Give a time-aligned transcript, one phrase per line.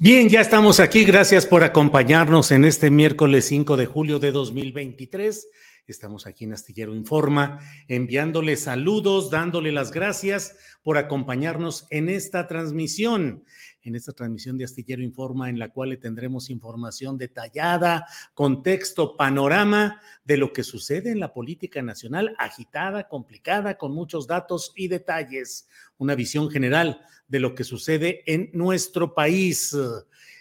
[0.00, 1.04] Bien, ya estamos aquí.
[1.04, 5.48] Gracias por acompañarnos en este miércoles 5 de julio de 2023.
[5.88, 13.42] Estamos aquí en Astillero Informa, enviándole saludos, dándole las gracias por acompañarnos en esta transmisión,
[13.82, 20.00] en esta transmisión de Astillero Informa, en la cual le tendremos información detallada, contexto, panorama
[20.24, 25.66] de lo que sucede en la política nacional, agitada, complicada, con muchos datos y detalles,
[25.96, 29.76] una visión general de lo que sucede en nuestro país.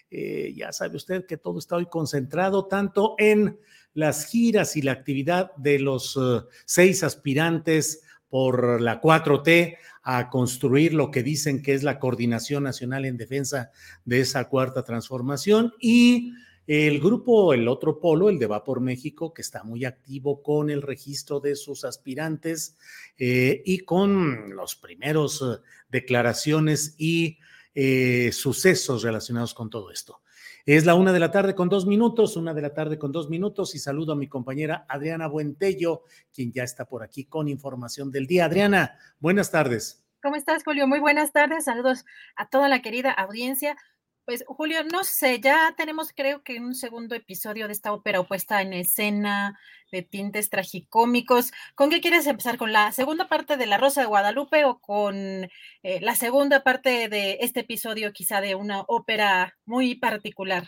[0.09, 3.59] Eh, ya sabe usted que todo está hoy concentrado tanto en
[3.93, 10.93] las giras y la actividad de los uh, seis aspirantes por la 4T a construir
[10.93, 13.71] lo que dicen que es la coordinación nacional en defensa
[14.05, 16.33] de esa cuarta transformación y
[16.67, 20.69] el grupo, el otro polo, el de Va por México, que está muy activo con
[20.69, 22.77] el registro de sus aspirantes
[23.17, 27.39] eh, y con los primeros uh, declaraciones y
[27.73, 30.21] eh, sucesos relacionados con todo esto.
[30.65, 33.29] Es la una de la tarde con dos minutos, una de la tarde con dos
[33.29, 36.03] minutos y saludo a mi compañera Adriana Buentello,
[36.33, 38.43] quien ya está por aquí con información del día.
[38.43, 40.03] Adriana, buenas tardes.
[40.21, 40.85] ¿Cómo estás, Julio?
[40.85, 41.63] Muy buenas tardes.
[41.63, 42.03] Saludos
[42.35, 43.77] a toda la querida audiencia.
[44.27, 48.61] Pues Julio, no sé, ya tenemos creo que un segundo episodio de esta ópera opuesta
[48.61, 49.57] en escena
[49.89, 51.53] de tintes tragicómicos.
[51.75, 52.57] ¿Con qué quieres empezar?
[52.57, 57.07] ¿Con la segunda parte de La Rosa de Guadalupe o con eh, la segunda parte
[57.07, 60.67] de este episodio quizá de una ópera muy particular?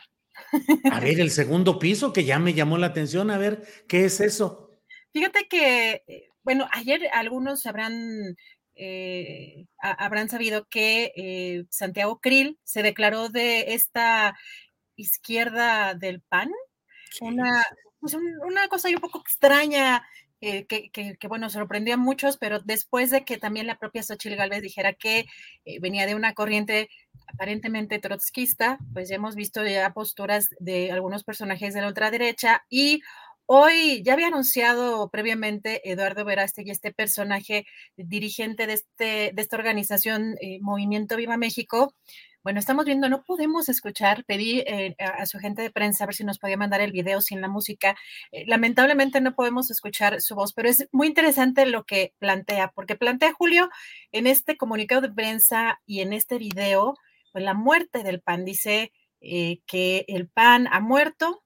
[0.89, 4.21] A ver, el segundo piso que ya me llamó la atención, a ver, ¿qué es
[4.21, 4.79] eso?
[5.11, 8.37] Fíjate que, eh, bueno, ayer algunos habrán
[8.79, 14.37] eh, habrán sabido que eh, Santiago Krill se declaró de esta
[14.95, 16.49] izquierda del PAN,
[17.21, 17.65] una,
[17.99, 20.03] pues una cosa un poco extraña.
[20.41, 24.37] Eh, que, que, bueno, sorprendió a muchos, pero después de que también la propia Xochitl
[24.37, 25.25] Galvez dijera que
[25.81, 26.87] venía de una corriente
[27.27, 33.01] aparentemente trotskista, pues ya hemos visto ya posturas de algunos personajes de la ultraderecha y
[33.51, 37.65] Hoy ya había anunciado previamente Eduardo Verástegui, este personaje
[37.97, 41.95] dirigente de, este, de esta organización eh, Movimiento Viva México.
[42.43, 46.13] Bueno, estamos viendo, no podemos escuchar, pedí eh, a, su agente de prensa a ver
[46.13, 47.97] si nos podía mandar el video sin la música.
[48.31, 52.97] Eh, lamentablemente no podemos escuchar su voz, pero es muy interesante lo que plantea, porque
[52.97, 53.71] plantea Julio
[54.11, 56.93] en este comunicado de prensa y en este video,
[57.31, 58.45] pues la muerte del PAN.
[58.45, 61.43] Dice que el PAN ha muerto,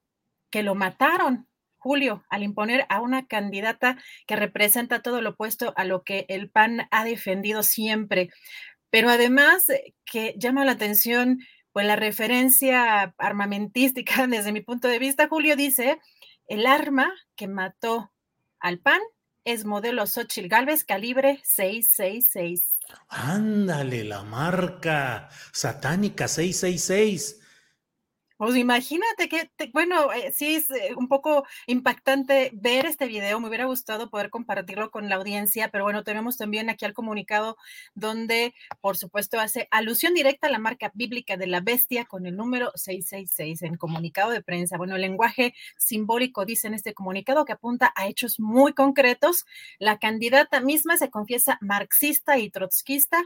[0.50, 1.48] que lo mataron,
[1.84, 6.48] Julio, al imponer a una candidata que representa todo lo opuesto a lo que el
[6.48, 8.30] PAN ha defendido siempre.
[8.88, 11.40] Pero además eh, que llama la atención,
[11.72, 16.00] pues la referencia armamentística desde mi punto de vista, Julio dice,
[16.48, 18.10] el arma que mató
[18.60, 19.02] al PAN
[19.44, 22.78] es modelo Xochitl Galvez calibre 666.
[23.08, 27.42] Ándale, la marca satánica 666.
[28.36, 33.38] Pues imagínate que, bueno, eh, sí es eh, un poco impactante ver este video.
[33.38, 37.56] Me hubiera gustado poder compartirlo con la audiencia, pero bueno, tenemos también aquí al comunicado
[37.94, 42.34] donde, por supuesto, hace alusión directa a la marca bíblica de la bestia con el
[42.36, 44.78] número 666 en comunicado de prensa.
[44.78, 49.44] Bueno, el lenguaje simbólico dice en este comunicado que apunta a hechos muy concretos.
[49.78, 53.22] La candidata misma se confiesa marxista y trotskista,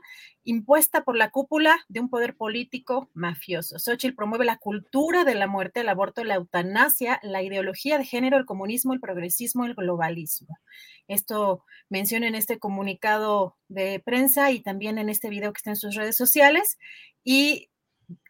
[0.48, 3.78] impuesta por la cúpula de un poder político mafioso.
[3.78, 8.38] Xochitl promueve la cultura de la muerte, el aborto, la eutanasia, la ideología de género,
[8.38, 10.58] el comunismo, el progresismo, el globalismo.
[11.06, 15.76] Esto menciona en este comunicado de prensa y también en este video que está en
[15.76, 16.78] sus redes sociales.
[17.22, 17.68] Y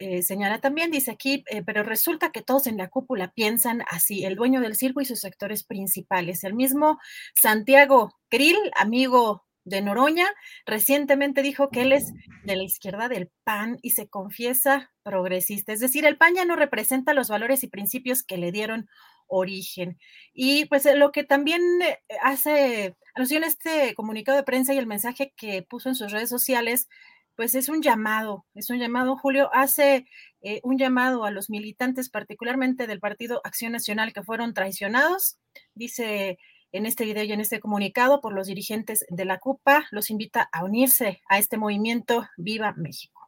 [0.00, 4.24] eh, señala también, dice aquí, eh, pero resulta que todos en la cúpula piensan así,
[4.24, 6.42] el dueño del circo y sus sectores principales.
[6.42, 6.98] El mismo
[7.34, 10.26] Santiago Krill, amigo de Noroña,
[10.66, 12.12] recientemente dijo que él es
[12.44, 15.72] de la izquierda del PAN y se confiesa progresista.
[15.72, 18.88] Es decir, el PAN ya no representa los valores y principios que le dieron
[19.28, 19.98] origen.
[20.32, 25.32] Y pues lo que también eh, hace alusión este comunicado de prensa y el mensaje
[25.36, 26.88] que puso en sus redes sociales,
[27.36, 30.06] pues es un llamado, es un llamado, Julio, hace
[30.40, 35.38] eh, un llamado a los militantes, particularmente del Partido Acción Nacional, que fueron traicionados.
[35.74, 36.38] Dice
[36.72, 40.48] en este video y en este comunicado por los dirigentes de la CUPA, los invita
[40.52, 43.18] a unirse a este movimiento Viva México.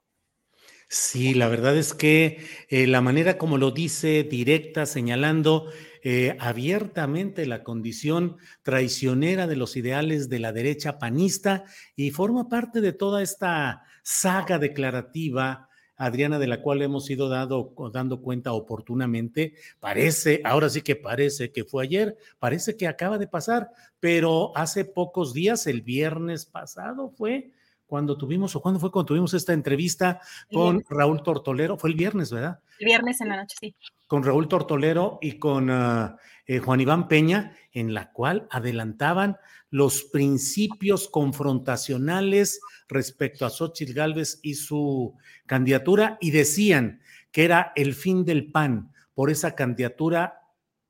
[0.93, 5.71] Sí, la verdad es que eh, la manera como lo dice, directa, señalando
[6.03, 11.63] eh, abiertamente la condición traicionera de los ideales de la derecha panista
[11.95, 15.70] y forma parte de toda esta saga declarativa
[16.01, 19.53] Adriana, de la cual hemos ido dado, dando cuenta oportunamente.
[19.81, 23.71] Parece, ahora sí que parece que fue ayer, parece que acaba de pasar,
[24.01, 27.51] pero hace pocos días, el viernes pasado fue
[27.87, 30.21] cuando tuvimos, o cuándo fue cuando tuvimos esta entrevista
[30.51, 32.61] con Raúl Tortolero, fue el viernes, ¿verdad?
[32.79, 33.75] El viernes en la noche, sí.
[34.07, 36.17] Con Raúl Tortolero y con ah,
[36.51, 39.37] eh, Juan Iván Peña, en la cual adelantaban
[39.71, 45.17] los principios confrontacionales respecto a Xochitl Gálvez y su
[45.47, 50.41] candidatura y decían que era el fin del PAN por esa candidatura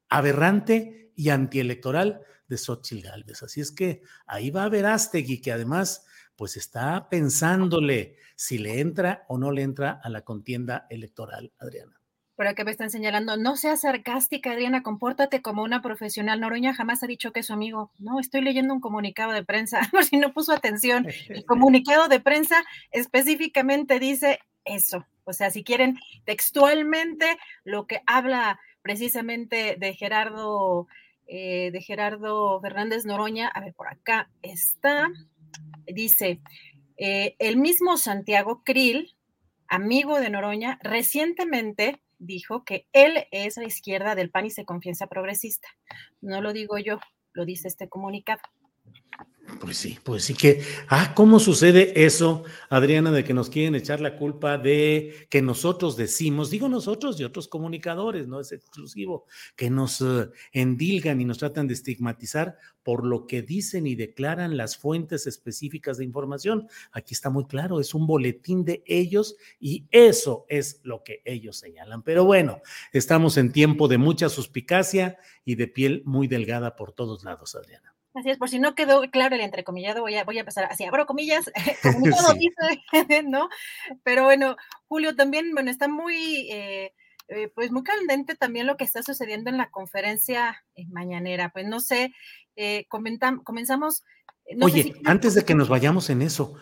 [0.09, 3.43] aberrante y antielectoral de Xochitl Gálvez.
[3.43, 8.81] Así es que ahí va a ver Astegui, que además pues está pensándole si le
[8.81, 12.00] entra o no le entra a la contienda electoral, Adriana
[12.41, 16.41] por acá me están señalando, no seas sarcástica, Adriana, compórtate como una profesional.
[16.41, 17.93] Noroña jamás ha dicho que es su amigo.
[17.99, 21.07] No, estoy leyendo un comunicado de prensa, por si no puso atención.
[21.29, 25.05] El comunicado de prensa específicamente dice eso.
[25.25, 30.87] O sea, si quieren textualmente lo que habla precisamente de Gerardo,
[31.27, 35.11] eh, de Gerardo Fernández Noroña, a ver, por acá está,
[35.85, 36.41] dice,
[36.97, 39.15] eh, el mismo Santiago Krill,
[39.69, 45.09] amigo de Noroña, recientemente dijo que él es la izquierda del PAN y se confiesa
[45.09, 45.69] progresista.
[46.21, 47.01] No lo digo yo,
[47.33, 48.43] lo dice este comunicado.
[49.59, 54.01] Pues sí, pues sí que, ah, ¿cómo sucede eso, Adriana, de que nos quieren echar
[54.01, 59.27] la culpa de que nosotros decimos, digo nosotros y otros comunicadores, no es exclusivo,
[59.57, 64.57] que nos eh, endilgan y nos tratan de estigmatizar por lo que dicen y declaran
[64.57, 66.69] las fuentes específicas de información?
[66.93, 71.59] Aquí está muy claro, es un boletín de ellos y eso es lo que ellos
[71.59, 72.03] señalan.
[72.03, 72.63] Pero bueno,
[72.93, 77.95] estamos en tiempo de mucha suspicacia y de piel muy delgada por todos lados, Adriana.
[78.13, 80.85] Así es, por si no quedó claro el entrecomillado, voy a, voy a empezar así,
[80.85, 81.51] abro comillas,
[81.83, 83.49] como todo dice, ¿no?
[84.03, 84.57] Pero bueno,
[84.89, 86.93] Julio, también, bueno, está muy, eh,
[87.29, 91.51] eh, pues muy candente también lo que está sucediendo en la conferencia mañanera.
[91.51, 92.13] Pues no sé,
[92.57, 94.03] eh, comenzamos.
[94.61, 96.57] Oye, antes de que nos vayamos en eso,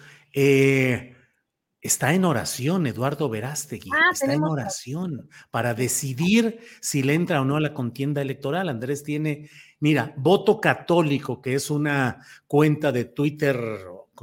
[1.81, 7.45] está en oración Eduardo Verástegui, ah, está en oración para decidir si le entra o
[7.45, 8.69] no a la contienda electoral.
[8.69, 9.49] Andrés tiene
[9.81, 13.57] Mira, Voto Católico, que es una cuenta de Twitter,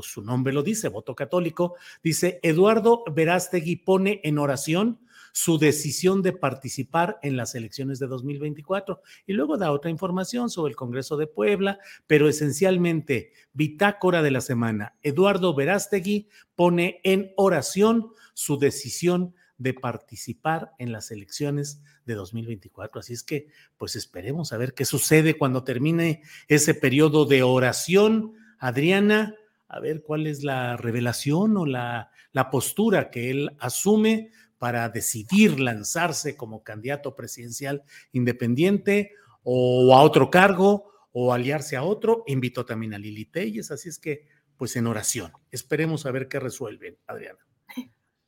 [0.01, 4.99] su nombre lo dice, Voto Católico, dice, Eduardo Verástegui pone en oración
[5.35, 9.01] su decisión de participar en las elecciones de 2024.
[9.27, 11.77] Y luego da otra información sobre el Congreso de Puebla,
[12.07, 20.71] pero esencialmente, bitácora de la semana, Eduardo Verástegui pone en oración su decisión de participar
[20.79, 23.01] en las elecciones de 2024.
[23.01, 28.35] Así es que, pues esperemos a ver qué sucede cuando termine ese periodo de oración.
[28.57, 29.35] Adriana,
[29.67, 35.59] a ver cuál es la revelación o la, la postura que él asume para decidir
[35.59, 39.11] lanzarse como candidato presidencial independiente
[39.43, 42.23] o a otro cargo o aliarse a otro.
[42.27, 45.31] Invitó también a Lili Telles, así es que, pues en oración.
[45.51, 47.39] Esperemos a ver qué resuelven, Adriana.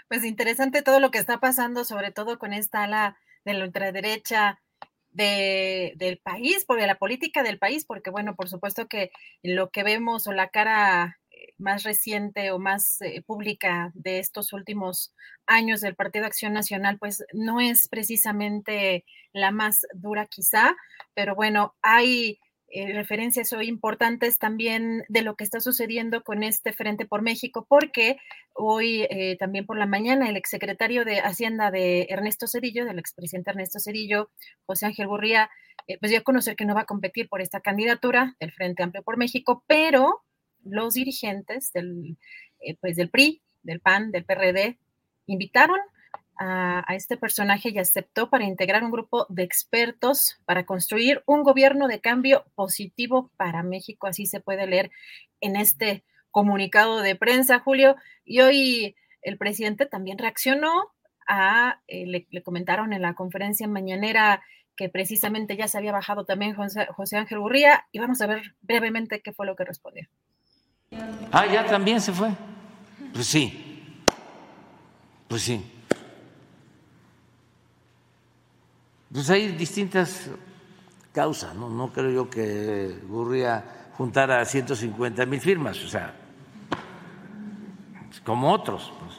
[0.08, 4.60] Pues interesante todo lo que está pasando, sobre todo con esta ala de la ultraderecha
[5.08, 9.10] de, del país, por la política del país, porque bueno, por supuesto que
[9.42, 11.18] lo que vemos o la cara
[11.62, 15.14] más reciente o más eh, pública de estos últimos
[15.46, 20.76] años del Partido Acción Nacional, pues no es precisamente la más dura quizá,
[21.14, 22.38] pero bueno, hay
[22.74, 27.66] eh, referencias hoy importantes también de lo que está sucediendo con este Frente por México,
[27.68, 28.16] porque
[28.54, 33.50] hoy eh, también por la mañana el exsecretario de Hacienda de Ernesto Cedillo, del expresidente
[33.50, 34.30] Ernesto Cedillo,
[34.64, 35.50] José Ángel Gurría,
[35.86, 38.82] eh, pues dio a conocer que no va a competir por esta candidatura del Frente
[38.82, 40.22] Amplio por México, pero
[40.64, 42.16] los dirigentes del,
[42.80, 44.78] pues del PRI, del PAN, del PRD,
[45.26, 45.78] invitaron
[46.38, 51.88] a, este personaje y aceptó para integrar un grupo de expertos para construir un gobierno
[51.88, 54.06] de cambio positivo para México.
[54.06, 54.90] Así se puede leer
[55.40, 57.96] en este comunicado de prensa, Julio.
[58.24, 60.92] Y hoy el presidente también reaccionó
[61.28, 64.42] a, eh, le, comentaron en la conferencia mañanera
[64.76, 68.54] que precisamente ya se había bajado también José, José Ángel Burría y vamos a ver
[68.62, 70.08] brevemente qué fue lo que respondió.
[71.30, 72.30] Ah, ya también se fue.
[73.12, 73.94] Pues sí,
[75.28, 75.64] pues sí.
[79.12, 80.30] Pues hay distintas
[81.12, 81.68] causas, ¿no?
[81.68, 86.14] No creo yo que Gurría juntara 150 mil firmas, o sea,
[88.24, 88.92] como otros.
[88.98, 89.14] Pues.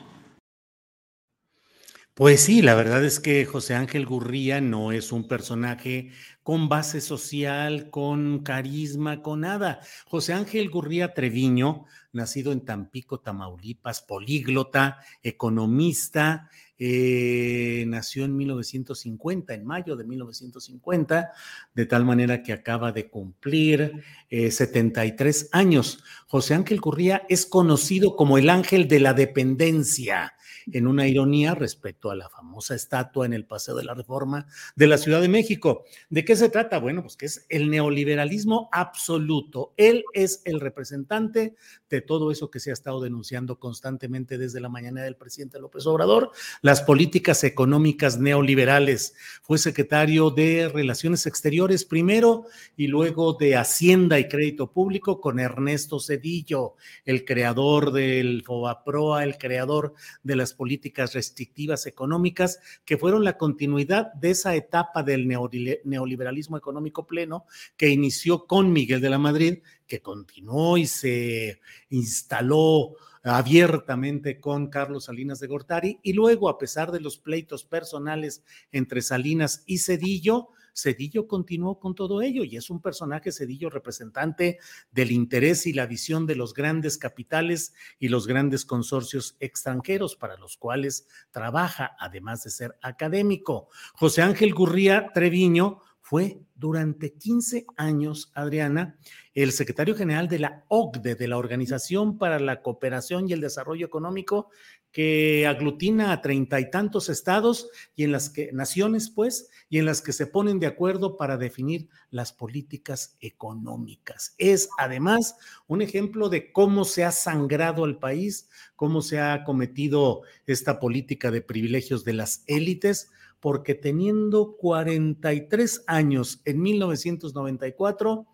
[2.13, 6.12] pues sí, la verdad es que José Ángel Gurría no es un personaje
[6.44, 9.80] con base social, con carisma, con nada.
[10.06, 19.66] José Ángel Gurría Treviño, nacido en Tampico, Tamaulipas, políglota, economista, eh, nació en 1950, en
[19.66, 21.32] mayo de 1950,
[21.74, 26.04] de tal manera que acaba de cumplir 73 eh, años.
[26.28, 30.34] José Ángel Gurría es conocido como el ángel de la dependencia
[30.72, 34.88] en una ironía respecto a la famosa estatua en el Paseo de la Reforma de
[34.88, 35.86] la Ciudad de México.
[36.10, 36.79] ¿De qué se trata?
[36.79, 39.74] Bueno, pues que es el neoliberalismo absoluto.
[39.77, 41.55] Él es el representante
[41.89, 45.86] de todo eso que se ha estado denunciando constantemente desde la mañana del presidente López
[45.86, 49.15] Obrador, las políticas económicas neoliberales.
[49.41, 56.00] Fue secretario de Relaciones Exteriores primero y luego de Hacienda y Crédito Público con Ernesto
[56.00, 59.93] Cedillo, el creador del FOBAPROA, el creador
[60.24, 67.06] de las políticas restrictivas económicas que fueron la continuidad de esa etapa del neoliberalismo económico
[67.06, 67.46] pleno
[67.76, 75.06] que inició con Miguel de la Madrid, que continuó y se instaló abiertamente con Carlos
[75.06, 76.00] Salinas de Gortari.
[76.04, 81.96] Y luego, a pesar de los pleitos personales entre Salinas y Cedillo, Cedillo continuó con
[81.96, 84.60] todo ello y es un personaje, Cedillo, representante
[84.92, 90.38] del interés y la visión de los grandes capitales y los grandes consorcios extranjeros para
[90.38, 93.70] los cuales trabaja, además de ser académico.
[93.94, 98.98] José Ángel Gurría Treviño fue durante 15 años, Adriana,
[99.34, 103.86] el secretario general de la OCDE, de la Organización para la Cooperación y el Desarrollo
[103.86, 104.50] Económico,
[104.94, 109.86] que aglutina a treinta y tantos estados y en las que, naciones, pues, y en
[109.86, 114.36] las que se ponen de acuerdo para definir las políticas económicas.
[114.38, 115.36] Es además
[115.66, 121.32] un ejemplo de cómo se ha sangrado el país, cómo se ha cometido esta política
[121.32, 123.10] de privilegios de las élites,
[123.40, 128.28] porque teniendo 43 años en 1994,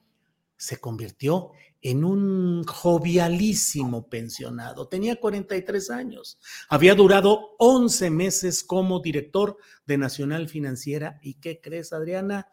[0.58, 4.88] se convirtió en un jovialísimo pensionado.
[4.88, 6.38] Tenía 43 años.
[6.69, 11.19] Había durado 11 meses como director de Nacional Financiera.
[11.21, 12.48] ¿Y qué crees, Adriana?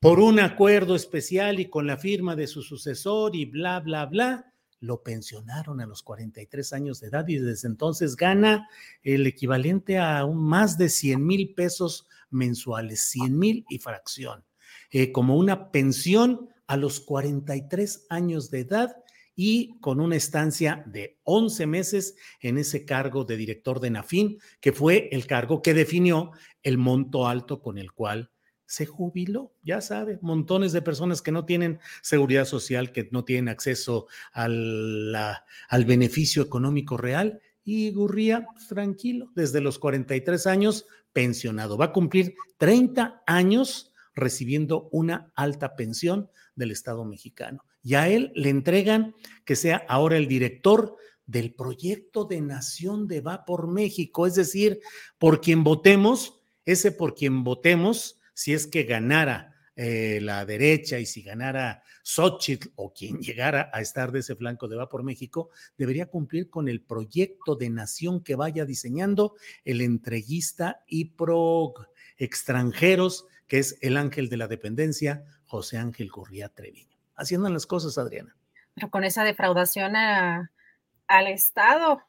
[0.00, 4.54] Por un acuerdo especial y con la firma de su sucesor y bla, bla, bla,
[4.80, 8.68] lo pensionaron a los 43 años de edad y desde entonces gana
[9.02, 14.44] el equivalente a más de 100 mil pesos mensuales, 100 mil y fracción,
[14.90, 18.96] eh, como una pensión a los 43 años de edad
[19.34, 24.72] y con una estancia de 11 meses en ese cargo de director de Nafin, que
[24.72, 26.32] fue el cargo que definió
[26.62, 28.30] el monto alto con el cual
[28.66, 33.48] se jubiló, ya sabe, montones de personas que no tienen seguridad social, que no tienen
[33.48, 41.78] acceso al, al beneficio económico real y Gurría tranquilo, desde los 43 años pensionado.
[41.78, 47.64] Va a cumplir 30 años recibiendo una alta pensión del Estado mexicano.
[47.82, 53.20] Y a él le entregan que sea ahora el director del proyecto de nación de
[53.20, 54.80] Va por México, es decir,
[55.18, 61.06] por quien votemos, ese por quien votemos, si es que ganara eh, la derecha y
[61.06, 65.50] si ganara Xochitl o quien llegara a estar de ese flanco de Va por México,
[65.76, 71.74] debería cumplir con el proyecto de nación que vaya diseñando el entreguista y pro
[72.16, 76.96] extranjeros, que es el ángel de la dependencia, José Ángel Gurría Treviño.
[77.16, 78.36] Haciendo las cosas, Adriana.
[78.74, 82.02] Pero con esa defraudación al Estado,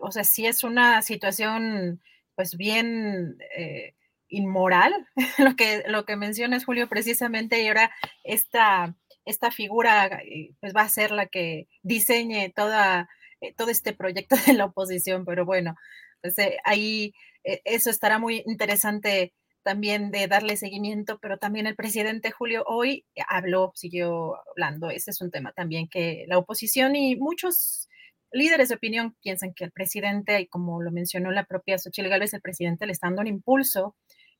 [0.00, 2.00] o sea, sí es una situación
[2.34, 3.94] pues bien eh,
[4.32, 5.06] inmoral,
[5.38, 7.92] lo que, lo que mencionas, Julio, precisamente, y ahora
[8.24, 13.08] esta, esta figura eh, pues va a ser la que diseñe toda,
[13.40, 15.76] eh, todo este proyecto de la oposición, pero bueno,
[16.20, 17.14] pues eh, ahí
[17.44, 23.72] eso estará muy interesante también de darle seguimiento, pero también el presidente Julio hoy habló,
[23.74, 27.88] siguió hablando, ese es un tema también que la oposición y muchos
[28.32, 32.34] líderes de opinión piensan que el presidente, y como lo mencionó la propia Xochitl Gálvez,
[32.34, 33.96] el presidente le está dando un impulso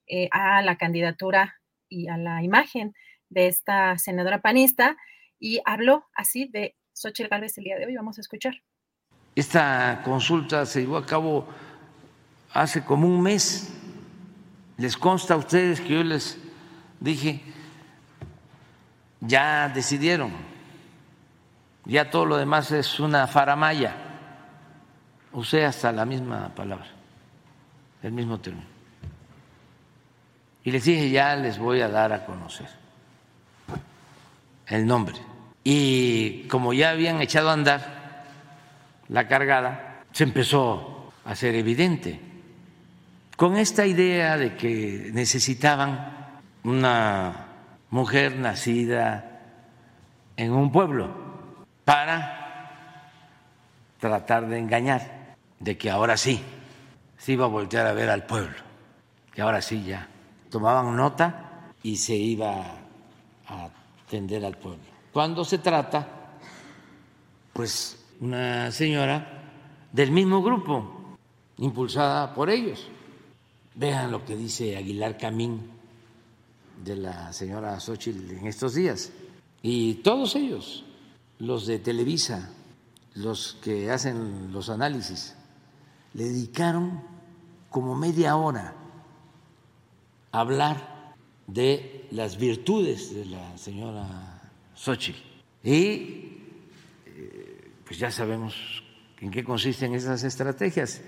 [0.06, 2.94] eh, a la candidatura y a la imagen
[3.28, 4.96] de esta senadora panista
[5.38, 7.94] y habló así de Xochitl Gálvez el día de hoy.
[7.94, 8.54] Vamos a escuchar.
[9.34, 11.46] Esta consulta se llevó a cabo
[12.52, 13.72] hace como un mes.
[14.82, 16.36] Les consta a ustedes que yo les
[16.98, 17.40] dije,
[19.20, 20.32] ya decidieron,
[21.84, 23.94] ya todo lo demás es una faramaya.
[25.34, 26.88] Usé hasta la misma palabra,
[28.02, 28.66] el mismo término.
[30.64, 32.66] Y les dije, ya les voy a dar a conocer
[34.66, 35.14] el nombre.
[35.62, 38.24] Y como ya habían echado a andar
[39.06, 42.31] la cargada, se empezó a ser evidente.
[43.42, 47.48] Con esta idea de que necesitaban una
[47.90, 49.40] mujer nacida
[50.36, 51.10] en un pueblo
[51.84, 53.10] para
[53.98, 56.40] tratar de engañar, de que ahora sí
[57.18, 58.54] se iba a voltear a ver al pueblo,
[59.34, 60.06] que ahora sí ya
[60.48, 62.64] tomaban nota y se iba
[63.48, 63.68] a
[64.06, 64.84] atender al pueblo.
[65.12, 66.06] Cuando se trata,
[67.52, 69.42] pues, una señora
[69.90, 71.16] del mismo grupo,
[71.58, 72.88] impulsada por ellos.
[73.74, 75.60] Vean lo que dice Aguilar Camín
[76.84, 79.12] de la señora Xochitl en estos días.
[79.62, 80.84] Y todos ellos,
[81.38, 82.50] los de Televisa,
[83.14, 85.34] los que hacen los análisis,
[86.14, 87.02] le dedicaron
[87.70, 88.74] como media hora
[90.32, 91.14] hablar
[91.46, 95.18] de las virtudes de la señora Xochitl.
[95.64, 96.38] Y
[97.06, 98.82] eh, pues ya sabemos
[99.20, 101.00] en qué consisten esas estrategias.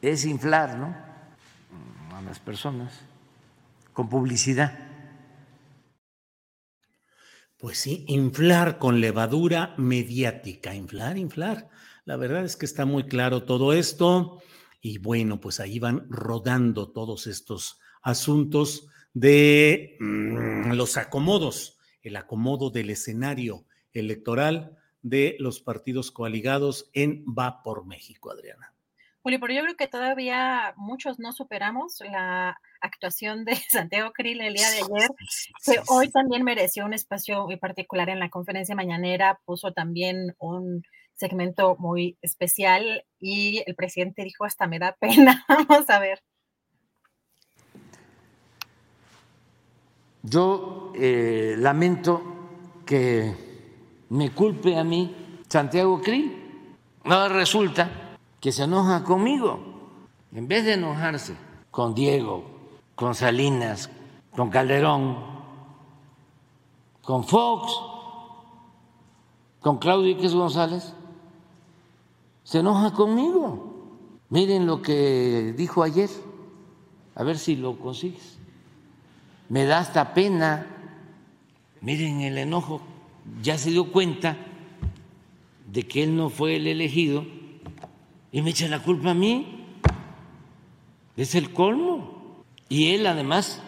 [0.00, 1.11] Es inflar ¿no?
[2.24, 3.00] Las personas
[3.92, 4.78] con publicidad.
[7.58, 11.68] Pues sí, inflar con levadura mediática, inflar, inflar.
[12.04, 14.42] La verdad es que está muy claro todo esto
[14.80, 22.70] y bueno, pues ahí van rodando todos estos asuntos de mm, los acomodos, el acomodo
[22.70, 28.71] del escenario electoral de los partidos coaligados en Va por México, Adriana.
[29.22, 34.54] Julio, pero yo creo que todavía muchos no superamos la actuación de Santiago Krill el
[34.54, 35.10] día de ayer,
[35.64, 40.82] que hoy también mereció un espacio muy particular en la conferencia mañanera, puso también un
[41.14, 45.44] segmento muy especial y el presidente dijo hasta me da pena.
[45.48, 46.20] Vamos a ver.
[50.24, 52.22] Yo eh, lamento
[52.84, 53.34] que
[54.08, 56.38] me culpe a mí Santiago Krill.
[57.04, 58.01] No resulta
[58.42, 59.60] que se enoja conmigo.
[60.34, 61.36] En vez de enojarse
[61.70, 62.44] con Diego,
[62.96, 63.88] con Salinas,
[64.36, 65.16] con Calderón,
[67.02, 67.72] con Fox,
[69.60, 70.92] con Claudio X González,
[72.42, 73.72] se enoja conmigo.
[74.28, 76.10] Miren lo que dijo ayer,
[77.14, 78.38] a ver si lo consigues
[79.52, 80.66] me da hasta pena.
[81.82, 82.80] Miren el enojo,
[83.42, 84.36] ya se dio cuenta
[85.70, 87.26] de que él no fue el elegido
[88.32, 89.66] y me echa la culpa a mí.
[91.16, 92.42] Es el colmo.
[92.68, 93.62] Y él además...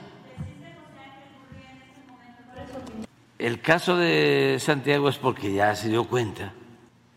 [3.38, 6.54] El caso de Santiago es porque ya se dio cuenta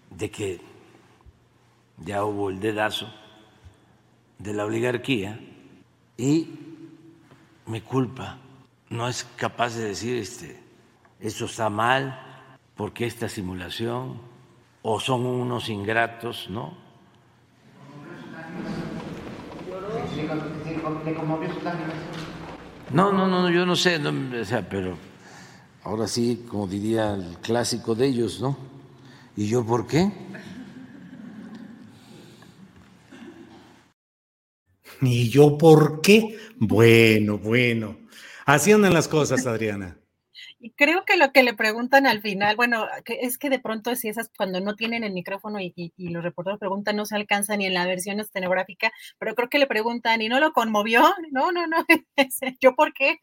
[0.10, 0.60] de que
[2.04, 3.08] ya hubo el dedazo
[4.38, 5.40] de la oligarquía
[6.18, 6.50] y
[7.66, 8.40] me culpa
[8.90, 10.60] no es capaz de decir este,
[11.20, 12.20] esto está mal,
[12.76, 14.22] porque esta simulación,
[14.82, 16.87] o son unos ingratos, ¿no?
[22.92, 24.98] No, no, no, yo no sé, o sea, pero
[25.84, 28.58] ahora sí, como diría el clásico de ellos, ¿no?
[29.36, 30.12] ¿Y yo por qué?
[35.02, 36.38] ¿Y yo por qué?
[36.58, 37.98] Bueno, bueno.
[38.46, 39.98] Así andan las cosas, Adriana.
[40.60, 44.10] Y creo que lo que le preguntan al final, bueno, es que de pronto si
[44.10, 47.76] esas cuando no tienen el micrófono y, los reporteros preguntan no se alcanza ni en
[47.76, 51.86] la versión estenográfica, pero creo que le preguntan y no lo conmovió, no, no, no,
[52.60, 53.20] yo por qué.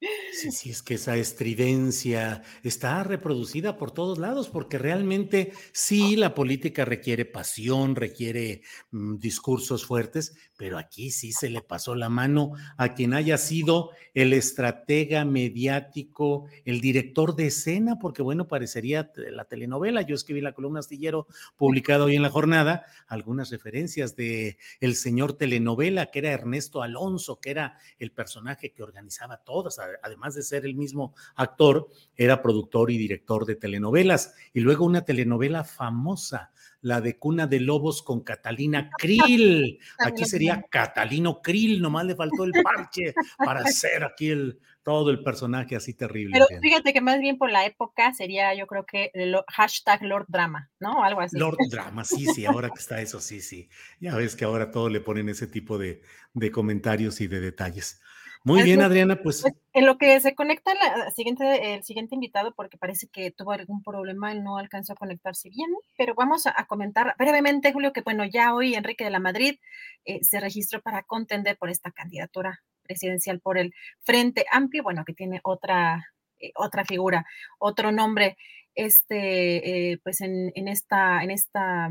[0.00, 6.34] Sí, sí, es que esa estridencia está reproducida por todos lados, porque realmente sí, la
[6.34, 12.52] política requiere pasión, requiere mm, discursos fuertes, pero aquí sí se le pasó la mano
[12.76, 19.46] a quien haya sido el estratega mediático, el director de escena, porque bueno, parecería la
[19.46, 20.02] telenovela.
[20.02, 25.32] Yo escribí la columna astillero publicada hoy en la jornada, algunas referencias de el señor
[25.32, 30.64] telenovela, que era Ernesto Alonso, que era el personaje que organizaba todas además de ser
[30.64, 34.34] el mismo actor, era productor y director de telenovelas.
[34.52, 39.78] Y luego una telenovela famosa, la de Cuna de Lobos con Catalina Krill.
[39.98, 45.20] Aquí sería Catalino Krill, nomás le faltó el parche para hacer aquí el, todo el
[45.24, 46.32] personaje así terrible.
[46.32, 50.26] Pero fíjate que más bien por la época sería, yo creo que el hashtag Lord
[50.28, 51.02] Drama, ¿no?
[51.02, 51.36] Algo así.
[51.36, 53.68] Lord Drama, sí, sí, ahora que está eso, sí, sí.
[53.98, 56.02] Ya ves que ahora todo le ponen ese tipo de,
[56.34, 58.00] de comentarios y de detalles.
[58.46, 59.54] Muy bien, Adriana, pues, pues.
[59.72, 63.82] En lo que se conecta la siguiente, el siguiente invitado, porque parece que tuvo algún
[63.82, 68.24] problema y no alcanzó a conectarse bien, pero vamos a, comentar brevemente, Julio, que bueno,
[68.24, 69.58] ya hoy Enrique de la Madrid
[70.04, 75.12] eh, se registró para contender por esta candidatura presidencial por el Frente Amplio, bueno, que
[75.12, 77.26] tiene otra, eh, otra figura,
[77.58, 78.36] otro nombre,
[78.76, 81.90] este, eh, pues en, en, esta, en esta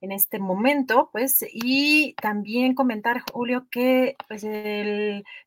[0.00, 4.44] en este momento, pues, y también comentar, Julio, que pues,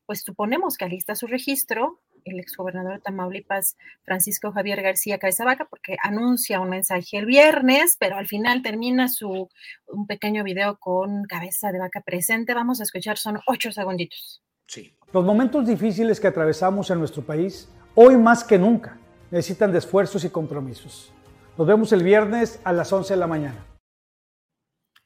[0.06, 5.96] pues suponemos que alista su registro el exgobernador de Tamaulipas, Francisco Javier García Vaca, porque
[6.02, 9.48] anuncia un mensaje el viernes, pero al final termina su
[9.86, 12.54] un pequeño video con cabeza de vaca presente.
[12.54, 14.42] Vamos a escuchar, son ocho segunditos.
[14.66, 14.94] Sí.
[15.12, 18.96] Los momentos difíciles que atravesamos en nuestro país, hoy más que nunca,
[19.30, 21.12] necesitan de esfuerzos y compromisos.
[21.58, 23.71] Nos vemos el viernes a las 11 de la mañana.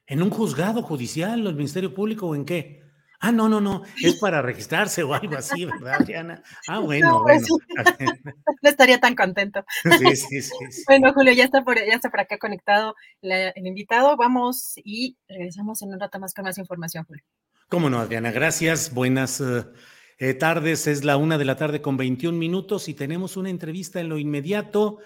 [0.06, 2.86] ¿En un juzgado judicial o el Ministerio Público o en qué?
[3.18, 6.42] Ah, no, no, no, es para registrarse o algo así, ¿verdad, Diana?
[6.68, 8.12] Ah, bueno, pues bueno.
[8.62, 9.64] No estaría tan contento.
[9.98, 14.16] Sí, sí, sí, Bueno, Julio, ya está por, ya está por acá conectado el invitado.
[14.16, 17.24] Vamos y regresamos en un rato más con más información, Julio.
[17.68, 18.92] Cómo no, Adriana, gracias.
[18.92, 19.64] Buenas eh,
[20.18, 20.86] eh, tardes.
[20.86, 24.18] Es la una de la tarde con 21 minutos y tenemos una entrevista en lo
[24.18, 24.98] inmediato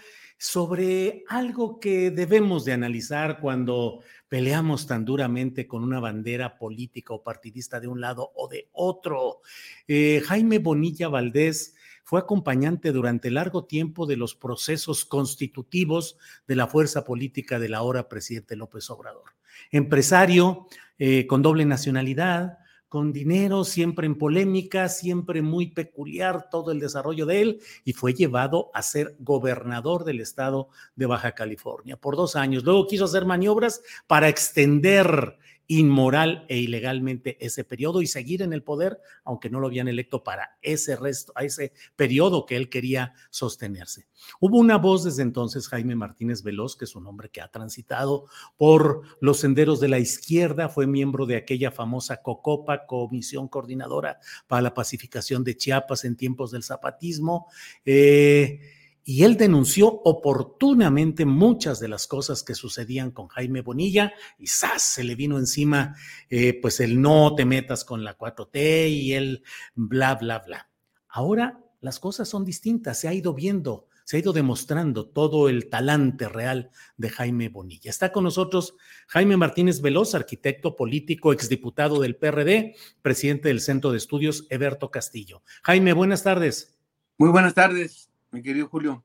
[0.42, 7.22] sobre algo que debemos de analizar cuando peleamos tan duramente con una bandera política o
[7.22, 9.42] partidista de un lado o de otro.
[9.87, 11.74] Eh, Jaime Bonilla Valdés
[12.05, 16.16] fue acompañante durante largo tiempo de los procesos constitutivos
[16.48, 19.35] de la fuerza política del ahora presidente López Obrador.
[19.70, 26.81] Empresario eh, con doble nacionalidad, con dinero, siempre en polémica, siempre muy peculiar todo el
[26.81, 32.16] desarrollo de él y fue llevado a ser gobernador del estado de Baja California por
[32.16, 32.64] dos años.
[32.64, 35.38] Luego quiso hacer maniobras para extender
[35.70, 40.24] inmoral e ilegalmente ese periodo y seguir en el poder, aunque no lo habían electo
[40.24, 44.09] para ese resto, a ese periodo que él quería sostenerse.
[44.40, 48.26] Hubo una voz desde entonces, Jaime Martínez Veloz, que es un hombre que ha transitado
[48.56, 54.62] por los senderos de la izquierda, fue miembro de aquella famosa COCOPA, Comisión Coordinadora para
[54.62, 57.46] la Pacificación de Chiapas en tiempos del zapatismo.
[57.85, 64.46] Eh, y él denunció oportunamente muchas de las cosas que sucedían con Jaime Bonilla y
[64.46, 64.82] ¡zas!
[64.82, 65.96] se le vino encima
[66.28, 69.42] eh, pues el no te metas con la 4T y el
[69.74, 70.70] bla, bla, bla.
[71.08, 75.70] Ahora las cosas son distintas, se ha ido viendo, se ha ido demostrando todo el
[75.70, 77.90] talante real de Jaime Bonilla.
[77.90, 78.74] Está con nosotros
[79.08, 85.42] Jaime Martínez Veloz, arquitecto político, exdiputado del PRD, presidente del Centro de Estudios Eberto Castillo.
[85.62, 86.76] Jaime, buenas tardes.
[87.16, 89.04] Muy buenas tardes mi querido Julio.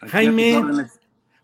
[0.00, 0.60] Jaime,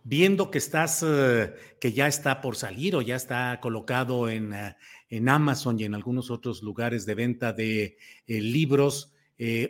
[0.05, 4.77] viendo que estás, eh, que ya está por salir o ya está colocado en, eh,
[5.11, 9.13] en Amazon y en algunos otros lugares de venta de eh, libros,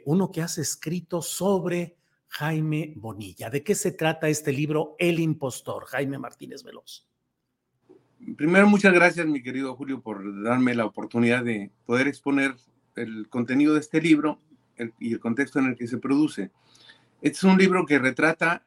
[0.04, 1.96] uno que has escrito sobre
[2.28, 3.48] Jaime Bonilla.
[3.48, 5.86] ¿De qué se trata este libro, El impostor?
[5.86, 7.06] Jaime Martínez Veloz.
[8.36, 12.54] Primero, muchas gracias, mi querido Julio, por darme la oportunidad de poder exponer
[12.96, 14.38] el contenido de este libro
[14.98, 16.50] y el contexto en el que se produce.
[17.22, 18.64] Este es un libro que retrata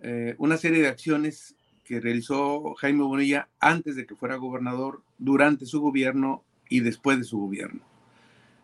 [0.00, 5.66] eh, una serie de acciones que realizó Jaime Bonilla antes de que fuera gobernador, durante
[5.66, 7.82] su gobierno y después de su gobierno.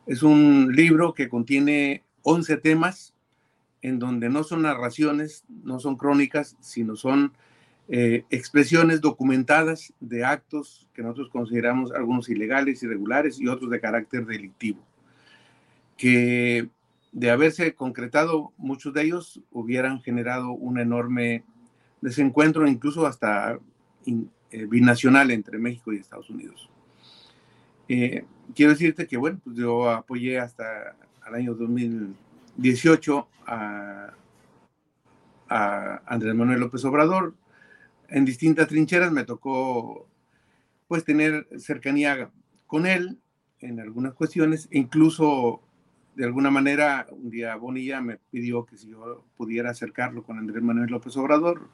[0.06, 3.12] Es un libro que contiene 11 temas
[3.82, 7.34] en donde no son narraciones, no son crónicas, sino son
[7.88, 14.24] eh, expresiones documentadas de actos que nosotros consideramos algunos ilegales, irregulares y otros de carácter
[14.24, 14.82] delictivo,
[15.98, 16.70] que
[17.12, 21.44] de haberse concretado, muchos de ellos hubieran generado un enorme
[22.00, 23.58] desencuentro, incluso hasta
[24.06, 26.70] eh, binacional entre México y Estados Unidos.
[27.88, 34.10] Eh, quiero decirte que, bueno, pues yo apoyé hasta el año 2018 a,
[35.48, 37.34] a Andrés Manuel López Obrador.
[38.08, 40.06] En distintas trincheras me tocó,
[40.86, 42.30] pues, tener cercanía
[42.66, 43.18] con él
[43.60, 45.62] en algunas cuestiones, incluso
[46.18, 50.60] de alguna manera, un día Bonilla me pidió que si yo pudiera acercarlo con Andrés
[50.60, 51.68] Manuel López Obrador.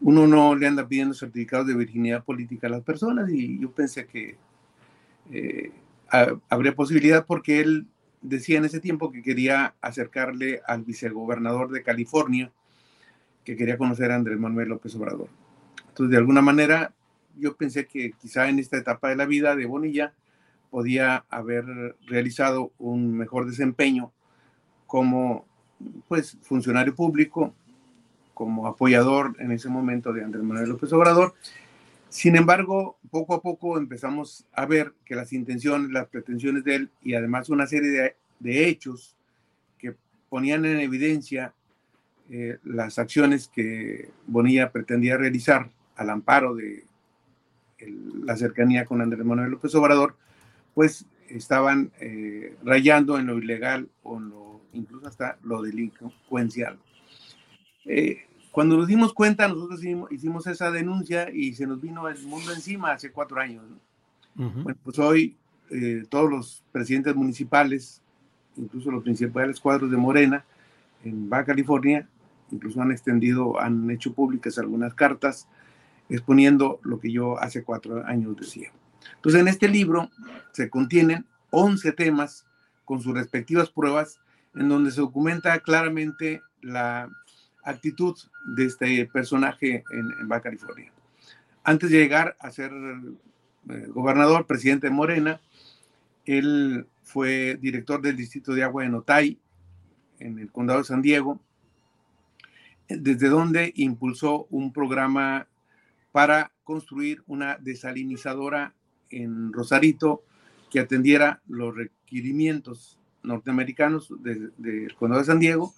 [0.00, 4.08] Uno no le anda pidiendo certificados de virginidad política a las personas y yo pensé
[4.08, 4.36] que
[5.30, 5.70] eh,
[6.48, 7.86] habría posibilidad porque él
[8.20, 12.50] decía en ese tiempo que quería acercarle al vicegobernador de California,
[13.44, 15.28] que quería conocer a Andrés Manuel López Obrador.
[15.86, 16.94] Entonces, de alguna manera,
[17.38, 20.14] yo pensé que quizá en esta etapa de la vida de Bonilla
[20.70, 21.64] podía haber
[22.06, 24.12] realizado un mejor desempeño
[24.86, 25.46] como
[26.08, 27.54] pues funcionario público,
[28.34, 31.34] como apoyador en ese momento de Andrés Manuel López Obrador.
[32.08, 36.90] Sin embargo, poco a poco empezamos a ver que las intenciones, las pretensiones de él
[37.02, 39.16] y además una serie de, hechos
[39.78, 39.94] que
[40.28, 41.54] ponían en evidencia
[42.30, 46.84] eh, las acciones que Bonilla pretendía realizar al amparo de
[48.24, 50.16] la cercanía con Andrés Manuel López Obrador,
[50.80, 56.78] pues estaban eh, rayando en lo ilegal o en lo, incluso hasta lo delincuencial.
[57.84, 59.78] Eh, cuando nos dimos cuenta, nosotros
[60.10, 63.62] hicimos, esa denuncia y se nos vino el mundo encima hace cuatro años.
[64.34, 65.36] Bueno, pues hoy
[65.68, 68.00] eh, todos los presidentes municipales,
[68.56, 70.46] incluso los principales cuadros de Morena
[71.04, 72.08] en Baja California,
[72.50, 75.46] incluso han extendido, han hecho públicas algunas cartas
[76.08, 78.72] exponiendo lo que yo hace cuatro años decía.
[79.16, 80.10] Entonces, en este libro
[80.52, 82.46] se contienen 11 temas
[82.84, 84.20] con sus respectivas pruebas
[84.54, 87.08] en donde se documenta claramente la
[87.64, 88.16] actitud
[88.56, 90.92] de este personaje en, Baja California.
[91.62, 95.40] Antes de llegar a ser eh, gobernador, presidente de Morena,
[96.24, 99.38] él fue director del Distrito de Agua de Notay,
[100.18, 101.40] en el condado de San Diego,
[102.88, 105.46] desde donde impulsó un programa
[106.12, 108.74] para construir una desalinizadora
[109.10, 110.22] en Rosarito
[110.70, 115.74] que atendiera los requerimientos norteamericanos del condado de San Diego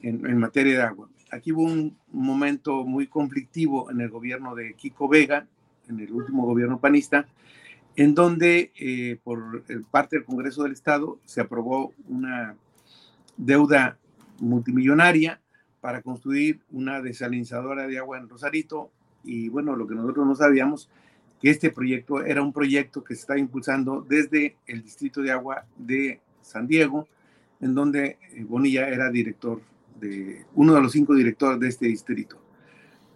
[0.00, 1.08] en, materia de agua.
[1.30, 5.46] Aquí hubo un momento muy conflictivo en el gobierno de Kiko Vega,
[5.88, 7.26] en el último gobierno panista,
[7.96, 12.56] en donde eh, por parte del Congreso del Estado se aprobó una
[13.36, 13.98] deuda
[14.40, 15.40] multimillonaria
[15.80, 18.90] para construir una desalinizadora de agua en Rosarito.
[19.22, 20.90] Y bueno, lo que nosotros no sabíamos,
[21.50, 26.20] este proyecto era un proyecto que se está impulsando desde el Distrito de Agua de
[26.40, 27.08] San Diego,
[27.60, 29.60] en donde eh, Bonilla era director
[30.00, 32.38] de uno de los cinco directores de este distrito.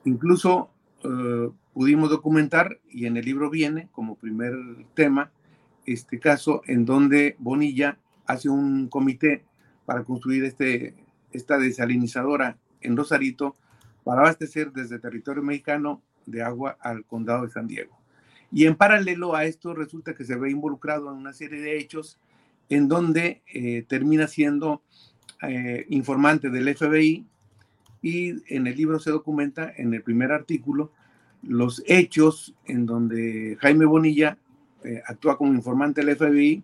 [0.05, 0.71] Incluso
[1.05, 4.55] eh, pudimos documentar, y en el libro viene como primer
[4.95, 5.31] tema,
[5.87, 9.45] este caso en donde Bonilla hace un comité
[9.87, 10.95] para construir este,
[11.33, 13.57] esta desalinizadora en Rosarito
[14.05, 17.98] para abastecer desde territorio mexicano de agua al condado de San Diego.
[18.51, 22.19] Y en paralelo a esto resulta que se ve involucrado en una serie de hechos
[22.69, 24.83] en donde eh, termina siendo
[25.43, 27.27] eh, informante del FBI
[28.03, 30.93] y en el libro se documenta en el primer artículo
[31.43, 34.39] los hechos en donde Jaime Bonilla
[34.85, 36.63] eh, actúa como informante del FBI,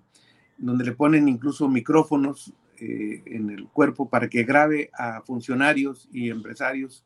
[0.58, 7.04] donde le ponen incluso micrófonos en el cuerpo para que grabe a funcionarios y empresarios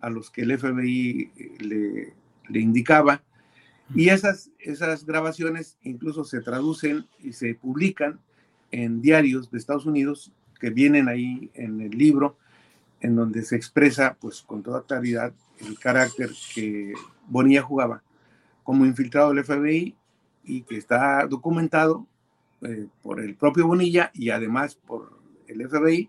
[0.00, 1.30] a los que el FBI
[2.48, 3.20] le indicaba.
[3.94, 8.20] Y esas, esas grabaciones incluso se traducen y se publican
[8.70, 12.36] en diarios de Estados Unidos que vienen ahí en el libro,
[13.00, 16.94] en donde se expresa pues con toda claridad el carácter que
[17.28, 18.02] Bonilla jugaba
[18.62, 19.96] como infiltrado del FBI
[20.44, 22.06] y que está documentado
[22.62, 26.08] eh, por el propio Bonilla y además por el FBI,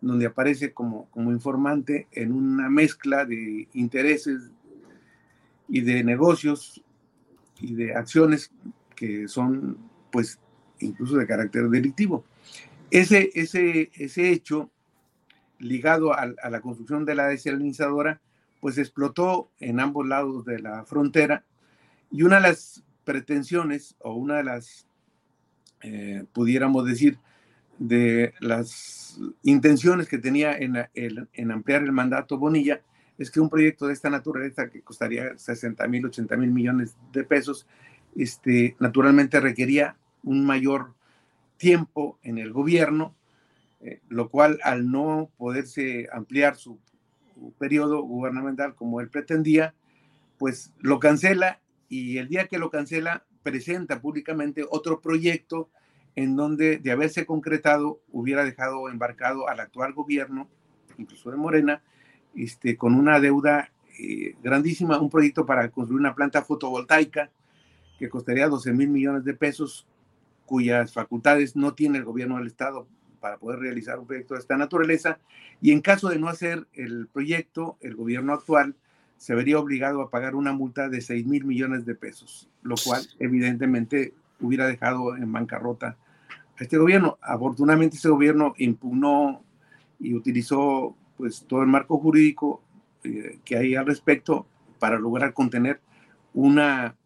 [0.00, 4.50] donde aparece como, como informante en una mezcla de intereses
[5.66, 6.84] y de negocios
[7.60, 8.52] y de acciones
[8.94, 9.78] que son
[10.10, 10.38] pues
[10.80, 12.24] incluso de carácter delictivo.
[12.90, 14.70] Ese, ese, ese hecho
[15.58, 18.20] ligado a, la construcción de la desalinizadora,
[18.60, 21.44] pues explotó en ambos lados de la frontera
[22.10, 24.86] y una de las pretensiones o una de las,
[25.82, 27.18] eh, pudiéramos decir,
[27.78, 32.80] de las intenciones que tenía en, en, ampliar el mandato Bonilla
[33.18, 37.24] es que un proyecto de esta naturaleza que costaría 60 mil, 80 mil millones de
[37.24, 37.66] pesos,
[38.16, 40.94] este, naturalmente requería un mayor
[41.56, 43.14] tiempo en el gobierno,
[43.80, 46.78] eh, lo cual al no poderse ampliar su,
[47.58, 49.74] periodo gubernamental como él pretendía,
[50.38, 55.68] pues lo cancela y el día que lo cancela presenta públicamente otro proyecto
[56.16, 60.48] en donde de haberse concretado hubiera dejado embarcado al actual gobierno,
[60.96, 61.82] incluso de Morena,
[62.36, 67.30] este, con una deuda eh, grandísima, un proyecto para construir una planta fotovoltaica
[67.98, 69.86] que costaría 12 mil millones de pesos,
[70.46, 72.86] cuyas facultades no tiene el gobierno del Estado
[73.20, 75.18] para poder realizar un proyecto de esta naturaleza.
[75.62, 78.74] Y en caso de no hacer el proyecto, el gobierno actual
[79.16, 83.02] se vería obligado a pagar una multa de 6 mil millones de pesos, lo cual
[83.18, 85.96] evidentemente hubiera dejado en bancarrota
[86.58, 87.16] a este gobierno.
[87.22, 89.42] Afortunadamente ese gobierno impugnó
[89.98, 92.62] y utilizó pues todo el marco jurídico
[93.04, 94.46] eh, que hay al respecto
[94.78, 95.80] para lograr contener
[96.32, 96.96] una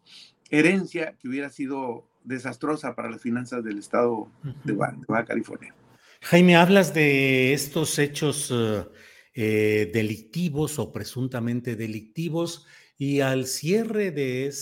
[0.49, 4.29] herencia que hubiera sido desastrosa para las finanzas del estado
[4.63, 5.73] de, Baja, California.
[6.21, 8.85] Jaime, hablas de estos hechos eh,
[9.33, 12.65] eh, delictivos o presuntamente delictivos
[12.97, 14.53] y al cierre de,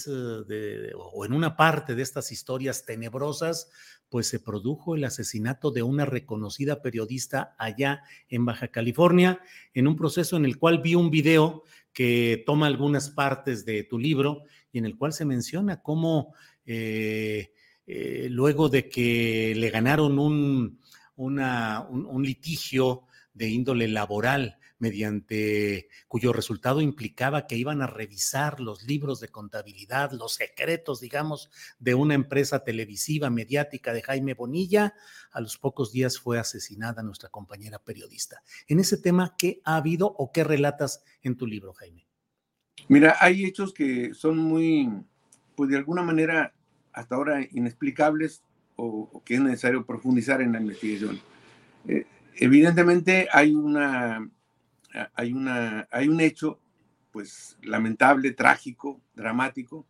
[0.48, 3.72] de, o en una parte de estas historias tenebrosas,
[4.10, 9.40] pues se produjo el asesinato de una reconocida periodista allá en Baja California,
[9.74, 13.98] en un proceso en el cual vi un video que toma algunas partes de tu
[14.00, 16.34] libro y en el cual se menciona cómo
[16.66, 17.52] eh,
[17.86, 20.80] eh, luego de que le ganaron un,
[21.16, 29.20] un litigio de índole laboral, mediante cuyo resultado implicaba que iban a revisar los libros
[29.20, 34.94] de contabilidad, los secretos, digamos, de una empresa televisiva mediática de Jaime Bonilla.
[35.32, 38.42] A los pocos días fue asesinada nuestra compañera periodista.
[38.68, 42.08] En ese tema, ¿qué ha habido o qué relatas en tu libro, Jaime?
[42.88, 44.90] Mira, hay hechos que son muy,
[45.56, 46.54] pues de alguna manera,
[46.94, 48.44] hasta ahora inexplicables
[48.76, 51.20] o, que es necesario profundizar en la investigación.
[51.88, 54.30] Eh, evidentemente hay una
[55.16, 56.60] hay, una, hay un hecho,
[57.12, 59.86] pues lamentable, trágico, dramático.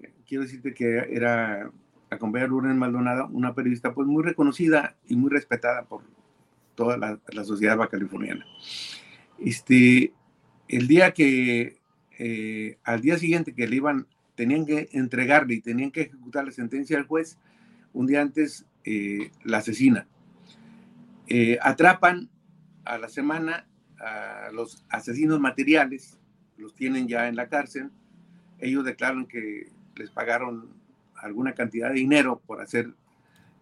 [0.00, 1.70] Eh, quiero decirte que era
[2.10, 6.02] la compañera Lourdes Maldonado, una periodista pues muy reconocida y muy respetada por
[6.74, 8.46] toda la, sociedad bacaliforniana.
[9.38, 10.12] Este,
[10.68, 11.80] el día que,
[12.18, 16.52] eh, al día siguiente que le iban, tenían que entregarle y tenían que ejecutar la
[16.52, 17.38] sentencia del juez,
[17.92, 20.06] un día antes eh, la asesina.
[21.60, 22.30] atrapan
[22.84, 23.66] a la semana
[24.00, 26.18] a los asesinos materiales,
[26.56, 27.90] los tienen ya en la cárcel.
[28.58, 30.68] Ellos declaran que les pagaron
[31.14, 32.92] alguna cantidad de dinero por hacer,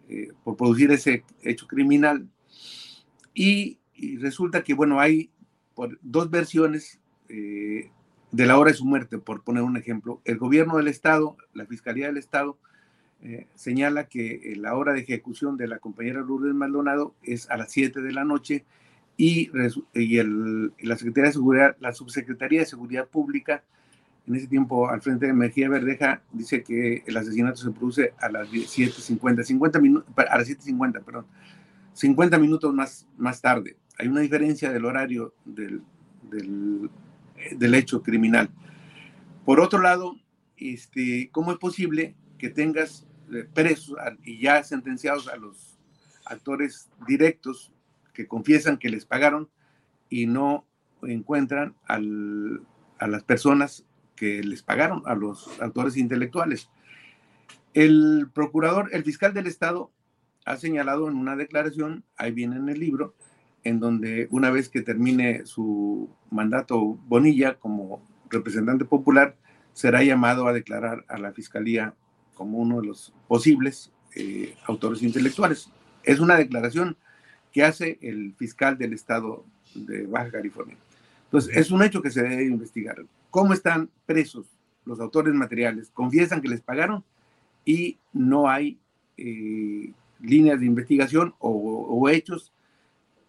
[0.09, 2.29] eh, por producir ese hecho criminal.
[3.35, 3.79] Y,
[4.21, 5.31] resulta que, bueno, hay
[5.75, 7.91] por, dos versiones eh,
[8.31, 10.21] de la hora de su muerte, por poner un ejemplo.
[10.25, 12.59] El gobierno del Estado, la Fiscalía del Estado,
[13.23, 17.73] eh, señala que la hora de ejecución de la compañera Lourdes Maldonado es a las
[17.73, 18.67] 7 de la noche
[19.17, 19.51] y,
[19.95, 23.63] y el, la Secretaría de Seguridad, la Subsecretaría de Seguridad Pública,
[24.27, 28.29] en ese tiempo al frente de Mejía Verdeja, dice que el asesinato se produce a
[28.29, 31.27] las 7.50, 50 minutos, a las 7.50, perdón,
[31.93, 33.77] 50 minutos más, más tarde.
[33.99, 35.83] Hay una diferencia del horario del,
[36.23, 36.91] del,
[37.57, 38.51] del hecho criminal.
[39.45, 40.17] Por otro lado,
[40.57, 45.79] este, ¿cómo es posible que tengas eh, presos y ya sentenciados a los
[46.25, 47.73] actores directos
[48.17, 49.51] que confiesan que les pagaron
[50.09, 50.65] y no
[51.03, 51.99] encuentran a
[53.07, 53.85] las personas
[54.17, 56.71] que les pagaron, a los autores intelectuales.
[57.75, 59.91] El procurador, el fiscal del Estado,
[60.47, 63.15] ha señalado en una declaración, ahí viene en el libro,
[63.65, 69.37] en donde una vez que termine su mandato Bonilla como representante popular,
[69.75, 71.95] será llamado a declarar a la Fiscalía
[72.33, 75.71] como uno de los posibles eh, autores intelectuales.
[76.03, 76.97] Es una declaración
[77.57, 79.43] que hace el fiscal del estado
[79.75, 80.77] de Baja California.
[81.25, 83.03] Entonces, es un hecho que se debe investigar.
[83.31, 84.45] ¿Cómo están presos
[84.85, 85.91] los autores materiales?
[85.95, 87.03] Confiesan que les pagaron
[87.65, 88.79] y no hay
[89.17, 89.91] eh,
[90.21, 92.53] líneas de investigación o, hechos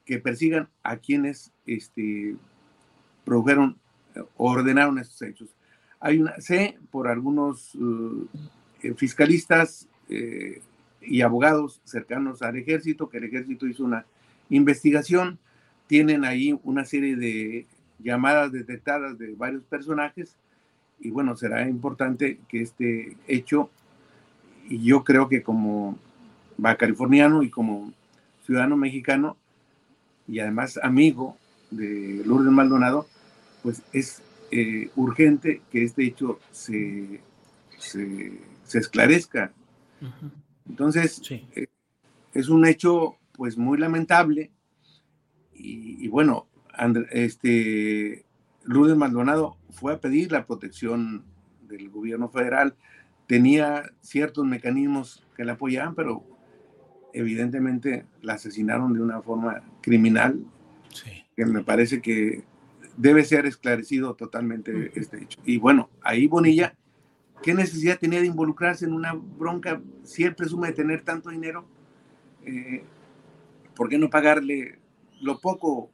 [0.04, 2.36] que persigan a quienes este,
[3.24, 3.78] produjeron
[4.36, 5.56] o ordenaron estos hechos.
[6.02, 7.78] Hay una, sé por algunos
[8.84, 10.62] eh, fiscalistas eh,
[11.00, 14.06] y abogados cercanos al ejército que el ejército hizo una
[14.50, 15.40] investigación.
[15.88, 17.66] Tienen ahí una serie de
[18.00, 20.36] llamadas detectadas de varios personajes
[21.00, 23.70] y bueno, será importante que este hecho,
[24.68, 25.98] y yo creo que como
[26.78, 27.94] californiano y como
[28.46, 29.38] ciudadano mexicano
[30.28, 31.38] y además amigo
[31.70, 33.08] de Lourdes Maldonado,
[33.62, 37.22] pues es eh, urgente que este hecho se,
[37.78, 38.40] se,
[38.74, 39.52] esclarezca.
[40.68, 41.68] Entonces, eh,
[42.34, 44.52] es un hecho pues muy lamentable.
[45.54, 46.48] Y, bueno,
[47.12, 48.26] este,
[48.64, 51.24] Lourdes Maldonado fue a pedir la protección
[51.68, 52.76] del gobierno federal,
[53.28, 56.24] tenía ciertos mecanismos que la apoyaban, pero
[57.14, 60.46] evidentemente la asesinaron de una forma criminal,
[61.36, 62.44] que me parece que
[62.96, 65.40] debe ser esclarecido totalmente este hecho.
[65.44, 66.76] Y bueno, ahí Bonilla,
[67.44, 71.66] ¿qué necesidad tenía de involucrarse en una bronca si él presume de tener tanto dinero?
[72.46, 72.84] Eh,
[73.78, 74.80] ¿Por qué no pagarle
[75.22, 75.92] lo poco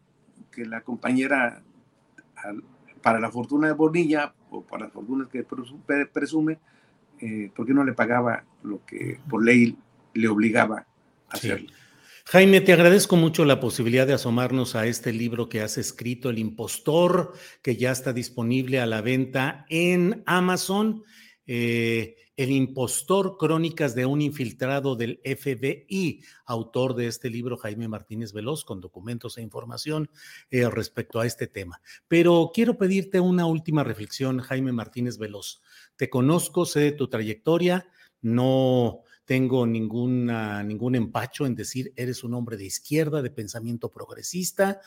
[0.50, 1.62] que la compañera,
[3.02, 6.60] para la fortuna de Bonilla, o para las fortunas que presume,
[7.20, 9.76] eh, ¿por qué no le pagaba lo que por ley
[10.14, 10.86] le obligaba
[11.30, 11.70] a hacerlo?
[12.26, 16.40] Jaime, te agradezco mucho la posibilidad de asomarnos a este libro que has escrito, El
[16.40, 21.04] Impostor, que ya está disponible a la venta en Amazon.
[21.46, 28.34] Eh, el impostor, crónicas de un infiltrado del FBI, autor de este libro Jaime Martínez
[28.34, 30.10] Veloz, con documentos e información
[30.50, 31.82] eh, respecto a este tema.
[32.08, 35.62] Pero quiero pedirte una última reflexión, Jaime Martínez Veloz.
[35.96, 37.88] Te conozco, sé de tu trayectoria,
[38.22, 40.30] no tengo ningún
[40.96, 44.82] empacho en decir eres un hombre de izquierda, de pensamiento progresista.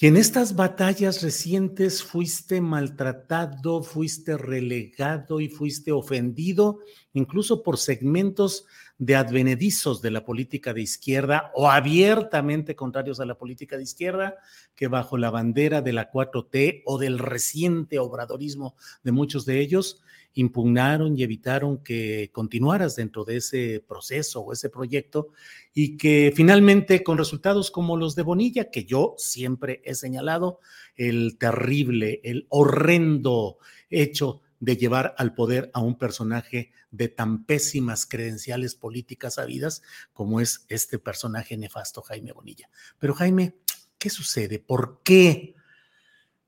[0.00, 6.78] Y en estas batallas recientes fuiste maltratado, fuiste relegado y fuiste ofendido,
[7.12, 8.64] incluso por segmentos
[8.96, 14.36] de advenedizos de la política de izquierda o abiertamente contrarios a la política de izquierda,
[14.74, 20.02] que bajo la bandera de la 4T o del reciente obradorismo de muchos de ellos,
[20.34, 25.28] impugnaron y evitaron que continuaras dentro de ese proceso o ese proyecto
[25.74, 30.60] y que finalmente con resultados como los de Bonilla, que yo siempre he señalado,
[30.96, 33.58] el terrible, el horrendo
[33.90, 40.40] hecho de llevar al poder a un personaje de tan pésimas credenciales políticas habidas como
[40.40, 42.70] es este personaje nefasto Jaime Bonilla.
[42.98, 43.56] Pero Jaime,
[43.98, 44.60] ¿qué sucede?
[44.60, 45.56] ¿Por qué?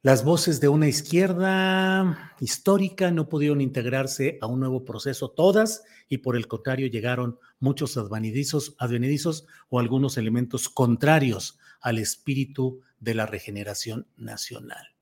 [0.05, 6.19] Las voces de una izquierda histórica no pudieron integrarse a un nuevo proceso todas y
[6.19, 14.07] por el contrario llegaron muchos advenedizos, o algunos elementos contrarios al espíritu de la regeneración
[14.19, 14.95] nacional.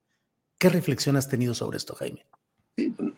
[0.57, 2.25] ¿Qué reflexión has tenido sobre esto, Jaime?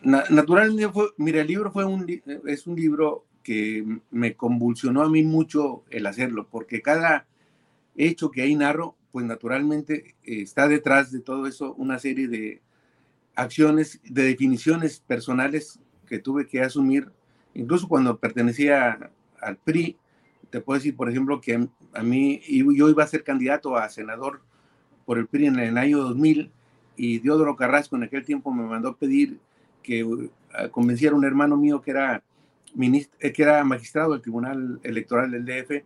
[0.01, 2.07] naturalmente, mira, el libro fue un,
[2.47, 7.27] es un libro que me convulsionó a mí mucho el hacerlo, porque cada
[7.95, 12.61] hecho que ahí narro pues naturalmente eh, está detrás de todo eso una serie de
[13.33, 17.09] acciones, de definiciones personales que tuve que asumir,
[17.53, 19.09] incluso cuando pertenecía
[19.39, 19.97] al PRI.
[20.49, 22.41] Te puedo decir, por ejemplo, que a mí
[22.75, 24.41] yo iba a ser candidato a senador
[25.05, 26.51] por el PRI en el año 2000
[26.97, 29.39] y Diodoro Carrasco en aquel tiempo me mandó pedir
[29.81, 30.29] que uh,
[30.71, 32.21] convenciera a un hermano mío que era,
[32.73, 35.85] ministro, eh, que era magistrado del Tribunal Electoral del DF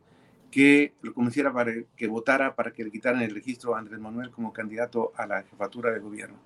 [0.51, 4.31] que lo convenciera para que votara para que le quitaran el registro a Andrés Manuel
[4.31, 6.37] como candidato a la jefatura de gobierno.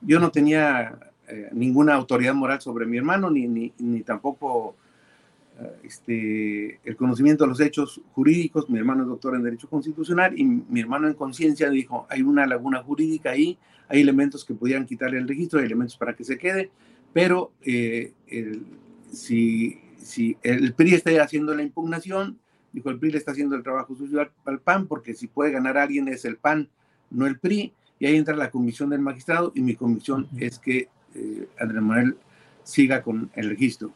[0.00, 4.76] Yo no tenía eh, ninguna autoridad moral sobre mi hermano, ni, ni, ni tampoco
[5.58, 8.68] eh, este, el conocimiento de los hechos jurídicos.
[8.68, 12.46] Mi hermano es doctor en Derecho Constitucional y mi hermano en conciencia dijo, hay una
[12.46, 16.38] laguna jurídica ahí, hay elementos que pudieran quitarle el registro, hay elementos para que se
[16.38, 16.70] quede,
[17.12, 18.12] pero eh,
[19.12, 22.38] si, si el PRI está haciendo la impugnación,
[22.74, 25.78] Dijo, el PRI le está haciendo el trabajo sucio al PAN, porque si puede ganar
[25.78, 26.68] alguien es el PAN,
[27.08, 27.72] no el PRI.
[28.00, 32.16] Y ahí entra la comisión del magistrado y mi comisión es que eh, Andrés Manuel
[32.64, 33.94] siga con el registro.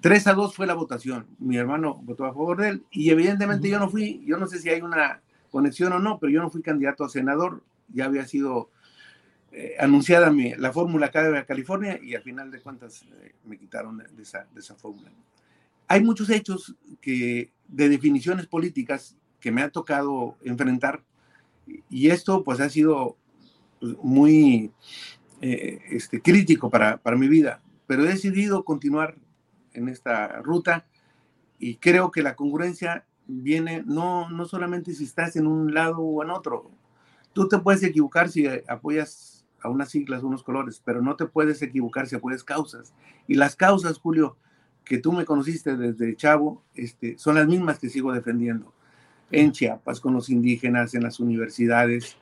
[0.00, 1.26] 3 a 2 fue la votación.
[1.40, 4.60] Mi hermano votó a favor de él y evidentemente yo no fui, yo no sé
[4.60, 7.64] si hay una conexión o no, pero yo no fui candidato a senador.
[7.92, 8.70] Ya había sido
[9.50, 13.58] eh, anunciada mi, la fórmula acá de California y al final de cuentas eh, me
[13.58, 15.10] quitaron de esa, de esa fórmula.
[15.88, 21.02] Hay muchos hechos que de definiciones políticas que me ha tocado enfrentar
[21.88, 23.16] y esto pues ha sido
[23.80, 24.72] pues, muy
[25.40, 29.16] eh, este, crítico para, para mi vida, pero he decidido continuar
[29.72, 30.86] en esta ruta
[31.58, 36.22] y creo que la congruencia viene no, no solamente si estás en un lado o
[36.22, 36.70] en otro.
[37.32, 41.62] Tú te puedes equivocar si apoyas a unas siglas, unos colores, pero no te puedes
[41.62, 42.92] equivocar si apoyas causas.
[43.26, 44.36] Y las causas, Julio,
[44.84, 48.72] que tú me conociste desde chavo, este, son las mismas que sigo defendiendo
[49.30, 52.16] en Chiapas, con los indígenas, en las universidades,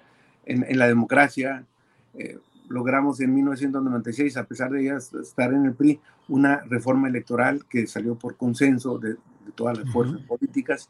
[0.47, 1.67] en, la democracia.
[2.15, 2.39] Eh,
[2.69, 7.87] logramos en 1996, a pesar de ellas estar en el PRI, una reforma electoral que
[7.87, 9.17] salió por consenso de,
[9.55, 10.89] todas las fuerzas políticas.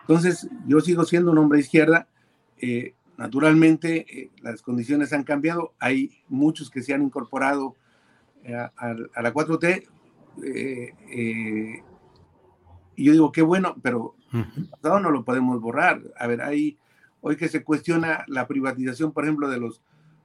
[0.00, 2.08] Entonces, yo sigo siendo un hombre de izquierda.
[2.58, 5.74] Eh, naturalmente, eh, las condiciones han cambiado.
[5.78, 7.76] Hay muchos que se han incorporado
[8.48, 9.86] a, a, la 4T,
[10.42, 11.82] eh, eh,
[12.96, 16.02] y yo digo, qué bueno, pero el pasado no lo podemos borrar.
[16.18, 16.78] A ver, hay
[17.20, 19.82] hoy que se cuestiona la privatización, por ejemplo, de los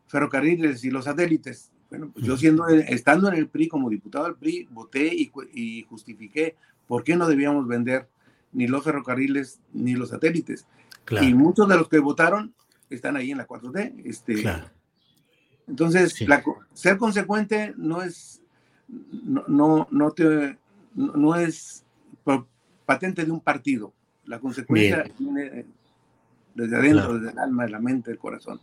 [0.08, 1.72] ferrocarriles y los satélites.
[1.90, 6.56] Bueno, pues yo siendo, estando en el PRI como diputado del PRI, voté y, justifiqué
[6.88, 8.08] por qué no debíamos vender
[8.54, 10.66] ni los ferrocarriles ni los satélites.
[11.22, 12.54] Y muchos de los que votaron
[12.90, 14.02] están ahí en la 4T.
[14.06, 14.44] Este,
[15.68, 16.16] Entonces,
[16.74, 18.41] ser consecuente no es,
[18.92, 20.58] no, no, no, te,
[20.96, 21.84] no, es
[22.86, 23.94] patente de un partido.
[24.26, 25.66] La consecuencia viene
[26.54, 28.60] desde adentro, desde el alma, de la mente, del corazón.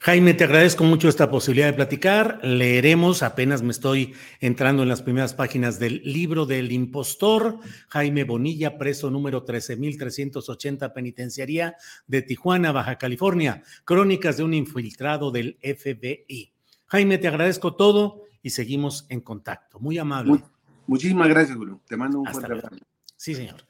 [0.00, 2.40] Jaime, te agradezco mucho esta posibilidad de platicar.
[2.42, 8.76] Leeremos, apenas me estoy entrando en las primeras páginas del libro del impostor, Jaime Bonilla,
[8.76, 11.76] preso número 13.380, penitenciaría
[12.06, 16.52] de Tijuana, Baja California, crónicas de un infiltrado del FBI.
[16.86, 19.80] Jaime, te agradezco todo y seguimos en contacto.
[19.80, 20.44] Muy amable.
[20.86, 21.80] muchísimas gracias, Guru.
[21.88, 22.76] Te mando un fuerte abrazo.
[23.16, 23.66] Sí, señor.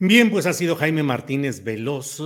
[0.00, 2.20] Bien, pues ha sido Jaime Martínez Veloz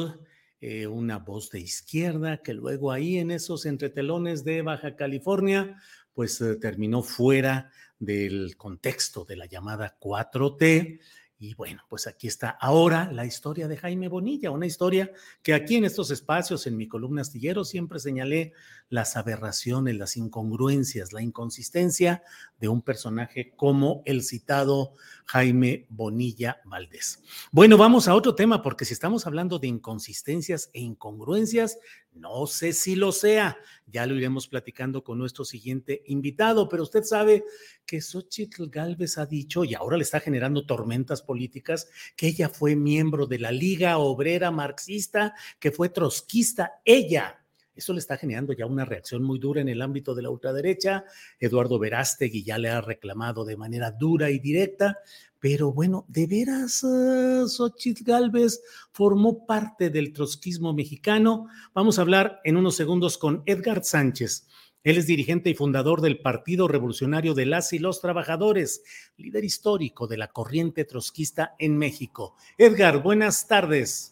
[0.63, 5.83] eh, una voz de izquierda que luego ahí en esos entretelones de Baja California,
[6.15, 10.99] pues eh, terminó fuera del contexto de la llamada 4T
[11.43, 15.11] y bueno, pues aquí está ahora la historia de Jaime Bonilla, una historia
[15.43, 18.53] que aquí en estos espacios, en mi columna astillero, siempre señalé
[18.89, 22.23] las aberraciones, las incongruencias, la inconsistencia
[22.61, 27.21] de un personaje como el citado Jaime Bonilla Valdés.
[27.51, 31.77] Bueno, vamos a otro tema, porque si estamos hablando de inconsistencias e incongruencias,
[32.15, 37.05] no sé si lo sea, ya lo iremos platicando con nuestro siguiente invitado, pero usted
[37.05, 37.45] sabe
[37.87, 42.77] que Xochitl Galvez ha dicho, y ahora le está generando tormentas políticas, que ella fue
[42.77, 47.42] miembro de la Liga Obrera Marxista, que fue trotskista, ella.
[47.75, 51.05] Eso le está generando ya una reacción muy dura en el ámbito de la ultraderecha.
[51.39, 54.99] Eduardo Verástegui ya le ha reclamado de manera dura y directa,
[55.39, 58.63] pero bueno, ¿de veras uh, Xochitl Galvez
[58.93, 61.49] formó parte del trotskismo mexicano?
[61.75, 64.47] Vamos a hablar en unos segundos con Edgar Sánchez.
[64.85, 68.83] Él es dirigente y fundador del Partido Revolucionario de las y los Trabajadores,
[69.17, 72.37] líder histórico de la corriente trotskista en México.
[72.59, 74.12] Edgar, buenas tardes.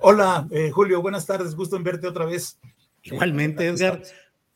[0.00, 1.54] Hola, eh, Julio, buenas tardes.
[1.54, 2.58] Gusto en verte otra vez.
[3.02, 4.02] Igualmente, Edgar.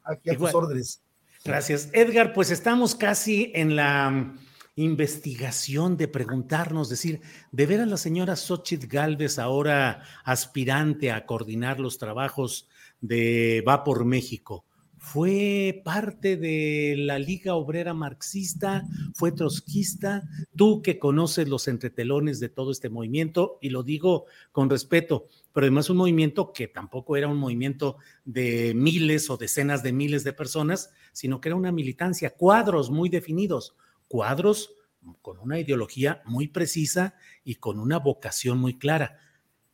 [0.04, 1.02] Aquí a tus órdenes.
[1.44, 1.88] Gracias.
[1.92, 4.34] Edgar, pues estamos casi en la
[4.76, 7.20] investigación de preguntarnos, decir,
[7.52, 12.68] ¿de veras la señora Xochitl Galvez, ahora aspirante a coordinar los trabajos
[13.00, 14.64] de Va por México,
[15.00, 22.50] fue parte de la Liga Obrera Marxista, fue trotskista, tú que conoces los entretelones de
[22.50, 27.28] todo este movimiento, y lo digo con respeto, pero además un movimiento que tampoco era
[27.28, 27.96] un movimiento
[28.26, 33.08] de miles o decenas de miles de personas, sino que era una militancia, cuadros muy
[33.08, 33.74] definidos,
[34.06, 34.74] cuadros
[35.22, 39.18] con una ideología muy precisa y con una vocación muy clara.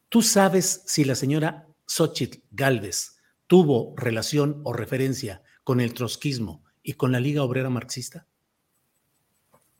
[0.09, 3.16] ¿Tú sabes si la señora Xochitl Galvez
[3.47, 8.27] tuvo relación o referencia con el trotskismo y con la Liga Obrera Marxista?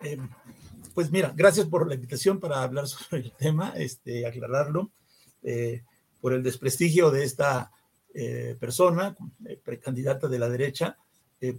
[0.03, 0.19] Eh,
[0.95, 4.91] pues mira, gracias por la invitación para hablar sobre el tema, este, aclararlo,
[5.43, 5.83] eh,
[6.21, 7.71] por el desprestigio de esta
[8.15, 9.17] eh, persona,
[9.63, 10.97] precandidata de la derecha,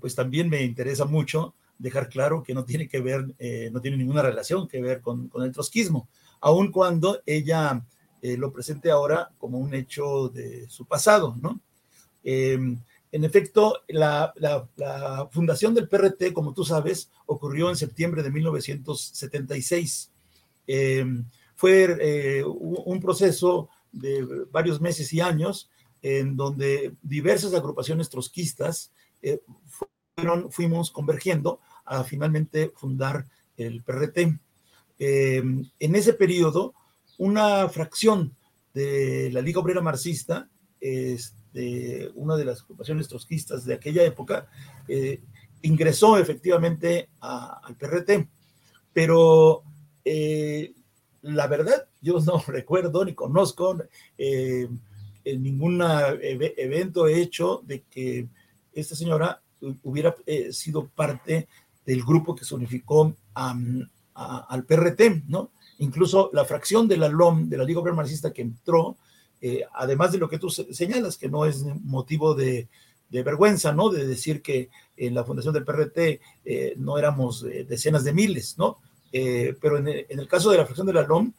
[0.01, 3.97] pues también me interesa mucho dejar claro que no tiene que ver, eh, no tiene
[3.97, 6.09] ninguna relación que ver con, el trotskismo,
[6.41, 7.83] aun cuando ella
[8.21, 11.61] eh, lo presente ahora como un hecho de su pasado, ¿no?
[12.29, 12.77] Em,
[13.09, 14.33] en efecto, la,
[15.31, 20.11] fundación del PRT, como tú sabes, ocurrió en septiembre de 1976.
[20.67, 21.23] Em,
[21.55, 25.69] fue eh, un proceso de varios meses y años
[26.01, 28.91] en donde diversas agrupaciones trotskistas
[30.49, 33.25] fuimos convergiendo a finalmente fundar
[33.55, 34.37] el PRT.
[34.99, 35.37] Eh,
[35.79, 36.73] en ese periodo,
[37.17, 38.35] una fracción
[38.73, 40.49] de la Liga Obrera Marxista,
[41.47, 44.47] este, una de las ocupaciones trotskistas de aquella época,
[44.87, 45.21] eh,
[45.61, 48.27] ingresó efectivamente al PRT,
[48.93, 49.63] pero
[50.05, 50.73] eh,
[51.21, 53.77] la verdad, yo no recuerdo ni conozco
[55.25, 58.27] ningún evento hecho de que
[58.71, 59.41] esta señora
[59.83, 60.15] hubiera
[60.51, 61.47] sido parte
[61.85, 65.51] del grupo que se unificó al PRT, ¿no?
[65.79, 68.97] Incluso la fracción de la LOM, de la Liga Obrera Marxista que entró,
[69.39, 72.67] eh, además de lo que tú señalas, que no es motivo de,
[73.09, 73.89] vergüenza, ¿no?
[73.89, 75.97] De decir que en la fundación del PRT
[76.43, 78.79] eh, no éramos eh, decenas de miles, ¿no?
[79.09, 81.33] pero en el, caso de la fracción de la LOM,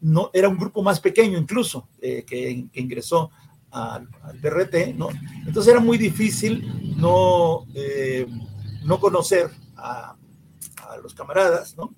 [0.00, 3.30] no, era un grupo más pequeño incluso que, ingresó
[3.70, 4.08] al,
[4.42, 5.10] PRT, ¿no?
[5.46, 7.66] Entonces era muy difícil no
[8.84, 10.16] no conocer a,
[11.00, 11.94] los camaradas, ¿no?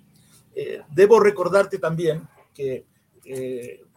[0.90, 2.84] Debo recordarte también que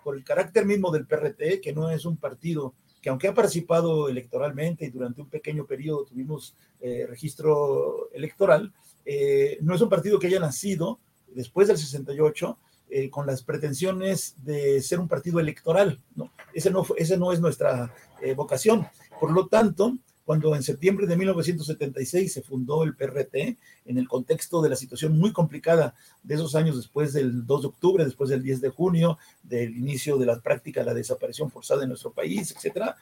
[0.09, 4.09] por el carácter mismo del PRT, que no es un partido que aunque ha participado
[4.09, 8.73] electoralmente y durante un pequeño periodo tuvimos eh, registro electoral,
[9.05, 10.97] eh, no es un partido que haya nacido
[11.27, 12.57] después del 68
[12.89, 15.99] eh, con las pretensiones de ser un partido electoral.
[16.15, 16.31] ¿no?
[16.55, 17.93] Ese, no, ese no es nuestra
[18.35, 18.87] vocación.
[19.19, 19.95] Por lo tanto,
[20.29, 23.57] cuando en septiembre de 1976 se fundó el PRT,
[23.87, 27.67] en el contexto de la situación muy complicada de esos años después del 2 de
[27.67, 31.81] octubre, después del 10 de junio, del inicio de la práctica de la desaparición forzada
[31.81, 32.95] en nuestro país, etcétera,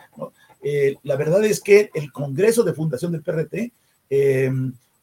[0.64, 3.74] eh, la verdad es que el Congreso de Fundación del PRT
[4.10, 4.50] eh,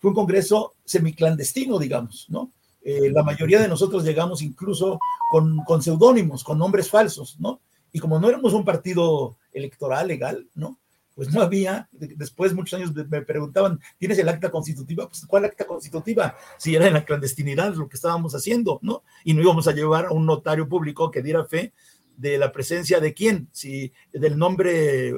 [0.01, 2.53] fue un congreso semiclandestino, digamos, ¿no?
[2.81, 4.99] Eh, la mayoría de nosotros llegamos incluso
[5.31, 7.61] con, con seudónimos, con nombres falsos, ¿no?
[7.93, 10.79] Y como no éramos un partido electoral legal, ¿no?
[11.15, 15.09] Pues no había, después muchos años me preguntaban, ¿tienes el acta constitutiva?
[15.09, 16.37] Pues ¿cuál acta constitutiva?
[16.59, 19.05] Si era en la clandestinidad lo que estábamos haciendo, ¿no?
[19.23, 21.73] Y no íbamos a llevar a un notario público que diera fe
[22.17, 25.15] de la presencia de quién, si del nombre eh,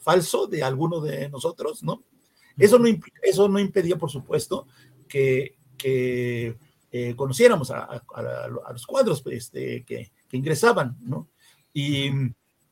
[0.00, 2.02] falso de alguno de nosotros, ¿no?
[2.56, 2.88] Eso no,
[3.22, 4.66] eso no impedía, por supuesto,
[5.08, 6.56] que, que
[6.90, 11.28] eh, conociéramos a, a, los cuadros este, que, que ingresaban, ¿no?
[11.72, 12.10] Y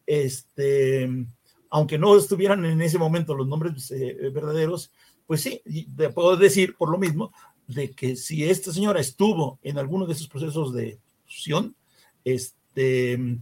[0.06, 1.26] este
[1.72, 4.92] aunque no estuvieran en ese momento los nombres eh, verdaderos,
[5.26, 5.62] pues sí,
[5.96, 7.32] te puedo decir por lo mismo
[7.66, 11.74] de que si esta señora estuvo en alguno de esos procesos de fusión,
[12.24, 13.38] este,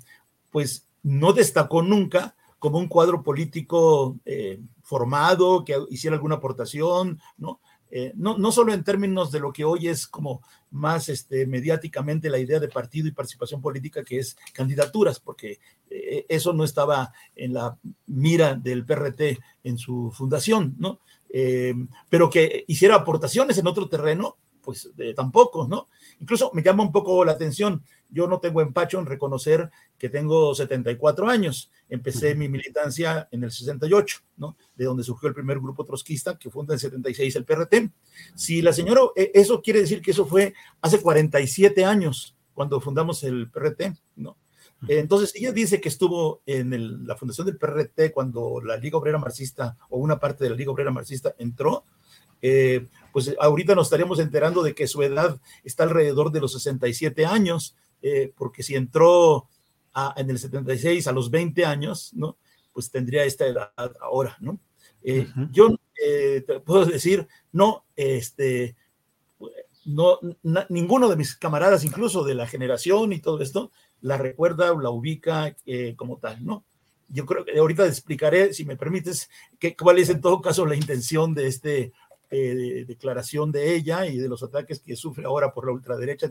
[0.52, 7.58] pues no destacó nunca como un cuadro político eh, formado, que hiciera alguna aportación, ¿no?
[7.90, 12.30] Eh, no, no solo en términos de lo que hoy es como más este, mediáticamente
[12.30, 15.58] la idea de partido y participación política, que es candidaturas, porque
[15.90, 17.76] eh, eso no estaba en la
[18.06, 21.00] mira del PRT en su fundación, ¿no?
[21.28, 21.74] Eh,
[22.08, 24.36] pero que hiciera aportaciones en otro terreno,
[24.70, 25.88] pues tampoco, ¿no?
[26.20, 29.68] Incluso me llama un poco la atención, yo no tengo empacho en reconocer
[29.98, 34.56] que tengo 74 años, empecé mi militancia en el 68, ¿no?
[34.76, 37.90] De donde surgió el primer grupo trotskista que funda en el 76 el PRT.
[38.36, 43.24] Si la señora, eh, eso quiere decir que eso fue hace 47 años cuando fundamos
[43.24, 44.36] el PRT, ¿no?
[44.88, 49.76] Entonces, ella dice que estuvo en la fundación del PRT cuando la Liga Obrera Marxista
[49.90, 51.84] o una parte de la Liga Obrera Marxista entró.
[52.40, 57.26] Eh, pues ahorita nos estaríamos enterando de que su edad está alrededor de los 67
[57.26, 59.48] años, eh, porque si entró
[60.16, 62.36] en el 76 a los 20 años, ¿no?
[62.72, 64.58] Pues tendría esta edad ahora, ¿no?
[65.02, 68.76] Eh, yo eh, te puedo decir, no, este,
[69.84, 70.18] no,
[70.68, 74.90] ninguno de mis camaradas, incluso de la generación y todo esto, la recuerda o la
[74.90, 75.56] ubica
[75.96, 76.64] como tal, ¿no?
[77.08, 80.76] Yo creo que ahorita explicaré, si me permites, que, cuál es en todo caso la
[80.76, 81.92] intención de este
[82.30, 86.30] eh, declaración de ella y de los ataques que sufre ahora por la ultraderecha,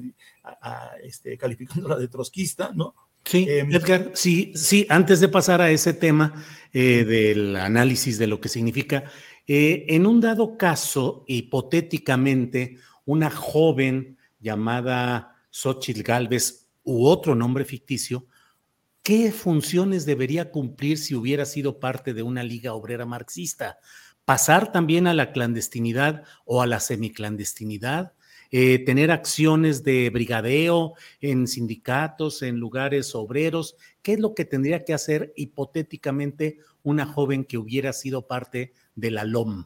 [1.04, 2.96] este, calificándola de trotskista, ¿no?
[3.26, 6.34] Sí, em, Edgar, sí, sí, antes de pasar a ese tema
[6.74, 9.04] eh, del análisis de lo que significa,
[9.46, 18.26] eh, en un dado caso, hipotéticamente, una joven llamada Xochitl Galvez u otro nombre ficticio,
[19.04, 23.80] ¿qué funciones debería cumplir si hubiera sido parte de una liga obrera marxista?
[24.30, 28.14] Pasar también a la clandestinidad o a la semiclandestinidad,
[28.52, 33.76] eh, tener acciones de brigadeo en sindicatos, en lugares obreros.
[34.04, 39.10] ¿Qué es lo que tendría que hacer hipotéticamente una joven que hubiera sido parte de
[39.10, 39.66] la LOM?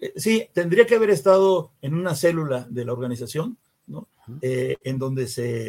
[0.00, 3.56] Eh, sí, tendría que haber estado en una célula de la organización,
[3.86, 4.08] ¿no?
[4.40, 5.68] Eh, en donde se,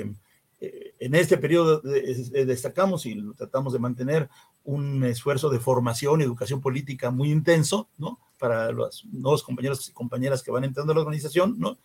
[0.59, 4.29] en este periodo destacamos y lo tratamos de mantener
[4.65, 8.19] un esfuerzo de formación y educación política muy intenso, ¿no?
[8.37, 11.77] Para los nuevos compañeros y compañeras que van entrando a la organización, ¿no?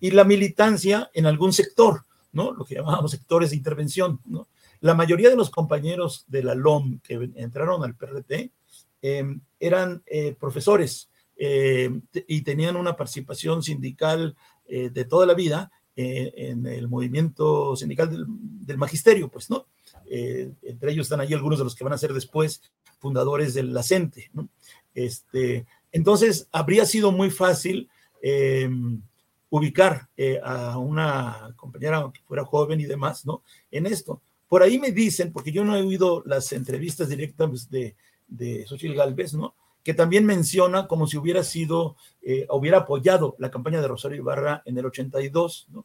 [0.00, 2.52] Y la militancia en algún sector, ¿no?
[2.52, 4.48] Lo que llamábamos sectores de intervención, ¿no?
[4.80, 8.50] La mayoría de los compañeros de la LOM que entraron al PRT
[9.00, 15.70] em, eran eh, profesores eh, y tenían una participación sindical eh, de toda la vida
[15.96, 19.66] en el movimiento sindical del, del magisterio, pues, ¿no?
[20.06, 22.62] Eh, entre ellos están allí algunos de los que van a ser después
[22.98, 24.30] fundadores del LACENTE.
[24.32, 24.48] ¿no?
[24.94, 27.88] Este, entonces, habría sido muy fácil
[28.22, 28.68] eh,
[29.50, 33.42] ubicar eh, a una compañera que fuera joven y demás, ¿no?
[33.70, 34.20] En esto.
[34.48, 37.96] Por ahí me dicen, porque yo no he oído las entrevistas directas de,
[38.26, 39.54] de Xochitl Galvez, ¿no?
[39.82, 41.96] Que también menciona como si hubiera sido,
[42.50, 45.84] hubiera apoyado la campaña de Rosario Ibarra en el 82, ¿no?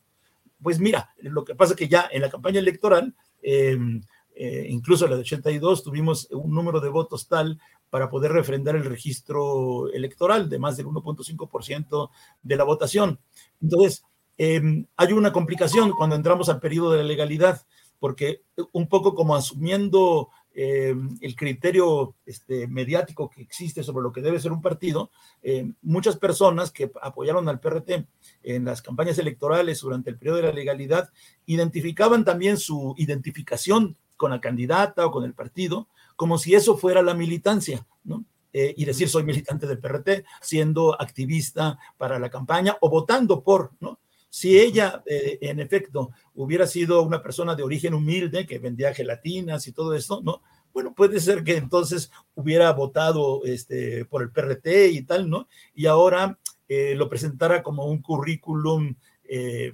[0.61, 4.02] Pues mira, lo que pasa es que ya en la campaña electoral Em,
[4.36, 7.60] eh, incluso en la de 82 tuvimos un número de votos tal
[7.90, 12.10] para poder refrendar el registro electoral de más del 1.5%
[12.44, 13.20] de la votación.
[13.62, 14.04] Entonces,
[14.38, 17.66] em, hay una complicación cuando entramos al periodo de la legalidad.
[18.00, 20.30] porque un poco como asumiendo
[20.62, 25.10] eh, el criterio este, mediático que existe sobre lo que debe ser un partido,
[25.41, 28.05] eh, muchas personas que apoyaron al PRT
[28.43, 31.12] en las campañas electorales durante el periodo de la legalidad
[31.45, 35.88] identificaban también su identificación con la candidata o con el partido
[36.18, 38.26] como si eso fuera la militancia, ¿no?
[38.51, 43.72] Eh, y decir soy militante del PRT, siendo activista para la campaña o votando por,
[43.80, 43.99] ¿no?
[44.30, 49.67] Si ella, eh, en efecto, hubiera sido una persona de origen humilde que vendía gelatinas
[49.67, 50.41] y todo esto, ¿no?
[50.71, 55.47] Bueno, puede ser que entonces hubiera votado este, por el PRT y tal, ¿no?
[55.73, 59.73] Y ahora eh, lo presentara como un currículum eh,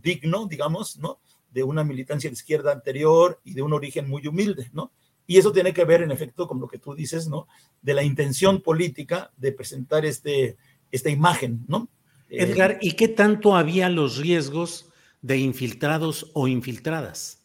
[0.00, 1.20] digno, digamos, ¿no?
[1.50, 4.92] De una militancia de izquierda anterior y de un origen muy humilde, ¿no?
[5.26, 7.48] Y eso tiene que ver, en efecto, con lo que tú dices, ¿no?
[7.82, 10.56] De la intención política de presentar este,
[10.92, 11.88] esta imagen, ¿no?
[12.30, 17.44] Edgar, ¿y qué tanto había los riesgos de infiltrados o infiltradas?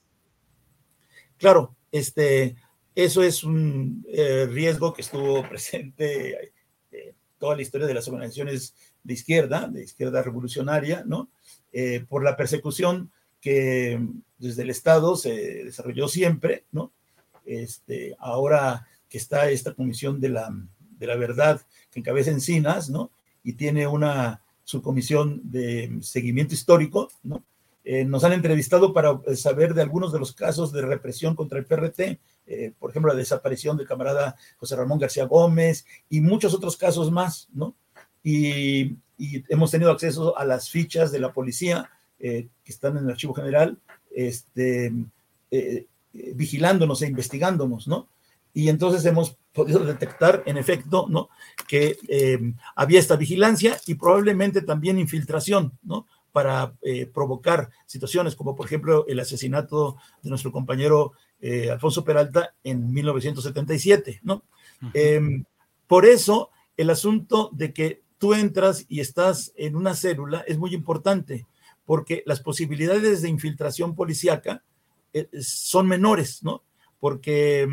[1.37, 2.55] Claro, este,
[2.93, 6.53] eso es un eh, riesgo que estuvo presente
[6.91, 11.29] eh, toda la historia de las organizaciones de izquierda, de izquierda revolucionaria, ¿no?
[11.73, 13.11] Eh, por la persecución
[13.41, 13.99] que
[14.37, 16.91] desde el Estado se desarrolló siempre, ¿no?
[17.45, 21.61] Este, ahora que está esta comisión de la, de la verdad
[21.91, 23.11] que encabeza Encinas, ¿no?
[23.43, 27.43] Y tiene una su comisión de seguimiento histórico, ¿no?
[27.87, 31.59] Eh, nos han entrevistado para eh, saber de algunos de los casos de represión contra
[31.59, 36.55] el PRT, eh, por ejemplo, la desaparición del camarada José Ramón García Gómez y muchos
[36.55, 37.75] otros casos más, ¿no?
[38.23, 38.97] Y,
[39.47, 41.89] hemos tenido acceso a las fichas de la policía
[42.19, 43.79] que están en el archivo general,
[44.13, 44.91] este,
[46.11, 48.09] vigilándonos e investigándonos, ¿no?
[48.55, 51.27] Y entonces hemos podido detectar, en efecto, ¿no?
[51.67, 52.39] que eh,
[52.73, 56.07] había esta vigilancia y probablemente también infiltración, ¿no?
[56.31, 62.55] para eh, provocar situaciones como, por ejemplo, el asesinato de nuestro compañero eh, Alfonso Peralta
[62.63, 64.43] en 1977, ¿no?
[64.93, 65.43] Em,
[65.85, 70.73] por eso, el asunto de que tú entras y estás en una célula es muy
[70.73, 71.45] importante,
[71.85, 74.63] porque las posibilidades de infiltración policíaca
[75.39, 76.63] son menores, ¿no?
[76.99, 77.67] Porque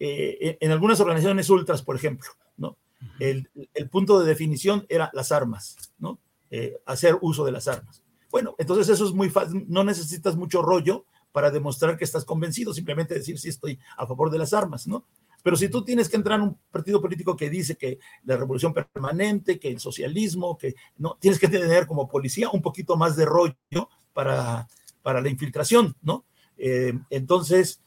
[0.00, 2.76] eh, en algunas organizaciones ultras, por ejemplo, ¿no?
[3.18, 3.48] El,
[3.90, 6.18] punto de definición era las armas, ¿no?
[6.50, 8.02] Eh, hacer uso de las armas.
[8.30, 12.72] Bueno, entonces eso es muy fácil, no necesitas mucho rollo para demostrar que estás convencido,
[12.72, 15.04] simplemente decir si estoy a favor de las armas, ¿no?
[15.42, 18.74] Pero si tú tienes que entrar en un partido político que dice que la revolución
[18.74, 23.24] permanente, que el socialismo, que no, tienes que tener como policía un poquito más de
[23.24, 24.66] rollo para,
[25.02, 26.24] para la infiltración, ¿no?
[26.56, 27.80] Eh, entonces,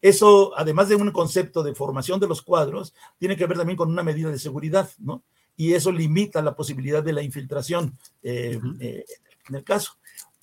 [0.00, 3.90] eso, además de un concepto de formación de los cuadros, tiene que ver también con
[3.90, 5.24] una medida de seguridad, ¿no?
[5.56, 9.04] Y eso limita la posibilidad de la infiltración eh, eh,
[9.48, 9.92] en el caso.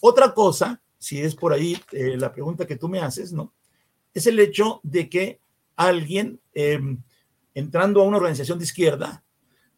[0.01, 3.53] Otra cosa, si es por ahí eh, la pregunta que tú me haces, ¿no?
[4.13, 5.39] Es el hecho de que
[5.77, 7.01] alguien em,
[7.53, 9.23] entrando a una organización de izquierda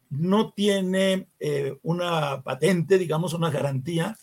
[0.09, 1.27] no tiene
[1.81, 4.17] una patente, digamos, una garantía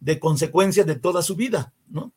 [0.00, 2.12] de consecuencias de toda su vida, ¿no?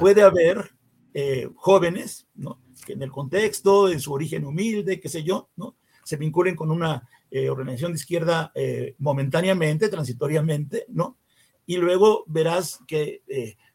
[0.00, 0.72] Puede haber
[1.12, 2.60] eh, jóvenes, ¿no?
[2.86, 5.76] Que en el contexto, en su origen humilde, qué sé yo, ¿no?
[6.04, 11.18] Se vinculen con una eh, organización de izquierda eh, momentáneamente, transitoriamente, ¿no?
[11.66, 13.22] Y luego verás que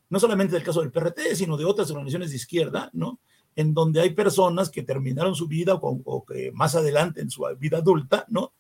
[0.10, 3.20] no solamente el caso del PRT, sino de otras organizaciones de izquierda, ¿no?
[3.56, 7.78] En donde hay personas que terminaron su vida o, que más adelante en su vida
[7.78, 8.54] adulta, ¿no?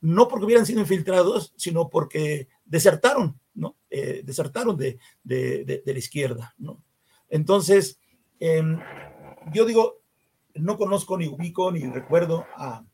[0.00, 3.76] no porque hubieran sido infiltrados, sino porque desertaron, ¿no?
[3.90, 6.80] desertaron de, de, de, de, la izquierda, ¿no?
[7.34, 7.98] Entonces,
[8.38, 8.78] em,
[9.52, 10.00] yo digo,
[10.54, 12.84] no conozco ni ubico ni recuerdo a,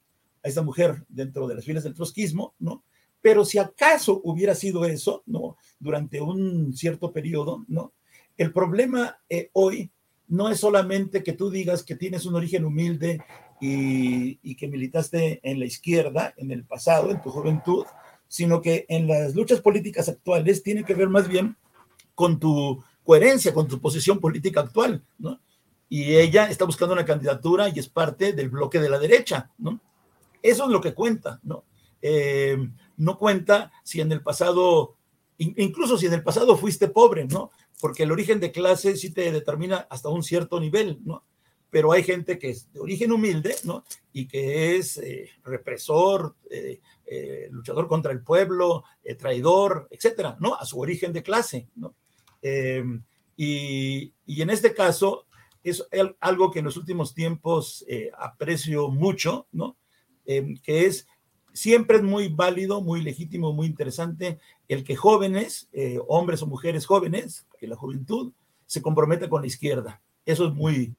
[0.42, 2.82] esta mujer dentro de las filas del trotskismo, ¿no?
[3.20, 5.58] Pero si acaso hubiera sido eso, ¿no?
[5.78, 7.92] Durante un cierto periodo, ¿no?
[8.38, 9.90] El problema eh, hoy
[10.28, 13.20] no es solamente que tú digas que tienes un origen humilde
[13.60, 17.84] y, y, que militaste en la izquierda en el pasado, en tu juventud,
[18.26, 21.58] sino que en las luchas políticas actuales tiene que ver más bien
[22.14, 25.40] con tu coherencia con tu posición política actual, ¿no?
[25.88, 29.80] Y ella está buscando una candidatura y es parte del bloque de la derecha, ¿no?
[30.40, 31.64] Eso es lo que cuenta, ¿no?
[32.00, 32.56] Eh,
[32.98, 34.94] no cuenta si en el pasado,
[35.38, 37.50] incluso si en el pasado fuiste pobre, ¿no?
[37.80, 41.24] Porque el origen de clase sí te determina hasta un cierto nivel, ¿no?
[41.68, 43.82] Pero hay gente que es de origen humilde, ¿no?
[44.12, 46.78] Y que es eh, represor, eh,
[47.50, 48.84] luchador contra el pueblo,
[49.18, 50.54] traidor, etcétera, ¿no?
[50.54, 51.96] A su origen de clase, ¿no?
[52.42, 52.84] Eh,
[53.36, 55.26] y, en este caso
[55.62, 55.86] es
[56.20, 59.76] algo que en los últimos tiempos eh, aprecio mucho, ¿no?
[60.24, 61.06] Eh, que es
[61.52, 64.38] siempre es muy válido, muy legítimo, muy interesante
[64.68, 65.68] el que jóvenes,
[66.06, 68.32] hombres o mujeres jóvenes, que la juventud
[68.66, 70.00] se comprometa con la izquierda.
[70.24, 70.94] Eso es muy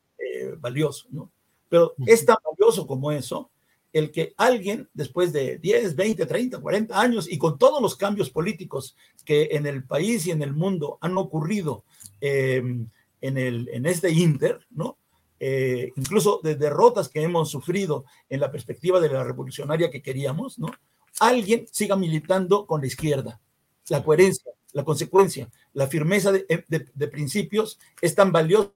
[0.59, 1.31] valioso, ¿no?
[1.69, 3.50] Pero es tan valioso como eso
[3.93, 8.29] el que alguien, después de 10, 20, 30, 40 años y con todos los cambios
[8.29, 11.83] políticos que en el país y en el mundo han ocurrido
[12.21, 12.87] em,
[13.19, 14.97] en, el, en este inter, ¿no?
[15.39, 20.59] Eh, incluso de derrotas que hemos sufrido en la perspectiva de la revolucionaria que queríamos,
[20.59, 20.71] ¿no?
[21.19, 23.41] Alguien siga militando con la izquierda.
[23.89, 28.71] La coherencia, la consecuencia, la firmeza de, de, principios es tan valiosa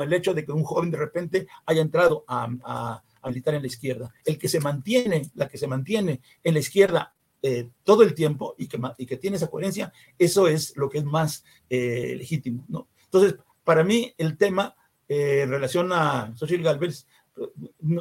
[0.00, 4.12] el hecho de que un joven de repente haya entrado a militar en la izquierda.
[4.24, 8.54] El que se mantiene, la que se mantiene en la izquierda eh, todo el tiempo
[8.58, 12.64] y que, y que tiene esa coherencia, eso es lo que es más eh, legítimo.
[12.68, 12.88] ¿no?
[13.04, 14.74] Entonces, para mí el tema
[15.08, 17.06] eh, en relación a Xochitl Galvez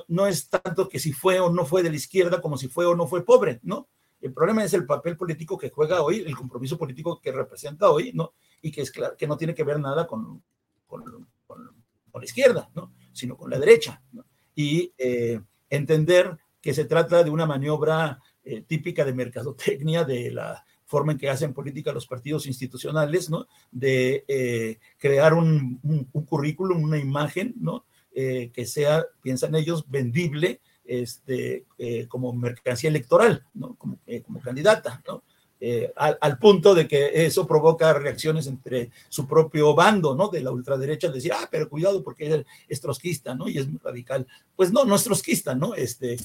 [0.07, 2.86] no, es tanto que si fue o no fue de la izquierda como si fue
[2.86, 3.88] o no fue pobre, ¿no?
[4.21, 8.11] El problema es el papel político que juega hoy, el compromiso político que representa hoy,
[8.13, 8.34] ¿no?
[8.61, 10.41] Y que es claro que no tiene que ver nada con,
[10.88, 11.03] con,
[11.45, 12.93] con, con la izquierda, ¿no?
[13.11, 14.24] Sino con la derecha, ¿no?
[14.56, 20.66] Y eh, entender que se trata de una maniobra eh, típica de mercadotecnia, de la
[20.86, 23.47] forma en que hacen política los partidos institucionales, ¿no?
[23.72, 27.86] De eh, crear un, un, currículum, una imagen, ¿no?
[28.14, 31.66] que sea, piensan ellos, vendible este,
[32.08, 33.76] como mercancía electoral, ¿no?
[33.76, 33.99] Como
[34.41, 35.22] candidata, ¿no?
[35.68, 40.28] Eh, al, punto de que eso provoca reacciones entre su propio bando, ¿no?
[40.28, 43.49] De la ultraderecha, decir, ah, pero cuidado porque es, es trotskista, ¿no?
[43.49, 44.28] Y es muy radical.
[44.55, 45.74] Pues no, no es trotskista, ¿no?
[45.74, 46.18] Este,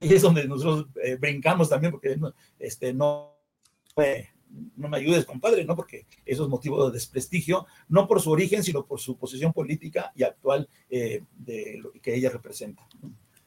[0.00, 2.18] y es donde nosotros eh, brincamos también, porque
[2.58, 3.36] este, no,
[4.76, 5.76] no me ayudes, compadre, ¿no?
[5.76, 10.10] Porque eso es motivo de desprestigio, no por su origen, sino por su posición política
[10.16, 12.88] y actual eh, de lo que ella representa.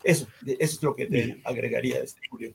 [0.04, 2.54] Eso, eso es lo que te agregaría este Julio.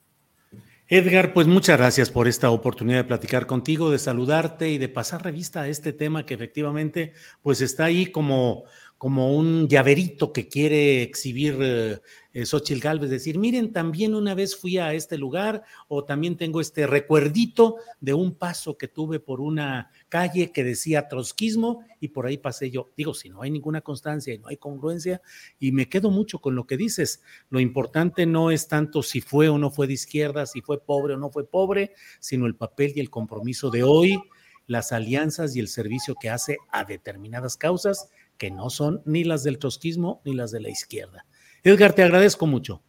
[0.95, 5.23] Edgar, pues muchas gracias por esta oportunidad de platicar contigo, de saludarte y de pasar
[5.23, 8.65] revista a este tema que efectivamente pues está ahí como,
[8.99, 11.99] como un llaverito que quiere exhibir eh,
[12.33, 16.61] eh, Xochitl Galvez, decir, miren, también una vez fui a este lugar o también tengo
[16.61, 22.25] este recuerdito de un paso que tuve por una calle que decía trotskismo y por
[22.25, 22.91] ahí pasé yo.
[22.97, 25.21] Digo, si no hay ninguna constancia y no hay congruencia,
[25.59, 29.47] y me quedo mucho con lo que dices, lo importante no es tanto si fue
[29.49, 32.93] o no fue de izquierda, si fue pobre o no fue pobre, sino el papel
[32.95, 34.19] y el compromiso de hoy,
[34.65, 39.43] las alianzas y el servicio que hace a determinadas causas que no son ni las
[39.43, 41.27] del trotskismo ni las de la izquierda.
[41.63, 42.81] Edgar, te agradezco mucho.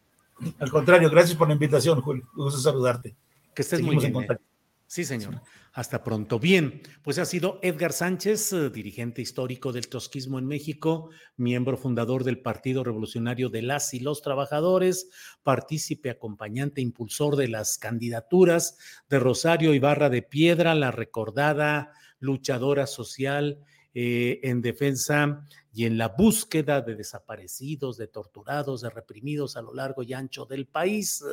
[0.59, 2.29] Al contrario, gracias por la invitación, Julio.
[2.35, 3.17] gusto saludarte.
[3.55, 4.15] Que estés muy bien.
[4.17, 4.39] ¿eh?
[4.87, 5.41] Sí, señor.
[5.73, 6.39] Hasta pronto.
[6.39, 12.23] Bien, pues ha sido Edgar Sánchez, eh, dirigente histórico del trotskismo en México, miembro fundador
[12.23, 15.11] del Partido Revolucionario de las y los Trabajadores,
[15.43, 23.59] partícipe, acompañante, impulsor de las candidaturas de Rosario Ibarra de Piedra, la recordada luchadora social
[23.95, 25.45] eh, en defensa
[25.75, 30.47] y en la búsqueda de desaparecidos, de torturados, de reprimidos a lo largo y ancho
[30.47, 31.25] del país,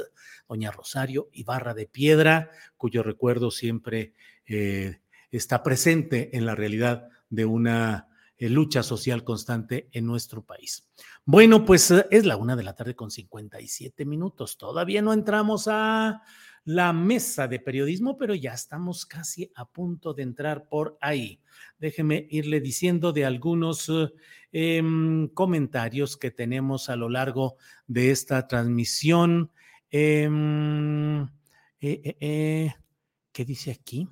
[0.50, 4.16] doña Rosario Ibarra de Piedra, cuyo recuerdo siempre
[4.48, 10.90] eh, está presente en la realidad de una eh, lucha social constante en nuestro país.
[11.24, 14.58] Bueno, pues es la una de la tarde con 57 minutos.
[14.58, 16.24] Todavía no entramos a
[16.64, 21.40] la mesa de periodismo, pero ya estamos casi a punto de entrar por ahí.
[21.80, 23.92] Déjeme irle diciendo de algunos
[24.52, 27.58] em, comentarios que tenemos a lo largo
[27.88, 29.52] de esta transmisión.
[29.90, 31.28] Em, eh,
[31.80, 32.74] eh, eh,
[33.32, 34.08] ¿Qué dice aquí?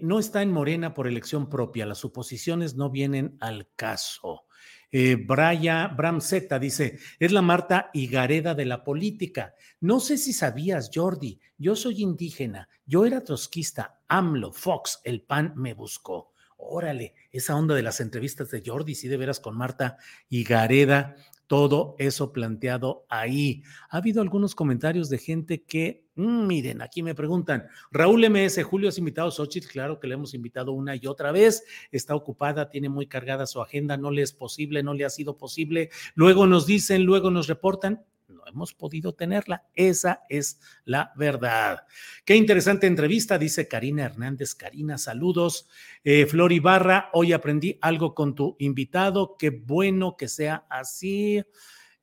[0.00, 1.84] no está en Morena por elección propia.
[1.84, 4.47] Las suposiciones no vienen al caso.
[4.90, 6.20] Eh, Braya, Bram
[6.60, 9.54] dice, es la Marta Higareda de la política.
[9.80, 15.52] No sé si sabías, Jordi, yo soy indígena, yo era trotskista, AMLO, Fox, el PAN
[15.56, 16.32] me buscó.
[16.56, 21.16] Órale, esa onda de las entrevistas de Jordi, sí de veras con Marta Higareda,
[21.48, 23.64] todo eso planteado ahí.
[23.90, 28.90] Ha habido algunos comentarios de gente que, mm, miren, aquí me preguntan, Raúl MS, Julio
[28.90, 32.68] has invitado a Xochitl, claro que le hemos invitado una y otra vez, está ocupada,
[32.68, 36.46] tiene muy cargada su agenda, no le es posible, no le ha sido posible, luego
[36.46, 39.66] nos dicen, luego nos reportan, no hemos podido tenerla.
[39.74, 41.86] Esa es la verdad.
[42.24, 44.54] Qué interesante entrevista, dice Karina Hernández.
[44.54, 45.68] Karina, saludos.
[46.04, 49.36] Eh, Flor Ibarra, hoy aprendí algo con tu invitado.
[49.38, 51.42] Qué bueno que sea así.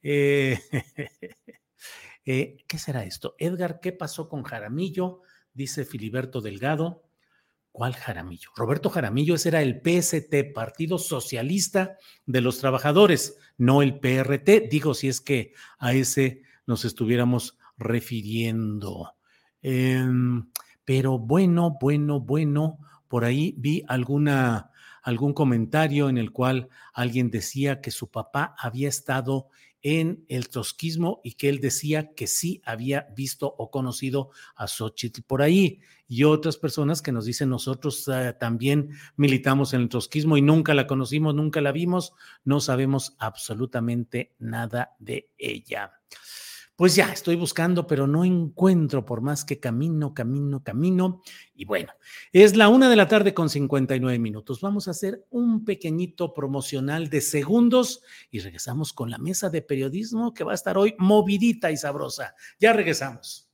[0.01, 0.59] Eh,
[2.25, 3.35] eh, ¿Qué será esto?
[3.37, 5.21] Edgar, ¿qué pasó con Jaramillo?
[5.53, 7.04] Dice Filiberto Delgado.
[7.75, 8.51] ¿Cuál Jaramillo?
[8.55, 14.69] Roberto Jaramillo, ese era el PST, Partido Socialista de los Trabajadores, no el PRT.
[14.71, 19.15] Digo, si es que a ese nos estuviéramos refiriendo.
[19.61, 20.49] Em,
[20.85, 24.71] pero bueno, bueno, bueno, por ahí vi alguna,
[25.03, 29.49] algún comentario en el cual alguien decía que su papá había estado
[29.85, 35.21] en el trotskismo y que él decía que sí había visto o conocido a Xochitl
[35.21, 35.79] por ahí.
[36.07, 40.73] Y otras personas que nos dicen nosotros eh, también militamos en el trotskismo y nunca
[40.73, 42.13] la conocimos, nunca la vimos,
[42.43, 45.91] no sabemos absolutamente nada de ella.
[46.75, 51.21] Pues ya estoy buscando, pero no encuentro por más que camino, camino, camino.
[51.55, 51.93] Y bueno,
[52.33, 54.59] es la una de la tarde con 59 minutos.
[54.59, 60.33] Vamos a hacer un pequeñito promocional de segundos y regresamos con la mesa de periodismo
[60.33, 62.35] que va a estar hoy movidita y sabrosa.
[62.59, 63.49] Ya regresamos.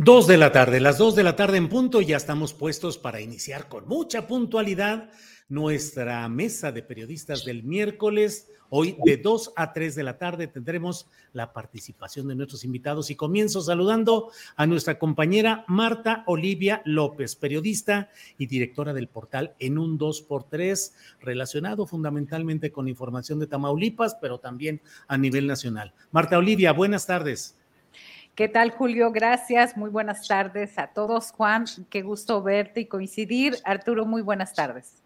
[0.00, 3.20] Dos de la tarde, las dos de la tarde en punto, ya estamos puestos para
[3.20, 5.10] iniciar con mucha puntualidad
[5.48, 8.48] nuestra mesa de periodistas del miércoles.
[8.70, 13.16] Hoy de 2 a 3 de la tarde tendremos la participación de nuestros invitados y
[13.16, 19.98] comienzo saludando a nuestra compañera Marta Olivia López, periodista y directora del portal En un
[19.98, 25.92] 2x3, relacionado fundamentalmente con información de Tamaulipas, pero también a nivel nacional.
[26.12, 27.56] Marta Olivia, buenas tardes.
[28.38, 29.10] ¿Qué tal, Julio?
[29.10, 29.76] Gracias.
[29.76, 31.32] Muy buenas tardes a todos.
[31.32, 33.56] Juan, qué gusto verte y coincidir.
[33.64, 35.02] Arturo, muy buenas tardes.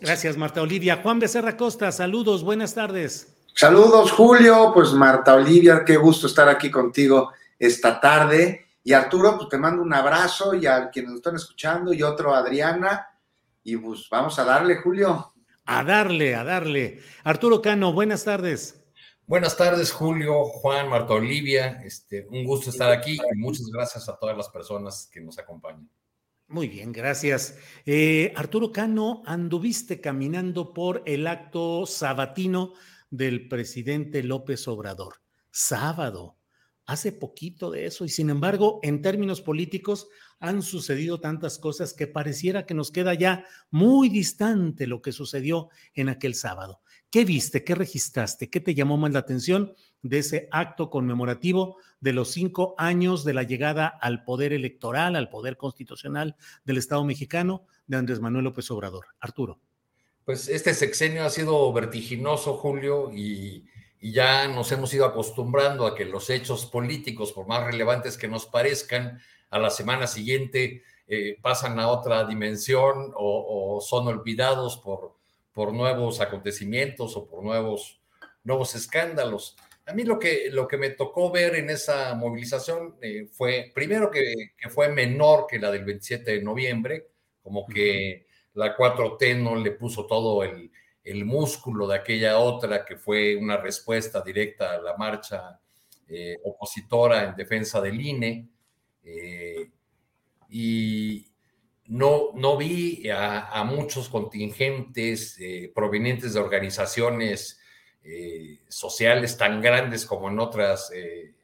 [0.00, 1.00] Gracias, Marta Olivia.
[1.02, 3.34] Juan Becerra Costa, saludos, buenas tardes.
[3.56, 4.70] Saludos, Julio.
[4.72, 8.66] Pues Marta Olivia, qué gusto estar aquí contigo esta tarde.
[8.84, 12.32] Y Arturo, pues te mando un abrazo y a quienes nos están escuchando y otro
[12.32, 13.08] a Adriana.
[13.64, 15.32] Y pues vamos a darle, Julio.
[15.66, 17.00] A darle, a darle.
[17.24, 18.81] Arturo Cano, buenas tardes.
[19.26, 21.80] Buenas tardes, Julio, Juan, Marta Olivia.
[21.84, 25.88] Este, un gusto estar aquí y muchas gracias a todas las personas que nos acompañan.
[26.48, 27.56] Muy bien, gracias.
[27.86, 32.74] Eh, Arturo Cano, anduviste caminando por el acto sabatino
[33.10, 35.22] del presidente López Obrador.
[35.50, 36.36] Sábado,
[36.84, 40.08] hace poquito de eso, y sin embargo, en términos políticos,
[40.40, 45.70] han sucedido tantas cosas que pareciera que nos queda ya muy distante lo que sucedió
[45.94, 46.81] en aquel sábado.
[47.12, 47.62] ¿Qué viste?
[47.62, 48.48] ¿Qué registraste?
[48.48, 53.34] ¿Qué te llamó más la atención de ese acto conmemorativo de los cinco años de
[53.34, 58.70] la llegada al poder electoral, al poder constitucional del Estado mexicano de Andrés Manuel López
[58.70, 59.08] Obrador?
[59.20, 59.60] Arturo.
[60.24, 63.66] Pues este sexenio ha sido vertiginoso, Julio, y,
[64.00, 68.46] ya nos hemos ido acostumbrando a que los hechos políticos, por más relevantes que nos
[68.46, 75.21] parezcan, a la semana siguiente eh, pasan a otra dimensión o son olvidados por
[75.52, 78.00] por nuevos acontecimientos o por nuevos,
[78.44, 79.56] nuevos escándalos.
[79.86, 84.10] A mí lo que, lo que me tocó ver en esa movilización eh, fue, primero
[84.10, 87.08] que, fue menor que la del 27 de noviembre,
[87.42, 90.70] como que la 4T no le puso todo el,
[91.24, 95.60] músculo de aquella otra que fue una respuesta directa a la marcha
[96.06, 98.48] eh, opositora en defensa del INE.
[99.02, 99.68] Eh,
[100.48, 101.26] y,
[101.92, 107.60] no, no vi a, muchos contingentes eh, provenientes de organizaciones
[108.02, 111.34] eh, sociales tan grandes como en otras, eh,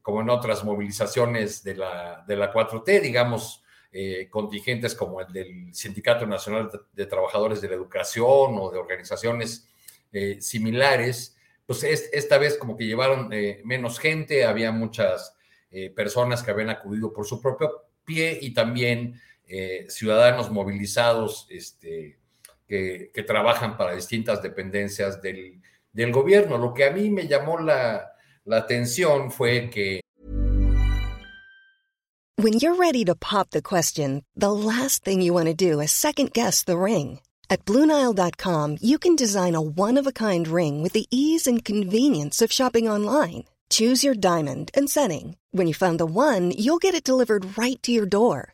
[0.00, 3.60] como en otras movilizaciones de la, de la 4T, digamos,
[4.28, 9.68] contingentes como el del Sindicato Nacional de Trabajadores de la Educación o de organizaciones
[10.40, 13.30] similares, pues esta vez como que llevaron
[13.62, 15.36] menos gente, había muchas
[15.94, 19.20] personas que habían acudido por su propio pie y también
[19.56, 22.18] eh, ciudadanos movilizados este,
[22.66, 25.60] que, trabajan para distintas dependencias del,
[26.10, 26.58] gobierno.
[26.58, 28.12] Lo que a mí me llamó la,
[28.44, 30.00] la atención fue que...
[32.36, 35.92] When you're ready to pop the question, the last thing you want to do is
[35.92, 37.20] second guess the ring.
[37.48, 42.88] At BlueNile.com, you can design a one-of-a-kind ring with the ease and convenience of shopping
[42.88, 43.44] online.
[43.70, 45.36] Choose your diamond and setting.
[45.52, 48.53] When you find the one, you'll get it delivered right to your door.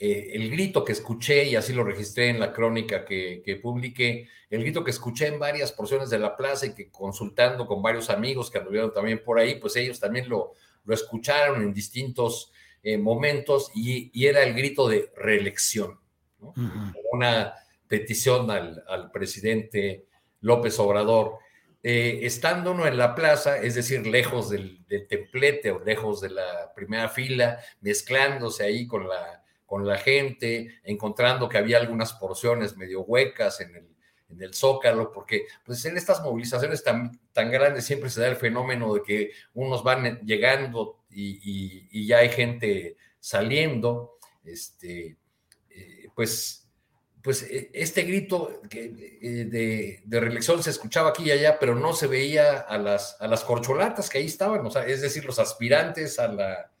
[0.00, 4.28] eh, el grito que escuché, y así lo registré en la crónica que, que publiqué,
[4.48, 8.08] el grito que escuché en varias porciones de la plaza y que consultando con varios
[8.08, 10.52] amigos que anduvieron también por ahí, pues ellos también lo,
[10.84, 15.98] lo escucharon en distintos eh, momentos y, y, era el grito de reelección,
[16.40, 16.48] ¿no?
[16.48, 16.94] uh -huh.
[17.12, 17.54] una
[17.88, 20.06] petición al, al, presidente
[20.40, 21.38] López Obrador.
[21.82, 26.30] Eh, estando uno en la plaza, es decir, lejos del, del, templete o lejos de
[26.30, 32.78] la primera fila, mezclándose ahí con la, con la gente, encontrando que había algunas porciones
[32.78, 33.86] medio huecas en el,
[34.30, 38.36] en el Zócalo, porque pues en estas movilizaciones tan, tan grandes siempre se da el
[38.36, 45.18] fenómeno de que unos van llegando y, y, ya hay gente saliendo, este,
[45.68, 46.66] eh, pues,
[47.22, 52.60] pues este grito de, de, reelección se escuchaba aquí y allá, pero no se veía
[52.60, 56.28] a las, a las corcholatas que ahí estaban, o sea, es decir, los aspirantes a
[56.28, 56.72] la,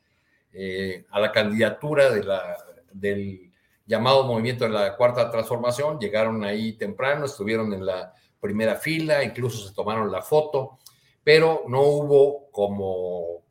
[0.54, 2.56] eh, a la candidatura de la,
[2.92, 3.52] del
[3.86, 9.66] llamado movimiento de la cuarta transformación, llegaron ahí temprano, estuvieron en la primera fila, incluso
[9.66, 10.78] se tomaron la foto,
[11.24, 13.44] pero no hubo como,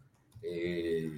[0.44, 1.12] eh,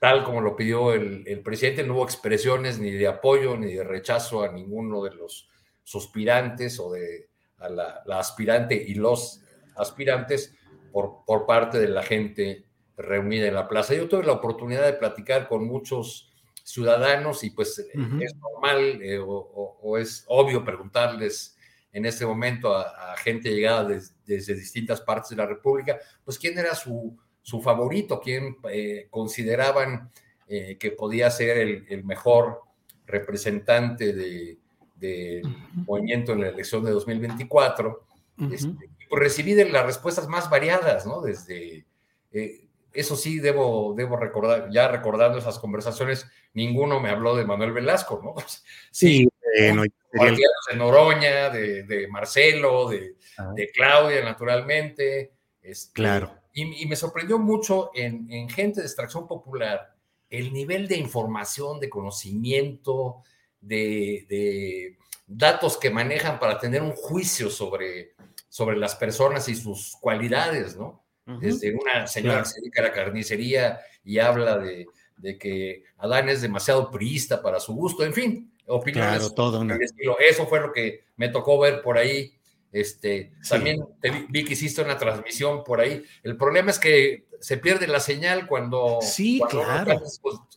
[0.00, 4.42] tal como lo pidió el, presidente, no hubo expresiones ni de apoyo ni de rechazo
[4.42, 5.48] a ninguno de los
[5.84, 7.28] suspirantes o de
[7.58, 9.40] a la, la aspirante y los
[9.76, 10.54] aspirantes
[10.92, 13.94] por, por parte de la gente reunida en la plaza.
[13.94, 16.32] Yo tuve la oportunidad de platicar con muchos
[16.66, 18.24] ciudadanos y pues uh -huh.
[18.24, 21.56] es normal eh, o, o, o, es obvio preguntarles
[21.92, 26.38] en este momento a, a gente llegada des, desde distintas partes de la República, pues
[26.38, 30.10] quién era su, su favorito, quién eh, consideraban
[30.48, 32.62] eh, que podía ser el, el mejor
[33.06, 34.58] representante del
[34.96, 35.86] de uh -huh.
[35.86, 38.06] movimiento en la elección de 2024.
[38.38, 38.54] Uh -huh.
[38.54, 41.20] este, pues recibí de las respuestas más variadas, ¿no?
[41.20, 41.86] Desde
[42.32, 42.65] eh,
[42.96, 48.20] eso sí, debo, debo recordar, ya recordando esas conversaciones, ninguno me habló de Manuel Velasco,
[48.22, 48.34] ¿no?
[48.90, 49.28] Sí,
[49.58, 50.36] bueno, el...
[50.36, 53.52] de Noroña, de, de Marcelo, de, ah.
[53.54, 55.32] de, Claudia, naturalmente.
[55.62, 56.34] Este, claro.
[56.52, 59.94] Y, y, me sorprendió mucho en, en, gente de extracción popular
[60.30, 63.22] el nivel de información, de conocimiento,
[63.60, 68.14] de, de datos que manejan para tener un juicio sobre,
[68.48, 71.05] sobre las personas y sus cualidades, ¿no?
[71.40, 76.28] Desde una señora que se dedica a la carnicería y habla de, de, que Adán
[76.28, 79.18] es demasiado priista para su gusto, en fin, opiniones.
[79.18, 79.76] Claro, todo una...
[80.20, 82.32] Eso fue lo que me tocó ver por ahí.
[82.70, 83.50] Este, sí.
[83.50, 86.04] También te vi, vi, que hiciste una transmisión por ahí.
[86.22, 90.02] El problema es que se pierde la señal cuando, sí, cuando claro.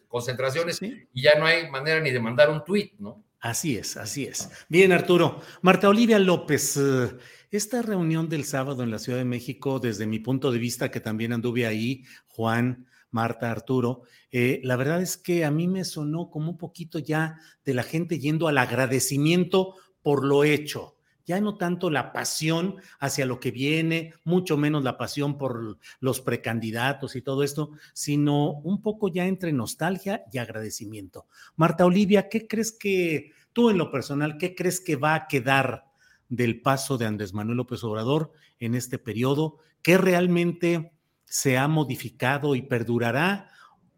[0.07, 1.07] concentraciones sí.
[1.13, 3.23] y ya no hay manera ni de mandar un tweet, ¿no?
[3.39, 4.49] Así es, así es.
[4.67, 5.41] Bien, Arturo.
[5.61, 6.75] Marta Olivia López.
[6.77, 7.17] Uh...
[7.51, 10.99] Esta reunión del sábado en la Ciudad de México, desde mi punto de vista, que
[10.99, 16.29] también anduve ahí, Juan, Marta, Arturo, eh, la verdad es que a mí me sonó
[16.29, 19.73] como un poquito ya de la gente yendo al agradecimiento
[20.03, 20.97] por lo hecho.
[21.25, 26.21] Ya no tanto la pasión hacia lo que viene, mucho menos la pasión por los
[26.21, 31.25] precandidatos y todo esto, sino un poco ya entre nostalgia y agradecimiento.
[31.55, 35.88] Marta Olivia, ¿qué crees que tú en lo personal, qué crees que va a quedar
[36.29, 40.93] del paso de Andrés Manuel López Obrador en este periodo, qué realmente
[41.25, 43.49] se ha modificado y perdurará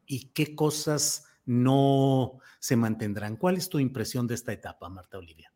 [0.05, 3.35] y qué cosas no se mantendrán.
[3.35, 5.51] ¿Cuál es tu impresión de esta etapa, Marta Olivia?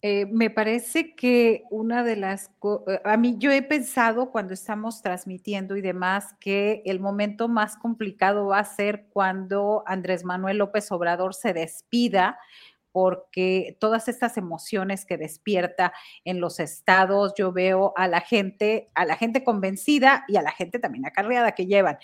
[0.00, 2.52] Eh, me parece que una de las,
[3.04, 8.46] a mí yo he pensado cuando estamos transmitiendo y demás que el momento más complicado
[8.46, 12.38] va a ser cuando Andrés Manuel López Obrador se despida
[12.98, 15.92] porque todas estas emociones que despierta
[16.24, 20.50] en los estados, yo veo a la gente, a la gente convencida y a la
[20.50, 21.98] gente también acarreada que llevan.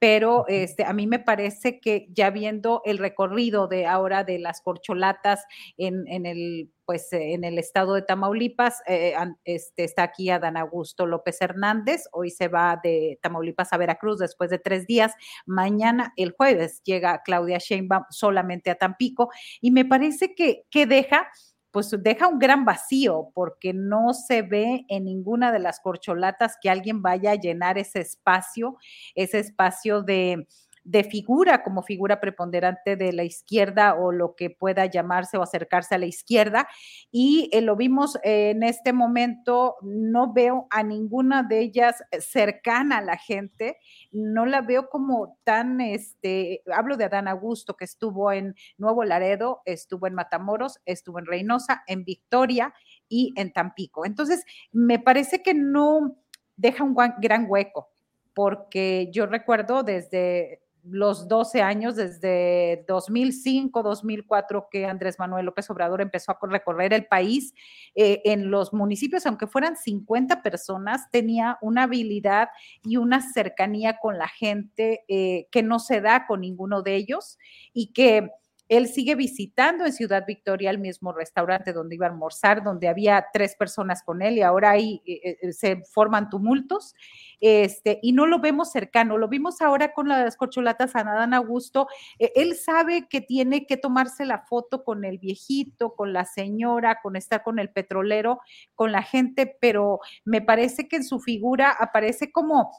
[0.00, 4.60] Pero este, a mí me parece que ya viendo el recorrido de ahora de las
[4.62, 5.44] corcholatas
[5.76, 9.14] en, en el pues en el estado de Tamaulipas, eh,
[9.44, 14.50] este, está aquí Adán Augusto López Hernández, hoy se va de Tamaulipas a Veracruz después
[14.50, 15.14] de tres días,
[15.46, 21.28] mañana, el jueves, llega Claudia Sheinbaum solamente a Tampico, y me parece que, que deja
[21.70, 26.70] pues deja un gran vacío porque no se ve en ninguna de las corcholatas que
[26.70, 28.76] alguien vaya a llenar ese espacio,
[29.14, 30.46] ese espacio de,
[30.84, 35.94] de figura como figura preponderante de la izquierda o lo que pueda llamarse o acercarse
[35.94, 36.68] a la izquierda.
[37.10, 43.02] Y eh, lo vimos en este momento, no veo a ninguna de ellas cercana a
[43.02, 43.76] la gente,
[44.10, 49.62] no la veo como tan, este, hablo de Adán Augusto, que estuvo en Nuevo Laredo,
[49.64, 52.74] estuvo en Matamoros, estuvo en Reynosa, en Victoria
[53.08, 54.06] y en Tampico.
[54.06, 56.16] Entonces, me parece que no
[56.56, 57.90] deja un gran hueco
[58.34, 66.00] porque yo recuerdo desde los 12 años, desde 2005, 2004, que Andrés Manuel López Obrador
[66.00, 67.54] empezó a recorrer el país,
[67.94, 72.48] eh, en los municipios, aunque fueran 50 personas, tenía una habilidad
[72.82, 77.38] y una cercanía con la gente eh, que no se da con ninguno de ellos
[77.72, 78.30] y que
[78.70, 83.26] él sigue visitando en Ciudad Victoria el mismo restaurante donde iba a almorzar, donde había
[83.32, 86.94] tres personas con él y ahora ahí eh, eh, se forman tumultos.
[87.40, 91.88] Este, y no lo vemos cercano, lo vimos ahora con las corcholatas a Adán Augusto.
[92.20, 97.00] Eh, él sabe que tiene que tomarse la foto con el viejito, con la señora,
[97.02, 98.38] con estar con el petrolero,
[98.76, 102.70] con la gente, pero me parece que en su figura aparece como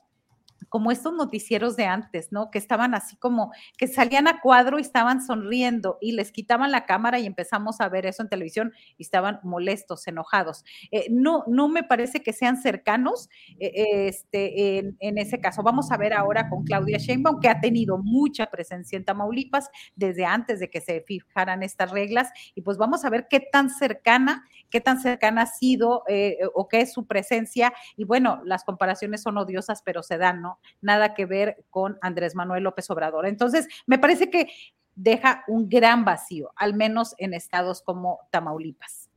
[0.72, 2.50] como estos noticieros de antes, ¿no?
[2.50, 6.86] Que estaban así como, que salían a cuadro y estaban sonriendo y les quitaban la
[6.86, 10.64] cámara y empezamos a ver eso en televisión y estaban molestos, enojados.
[10.92, 13.30] Eh, no, no me parece que sean cercanos
[13.60, 15.62] eh, este, en, ese caso.
[15.62, 20.24] Vamos a ver ahora con Claudia Sheinbaum, que ha tenido mucha presencia en Tamaulipas desde
[20.24, 24.46] antes de que se fijaran estas reglas y pues vamos a ver qué tan cercana,
[24.70, 29.22] qué tan cercana ha sido eh, o qué es su presencia y bueno, las comparaciones
[29.22, 30.61] son odiosas, pero se dan, ¿no?
[30.82, 33.26] Nada que ver con Andrés Manuel López Obrador.
[33.26, 34.48] Entonces, me parece que
[34.96, 39.10] deja un gran vacío, al menos en estados como Tamaulipas.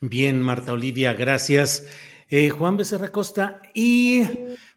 [0.00, 1.86] Bien, Marta Olivia, gracias.
[2.28, 4.22] Eh, Juan Becerra Costa, y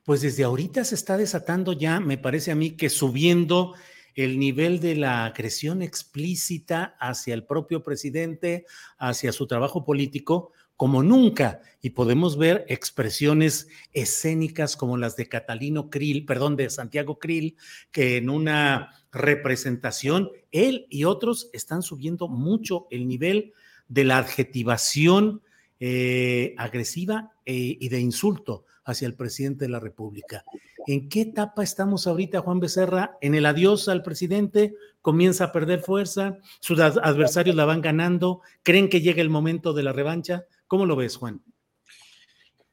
[0.03, 3.73] pues desde ahorita se está desatando ya, me parece a mí que subiendo
[4.15, 8.65] el nivel de la agresión explícita hacia el propio presidente,
[8.97, 15.89] hacia su trabajo político, como nunca y podemos ver expresiones escénicas como las de Catalino
[15.89, 17.57] Krill, perdón, de Santiago Krill,
[17.91, 23.53] que en una representación él y otros están subiendo mucho el nivel
[23.87, 25.41] de la adjetivación
[25.79, 30.43] eh, agresiva eh, y de insulto hacia el presidente de la República.
[30.85, 33.17] ¿En qué etapa estamos ahorita, Juan Becerra?
[33.19, 34.73] ¿En el adiós al presidente?
[35.01, 36.37] ¿Comienza a perder fuerza?
[36.61, 38.41] ¿Sus adversarios la van ganando?
[38.63, 40.45] ¿Creen que llega el momento de la revancha?
[40.67, 41.41] ¿Cómo lo ves, Juan?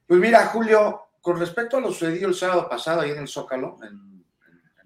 [0.07, 3.79] Pues mira, Julio, con respecto a lo sucedido el sábado pasado ahí en el Zócalo,
[3.81, 4.23] en,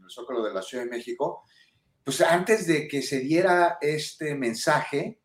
[0.02, 1.44] el Zócalo de la Ciudad de México,
[2.04, 5.20] pues antes de que se diera este mensaje,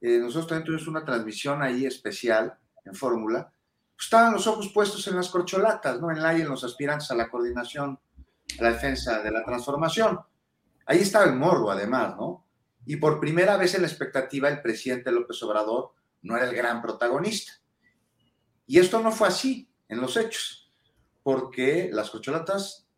[0.00, 3.52] eh, nosotros también tuvimos una transmisión ahí especial en Fórmula,
[3.94, 6.10] pues estaban los ojos puestos en las corcholatas, ¿no?
[6.10, 7.98] En la y en los aspirantes a la coordinación,
[8.58, 10.18] a la defensa de la transformación.
[10.86, 12.44] Ahí estaba el morbo, además, ¿no?
[12.84, 16.82] Y por primera vez en la expectativa, el presidente López Obrador no era el gran
[16.82, 17.52] protagonista.
[18.66, 20.72] Y esto no fue así en los hechos,
[21.22, 22.88] porque las cocholatas,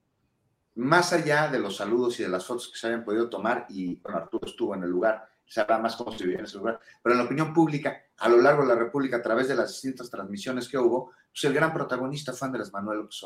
[0.75, 3.97] más allá de los saludos y de las fotos que se habían podido tomar, y
[3.97, 7.15] bueno, Arturo estuvo en el lugar, sabrá más cómo se vivía en ese lugar, pero
[7.15, 10.11] en la opinión pública, a lo largo de la República, a través de las distintas
[10.11, 13.21] transmisiones que hubo, pues el gran protagonista fue Andrés Manuel López.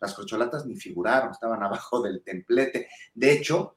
[0.00, 2.88] Las cocholatas ni figuraron, estaban abajo del templete.
[3.14, 3.76] De hecho,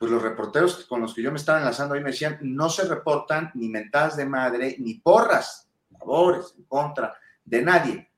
[0.00, 2.88] pues los reporteros con los que yo me estaba enlazando ahí me decían, no se
[2.88, 5.68] reportan ni mentadas de madre, ni porras,
[5.98, 7.14] favores, en contra
[7.44, 8.10] de nadie.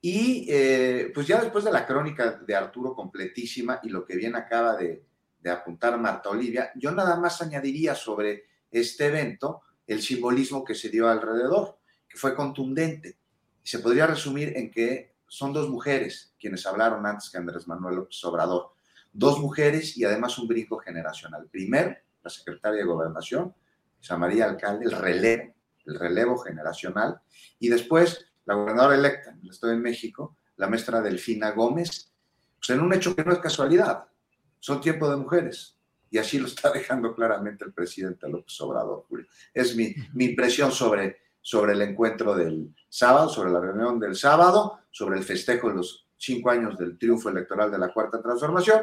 [0.00, 4.34] Y eh, pues ya después de la crónica de Arturo completísima y lo que bien
[4.34, 5.04] acaba de,
[5.38, 10.88] de apuntar Marta Olivia, yo nada más añadiría sobre este evento el simbolismo que se
[10.88, 13.16] dio alrededor, que fue contundente.
[13.62, 18.16] Se podría resumir en que son dos mujeres quienes hablaron antes que Andrés Manuel López
[19.12, 21.48] dos mujeres y además un brinco generacional.
[21.50, 23.54] Primero, la secretaria de Gobernación,
[24.00, 25.54] Isa María Alcalde, el relevo,
[25.86, 27.20] el relevo generacional,
[27.58, 32.12] y después la gobernadora electa en el Estado de México, la maestra Delfina Gómez,
[32.58, 34.04] pues en un hecho que no es casualidad,
[34.58, 35.78] son tiempo de mujeres,
[36.10, 39.26] y así lo está dejando claramente el presidente López Obrador, Julio.
[39.54, 44.80] Es mi, mi impresión sobre, sobre el encuentro del sábado, sobre la reunión del sábado,
[44.90, 48.82] sobre el festejo de los cinco años del triunfo electoral de la Cuarta Transformación.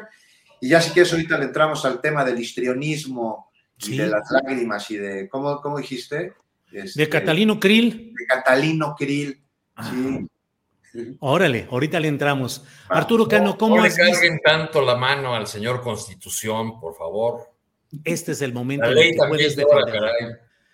[0.60, 4.90] Y ya si quieres, ahorita le entramos al tema del histrionismo y de las lágrimas
[4.90, 6.34] y de, ¿cómo, cómo dijiste?
[6.72, 8.12] Este, de Catalino Krill.
[8.14, 9.40] De Catalino Krill,
[9.90, 10.28] sí.
[11.20, 12.64] Órale, ahorita le entramos.
[12.88, 17.52] Arturo Cano, ¿cómo no le carguen tanto la mano al señor Constitución, por favor.
[18.04, 20.12] Este es el momento la ley también llora,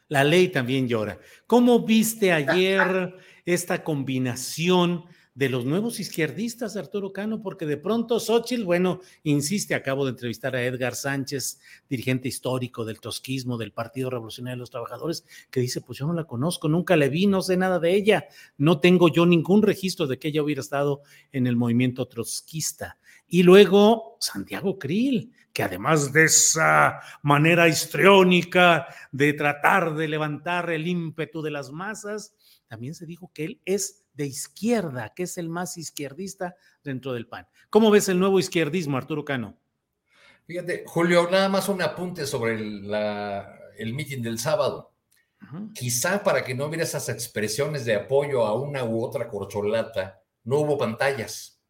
[0.09, 1.19] La ley también llora.
[1.47, 3.15] ¿Cómo viste ayer
[3.45, 5.05] esta combinación
[5.35, 10.55] de los nuevos izquierdistas, Arturo Cano, porque de pronto Xochitl, bueno, insiste, acabo de entrevistar
[10.55, 15.81] a Edgar Sánchez, dirigente histórico del trotskismo, del Partido Revolucionario de los Trabajadores, que dice,
[15.81, 18.29] pues yo no la conozco, nunca la vi, no sé nada de ella,
[18.59, 21.03] no tengo yo ningún registro de que ella hubiera estado
[21.33, 22.99] en el movimiento trotskista.
[23.27, 30.89] Y luego Santiago Krill, que además de esa manera histriónica de tratar de levantar el
[30.89, 32.35] ímpetu de las masas,
[32.67, 37.29] también se dijo que él es de izquierda, que es el más izquierdista dentro del
[37.29, 37.47] PAN.
[37.71, 39.57] ¿Cómo ves el nuevo izquierdismo, Arturo Cano?
[40.45, 42.93] Fíjate, Julio, nada más un apunte sobre el,
[43.79, 44.93] el mitin del sábado.
[45.73, 50.59] Quizá para que no hubiera esas expresiones de apoyo a una u otra corcholata, no
[50.59, 51.61] hubo pantallas,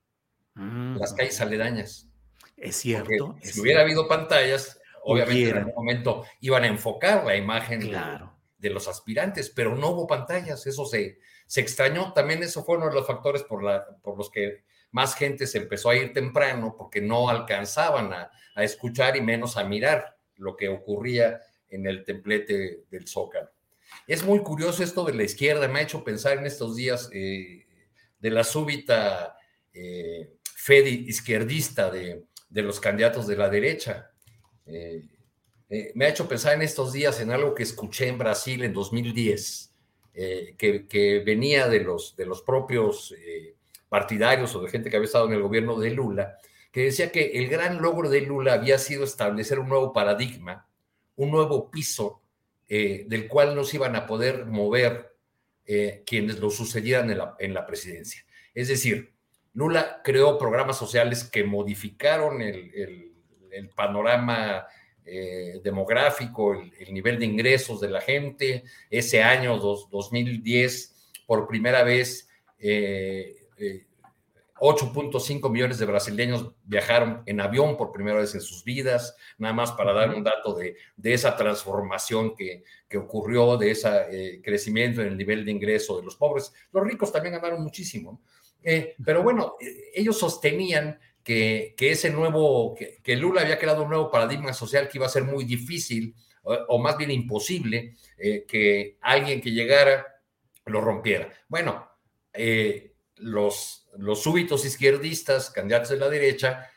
[0.54, 2.08] mm, las calles aledañas.
[2.56, 3.36] Es cierto.
[3.42, 8.32] si hubiera habido pantallas, obviamente en algún momento iban a enfocar la imagen claro.
[8.58, 12.12] de, los aspirantes, pero no hubo pantallas, eso se, se extrañó.
[12.12, 14.64] También eso fue uno de los factores por, la, por los que
[14.94, 19.64] más gente se empezó a ir temprano, porque no alcanzaban a, escuchar y menos a
[19.64, 23.50] mirar lo que ocurría en el templete del Zócalo.
[24.06, 27.66] Es muy curioso esto de la izquierda, me ha hecho pensar en estos días eh,
[28.20, 29.36] de la súbita
[29.72, 34.10] eh, fe izquierdista de, de los candidatos de la derecha.
[34.66, 35.02] Eh,
[35.68, 38.72] eh, me ha hecho pensar en estos días en algo que escuché en Brasil en
[38.72, 39.72] 2010,
[40.14, 43.14] eh, que, venía de los, de los propios
[43.88, 46.38] partidarios o de gente que había estado en el gobierno de Lula,
[46.70, 50.68] que decía que el gran logro de Lula había sido establecer un nuevo paradigma,
[51.16, 52.20] un nuevo piso
[52.68, 55.14] del cual no se iban a poder mover
[56.04, 58.24] quienes lo sucedieran en la, en la presidencia.
[58.52, 59.13] Es decir,
[59.54, 63.12] Lula creó programas sociales que modificaron el,
[63.76, 64.66] panorama
[65.04, 68.64] eh, demográfico, el, nivel de ingresos de la gente.
[68.90, 70.94] Ese año, 2010,
[71.26, 72.28] por primera vez,
[72.58, 73.36] 8.5 eh,
[74.58, 79.70] eh, millones de brasileños viajaron en avión por primera vez en sus vidas, nada más
[79.70, 85.16] para dar un dato de, esa transformación que, que, ocurrió, de ese crecimiento en el
[85.16, 86.52] nivel de ingreso de los pobres.
[86.72, 88.20] Los ricos también ganaron muchísimo.
[88.64, 94.10] Eh, pero bueno, eh, ellos sostenían que, ese nuevo, que, Lula había creado un nuevo
[94.10, 99.40] paradigma social que iba a ser muy difícil o, más bien imposible eh, que alguien
[99.40, 100.06] que llegara
[100.66, 101.32] lo rompiera.
[101.48, 101.88] Bueno,
[103.16, 106.70] los, los súbitos izquierdistas, candidatos de la derecha,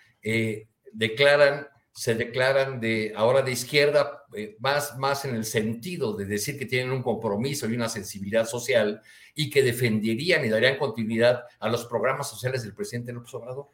[0.93, 1.67] declaran
[1.97, 6.67] se declaran de ahora de izquierda, eh, más, más en el sentido de decir que
[6.67, 9.01] tienen un compromiso y una sensibilidad social
[9.33, 13.69] y que defenderían y darían continuidad a los programas sociales del presidente López Obrador.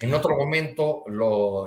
[0.00, 1.04] En otro momento,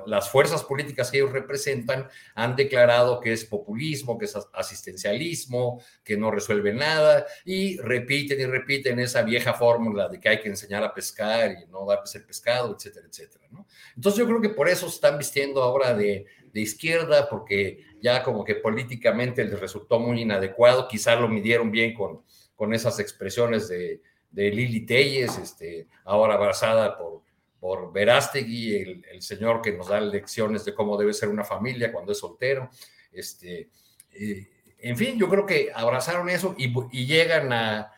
[0.05, 6.17] las fuerzas políticas que ellos representan han declarado que es populismo, que es asistencialismo, que
[6.17, 10.83] no resuelve nada, y repiten y repiten esa vieja fórmula de que hay que enseñar
[10.83, 13.47] a pescar y no darles el pescado, etcétera, etcétera.
[13.95, 18.55] Entonces yo creo que por eso están vistiendo ahora de, izquierda, porque ya como que
[18.55, 22.23] políticamente les resultó muy inadecuado, quizá lo midieron bien con,
[22.55, 24.01] con esas expresiones de,
[24.31, 27.26] de Lili Telles, este, ahora abrazada por
[27.67, 31.91] por Verástegui, el, el, señor que nos da lecciones de cómo debe ser una familia
[31.91, 32.69] cuando es soltero.
[33.11, 33.69] Este,
[34.13, 34.47] eh,
[34.79, 37.91] en fin, yo creo que abrazaron eso y, llegan a,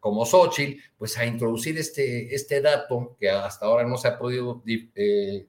[0.00, 4.64] como Xochitl, pues a introducir este, este dato que hasta ahora no se ha podido
[4.66, 5.46] eh,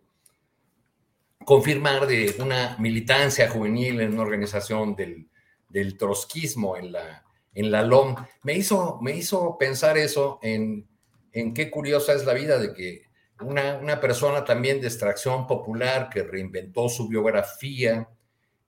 [1.44, 5.28] confirmar de una militancia juvenil en una organización del,
[5.70, 7.26] del trotskismo en la,
[7.56, 8.16] en la LOM.
[8.44, 10.88] Me hizo, me hizo pensar eso en
[11.36, 13.04] en qué curiosa es la vida de que
[13.42, 18.08] una, persona también de extracción popular que reinventó su biografía,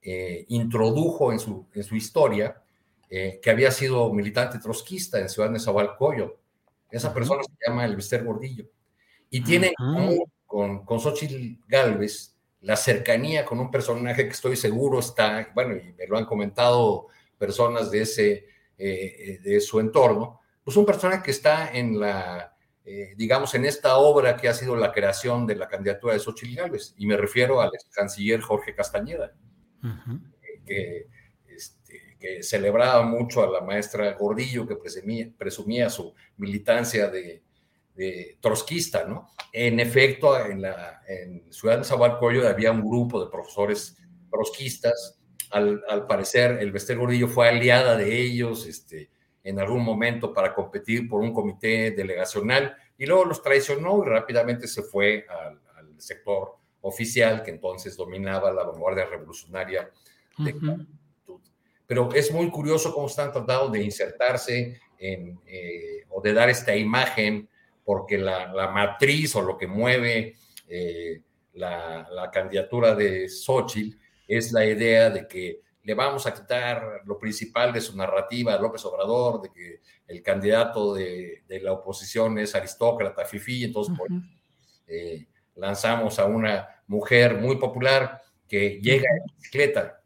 [0.01, 2.61] eh, introdujo en su, en su historia
[3.09, 6.33] eh, que había sido militante trotskista en Ciudad de Nezahualcóyotl.
[6.91, 8.65] Esa persona se llama Elvester Gordillo.
[9.29, 9.73] Y tiene
[10.45, 15.93] con, con Xochitl Galvez la cercanía con un personaje que estoy seguro está, bueno, y
[15.93, 17.07] me lo han comentado
[17.37, 18.45] personas de, ese,
[18.77, 22.56] eh, de su entorno, pues un personaje que está en la
[22.89, 26.55] eh, digamos, en esta obra que ha sido la creación de la candidatura de Xochitl
[26.55, 29.33] Gálvez, y me refiero al canciller Jorge Castañeda,
[30.65, 31.07] que,
[31.49, 34.77] este, que, celebraba mucho a la maestra Gordillo, que
[35.37, 37.43] presumía, su militancia de,
[38.39, 39.27] trotskista, ¿no?
[39.51, 43.97] En efecto, en, la, en Ciudad de Zabalcoyo había un grupo de profesores
[44.31, 45.19] trotskistas,
[45.49, 49.09] al, al parecer el Bester Gordillo fue aliada de ellos, este,
[49.47, 54.67] en algún momento para competir por un comité delegacional y luego los traicionó y rápidamente
[54.67, 55.61] se fue al,
[55.99, 59.89] sector oficial que entonces dominaba la vanguardia revolucionaria
[60.37, 60.53] de
[61.87, 67.49] Pero es muy curioso cómo están tratando de insertarse eh, o de dar esta imagen,
[67.83, 70.35] porque la, matriz o lo que mueve
[70.67, 71.21] eh,
[71.53, 73.97] la, candidatura de Xochitl
[74.27, 78.59] es la idea de que le vamos a quitar lo principal de su narrativa a
[78.59, 83.95] López Obrador, de que el candidato de, la oposición es aristócrata, fifí, entonces
[84.85, 90.01] eh, lanzamos a una mujer muy popular que llega en bicicleta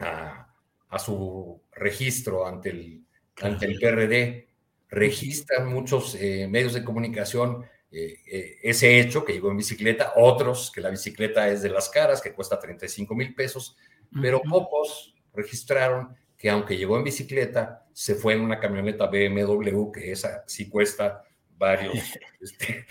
[0.00, 3.06] a, su registro ante el,
[3.42, 4.48] ante el PRD,
[4.88, 10.72] registran muchos eh, medios de comunicación eh, eh, ese hecho, que llegó en bicicleta, otros
[10.74, 13.76] que la bicicleta es de las caras, que cuesta 35 mil pesos,
[14.20, 20.12] pero pocos registraron que aunque llegó en bicicleta, se fue en una camioneta BMW, que
[20.12, 21.22] esa sí cuesta
[21.56, 21.94] varios,
[22.40, 22.86] este,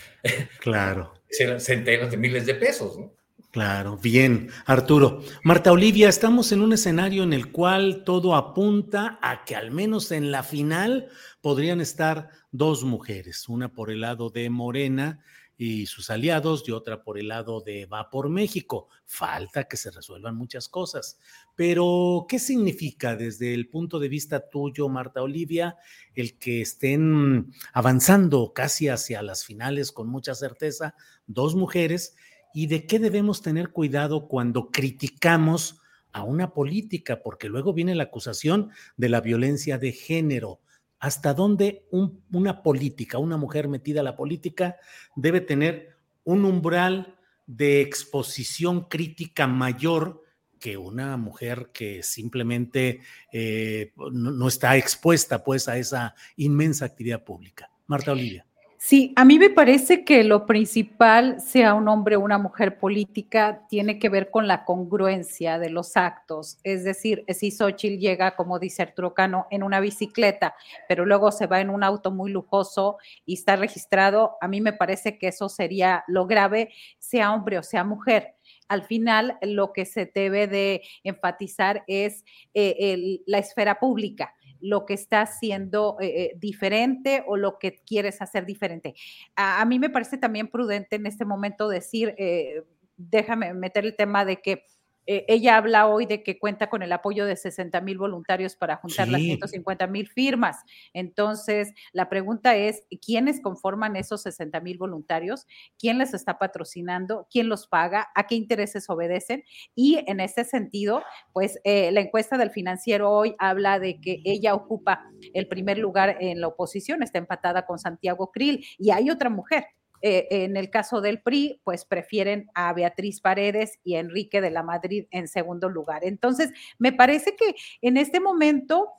[0.59, 1.13] claro.
[1.59, 3.13] centenas de miles de pesos, ¿no?
[3.51, 4.49] Claro, bien.
[4.65, 9.71] Arturo, Marta Olivia, estamos en un escenario en el cual todo apunta a que al
[9.71, 11.09] menos en la final
[11.41, 15.19] podrían estar dos mujeres, una por el lado de Morena
[15.63, 18.87] y sus aliados y otra por el lado de Va por México.
[19.05, 21.19] Falta que se resuelvan muchas cosas.
[21.55, 25.77] Pero, ¿qué significa desde el punto de vista tuyo, Marta Olivia,
[26.15, 30.95] el que estén avanzando casi hacia las finales con mucha certeza
[31.27, 32.15] dos mujeres?
[32.53, 35.79] y de qué debemos tener cuidado cuando criticamos
[36.11, 40.59] a una política, porque luego viene la acusación de la violencia de género.
[41.01, 41.87] ¿Hasta dónde
[42.31, 44.77] una política, una mujer metida a la política,
[45.15, 47.17] debe tener un umbral
[47.47, 50.23] de exposición crítica mayor
[50.59, 53.01] que una mujer que simplemente
[53.33, 57.71] eh, no, está expuesta pues a esa inmensa actividad pública?
[57.87, 58.45] Marta Olivia.
[58.83, 63.67] Sí, a mí me parece que lo principal, sea un hombre o una mujer política,
[63.69, 66.57] tiene que ver con la congruencia de los actos.
[66.63, 70.55] Es decir, si Xochitl llega, como dice Arturo Cano, en una bicicleta,
[70.89, 74.73] pero luego se va en un auto muy lujoso y está registrado, a mí me
[74.73, 78.33] parece que eso sería lo grave, sea hombre o sea mujer
[78.67, 84.93] al final lo que se debe de enfatizar es eh, la esfera pública lo que
[84.93, 88.93] está haciendo eh, eh, diferente o lo que quieres hacer diferente.
[89.35, 92.63] A, mí me parece también prudente en este momento decir, eh,
[92.97, 94.65] déjame meter el tema de que
[95.07, 98.77] eh, ella habla hoy de que cuenta con el apoyo de 60 mil voluntarios para
[98.77, 100.57] juntar las 150 mil firmas.
[100.93, 105.47] Entonces, la pregunta es, ¿quiénes conforman esos 60 mil voluntarios?
[105.79, 107.27] ¿Quién les está patrocinando?
[107.31, 108.09] ¿Quién los paga?
[108.15, 109.43] ¿A qué intereses obedecen?
[109.75, 111.03] Y en ese sentido,
[111.33, 115.03] pues eh, la encuesta del financiero hoy habla de que ella ocupa
[115.33, 119.65] el primer lugar en la oposición, está empatada con Santiago Krill y hay otra mujer
[120.01, 124.51] eh, en el caso del PRI, pues prefieren a Beatriz Paredes y a Enrique de
[124.51, 126.03] la Madrid en segundo lugar.
[126.03, 128.89] Entonces, me parece que en este momento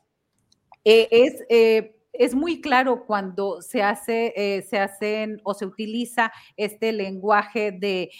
[0.84, 1.44] eh, es...
[1.48, 8.10] Eh, es muy claro cuando se hace, se hacen o se utiliza este lenguaje de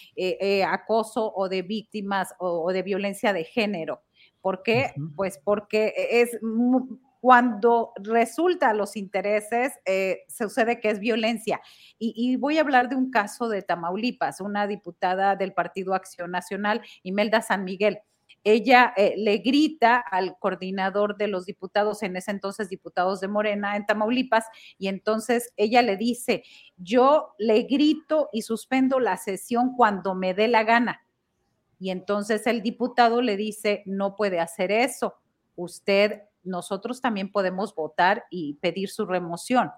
[0.67, 4.01] acoso o de víctimas o, de violencia de género.
[4.41, 4.95] ¿Por qué?
[5.15, 6.31] Pues porque es
[7.23, 11.61] cuando resulta los intereses, eh, sucede que es violencia.
[11.97, 16.83] Y, voy a hablar de un caso de Tamaulipas, una diputada del Partido Acción Nacional,
[17.05, 18.01] Imelda San Miguel.
[18.43, 23.77] Ella eh, le grita al coordinador de los diputados, en ese entonces diputados de Morena
[23.77, 24.47] en Tamaulipas,
[24.77, 26.43] y entonces ella le dice,
[26.77, 31.07] yo le grito y suspendo la sesión cuando me dé la gana.
[31.79, 35.15] Y entonces el diputado le dice, no puede hacer eso.
[35.55, 39.71] Usted nosotros también podemos votar y pedir su remoción.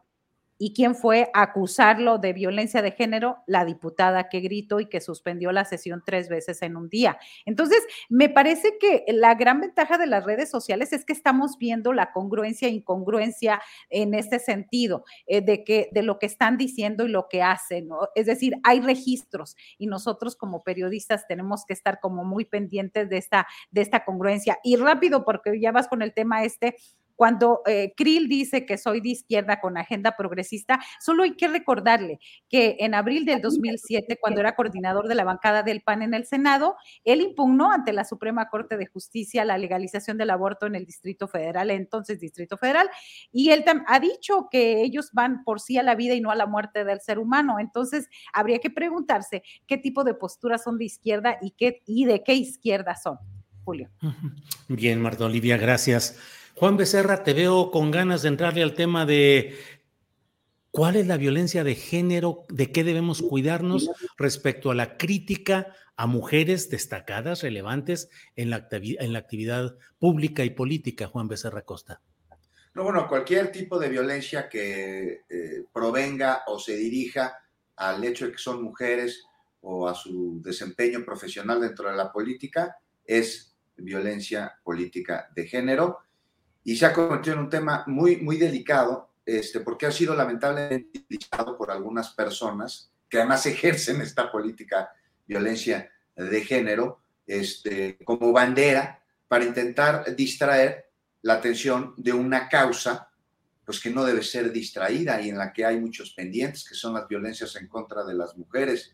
[0.65, 3.37] ¿Y quién fue acusarlo de violencia de género?
[3.47, 7.19] La diputada que gritó y que suspendió la sesión tres veces en un día.
[7.45, 11.93] Entonces, me parece que la gran ventaja de las redes sociales es que estamos viendo
[11.93, 13.61] la congruencia e incongruencia
[13.91, 17.91] en este sentido, eh, de, que, de lo que están diciendo y lo que hacen.
[18.15, 23.19] Es decir, hay registros y nosotros como periodistas tenemos que estar como muy pendientes de
[23.19, 24.59] esta, de esta congruencia.
[24.65, 26.77] Y rápido, porque ya vas con el tema este,
[27.17, 32.19] cuando eh, Krill dice que soy de izquierda con agenda progresista, solo hay que recordarle
[32.49, 36.27] que en abril del 2007, cuando era coordinador de la bancada del PAN en el
[36.27, 40.87] Senado, él impugnó ante la Suprema Corte de Justicia la legalización del aborto en el
[40.87, 42.89] Distrito Federal, entonces Distrito Federal,
[43.33, 46.37] y él ha dicho que ellos van por sí a la vida y no a
[46.37, 47.59] la muerte del ser humano.
[47.59, 52.23] Entonces, habría que preguntarse qué tipo de posturas son de izquierda y, qué, y de
[52.23, 53.19] qué izquierda son.
[53.65, 53.89] Julio.
[54.69, 56.19] Bien, Marta Olivia, gracias.
[56.57, 59.59] Juan Becerra, te veo con ganas de entrarle al tema de
[60.71, 66.07] cuál es la violencia de género, de qué debemos cuidarnos respecto a la crítica a
[66.07, 72.01] mujeres destacadas, relevantes en la, actividad pública y política, Juan Becerra Costa.
[72.75, 77.37] No, bueno, cualquier tipo de violencia que eh, provenga o se dirija
[77.77, 79.25] al hecho de que son mujeres
[79.61, 85.99] o a su desempeño profesional dentro de la política es violencia política de género
[86.65, 90.99] y se ha convertido en un tema muy, muy delicado este, porque ha sido lamentablemente
[90.99, 94.91] utilizado por algunas personas que además ejercen esta política
[95.27, 100.91] violencia de género este, como bandera para intentar distraer
[101.23, 103.09] la atención de una causa
[103.65, 106.93] pues que no debe ser distraída y en la que hay muchos pendientes, que son
[106.93, 108.93] las violencias en contra de las mujeres.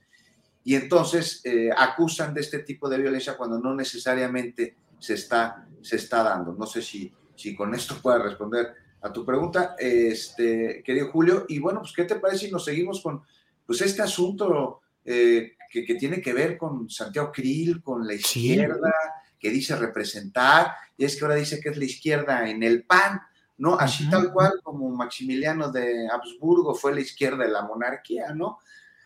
[0.63, 5.97] Y entonces eh, acusan de este tipo de violencia cuando no necesariamente se está, se
[5.97, 6.55] está dando.
[6.55, 11.47] No sé si, si con esto pueda responder a tu pregunta, este, querido Julio.
[11.49, 13.23] Y bueno, pues, ¿qué te parece si nos seguimos con
[13.65, 18.93] pues, este asunto eh, que, que, tiene que ver con Santiago Krill, con la izquierda,
[19.39, 23.23] que dice representar, y es que ahora dice que es la izquierda en el PAN,
[23.57, 23.75] ¿no?
[23.79, 28.59] Así tal cual como Maximiliano de Habsburgo fue la izquierda de la monarquía, ¿no?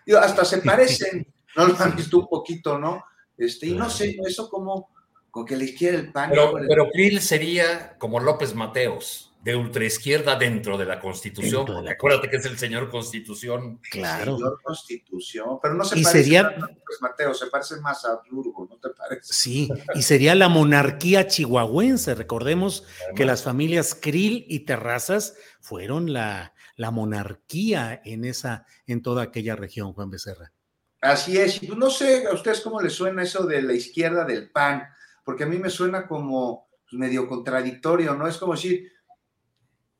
[0.05, 1.67] Digo, hasta se parecen, ¿no?
[1.69, 3.05] Lo han visto un poquito, ¿no?
[3.37, 4.91] Este, y no sé, eso como,
[5.35, 6.31] con que la izquierda el PAN...
[6.31, 11.67] Pero, pero Krill sería como López Mateos de ultraizquierda dentro de la Constitución.
[11.67, 11.91] De la...
[11.91, 13.81] Acuérdate que es el señor Constitución.
[13.91, 14.37] Claro.
[14.37, 16.43] Señor Constitución, pero no se y parece sería...
[16.43, 19.33] a López Mateo, se parece más a Habsburgo, ¿no te parece?
[19.33, 22.15] Sí, y sería la monarquía chihuahuense.
[22.15, 23.17] Recordemos Además.
[23.17, 29.57] que las familias Krill y Terrazas fueron la, la monarquía en, esa, en toda aquella
[29.57, 30.53] región, Juan Becerra.
[31.01, 34.25] Así es, y pues no sé a ustedes cómo les suena eso de la izquierda
[34.25, 34.85] del PAN,
[35.25, 38.29] porque a mí me suena como pues, medio contradictorio, ¿no?
[38.29, 38.93] Es como decir,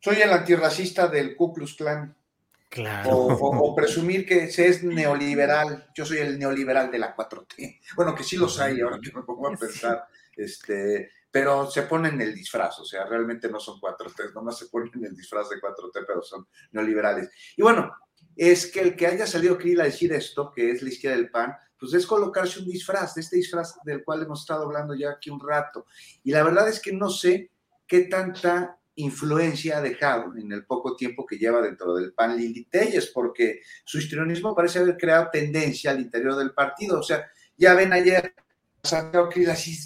[0.01, 2.17] soy el antirracista del Ku Klux Klan.
[2.69, 3.11] Claro.
[3.11, 5.91] O, o, o, presumir que se es neoliberal.
[5.95, 7.81] Yo soy el neoliberal de la 4T.
[7.95, 10.07] Bueno, que sí los hay, ahora que me pongo a pensar.
[10.37, 15.05] Este, pero se ponen el disfraz, o sea, realmente no son 4T, nomás se ponen
[15.05, 17.29] el disfraz de 4T, pero son neoliberales.
[17.57, 17.93] Y bueno,
[18.37, 21.31] es que el que haya salido Krill a decir esto, que es la izquierda del
[21.33, 25.11] PAN, pues es colocarse un disfraz, de este disfraz del cual hemos estado hablando ya
[25.11, 25.87] aquí un rato.
[26.23, 27.51] Y la verdad es que no sé
[27.87, 32.65] qué tanta influencia ha dejado en el poco tiempo que lleva dentro del PAN Lili
[32.65, 37.01] Telles, porque su histrionismo parece haber creado tendencia al interior del partido.
[37.01, 38.35] O sea, ya ven ayer
[38.83, 39.77] Santiago Krill así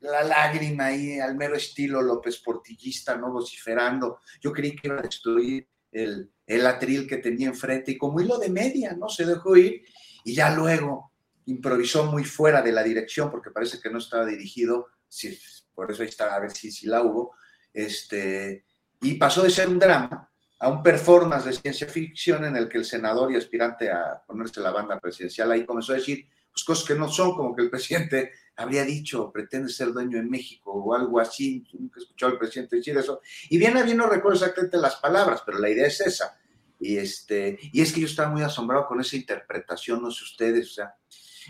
[0.00, 3.30] la lágrima ahí al mero estilo López Portillista, ¿no?
[3.30, 4.18] Vociferando.
[4.40, 8.36] Yo creí que iba a destruir el, el atril que tenía enfrente y como hilo
[8.38, 9.08] de media, ¿no?
[9.08, 9.84] Se dejó ir
[10.24, 11.12] y ya luego
[11.46, 15.38] improvisó muy fuera de la dirección porque parece que no estaba dirigido, si,
[15.74, 17.36] por eso ahí está, a ver si, si la hubo,
[17.72, 18.64] este,
[19.02, 22.78] y pasó de ser un drama a un performance de ciencia ficción en el que
[22.78, 26.86] el senador y aspirante a ponerse la banda presidencial ahí comenzó a decir pues, cosas
[26.86, 30.94] que no son, como que el presidente habría dicho, pretende ser dueño de México o
[30.94, 33.20] algo así, nunca he escuchado al presidente decir eso,
[33.50, 36.38] y bien bien no recuerdo exactamente las palabras, pero la idea es esa,
[36.84, 40.70] y, este, y es que yo estaba muy asombrado con esa interpretación, no sé ustedes,
[40.72, 40.94] o sea,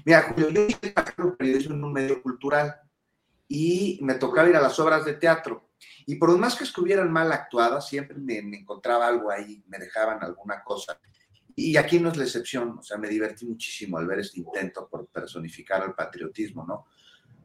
[0.05, 0.95] mira, Julio, yo hice
[1.37, 2.77] periodismo en un medio cultural,
[3.49, 5.71] y me tocaba ir a las obras de teatro,
[6.07, 10.23] y por más que estuvieran mal actuadas, siempre me, me, encontraba algo ahí, me dejaban
[10.23, 11.01] alguna cosa.
[11.57, 14.89] Y aquí no es la excepción, o sea, me divertí muchísimo al ver este intento
[14.89, 16.87] por personificar al patriotismo, ¿no?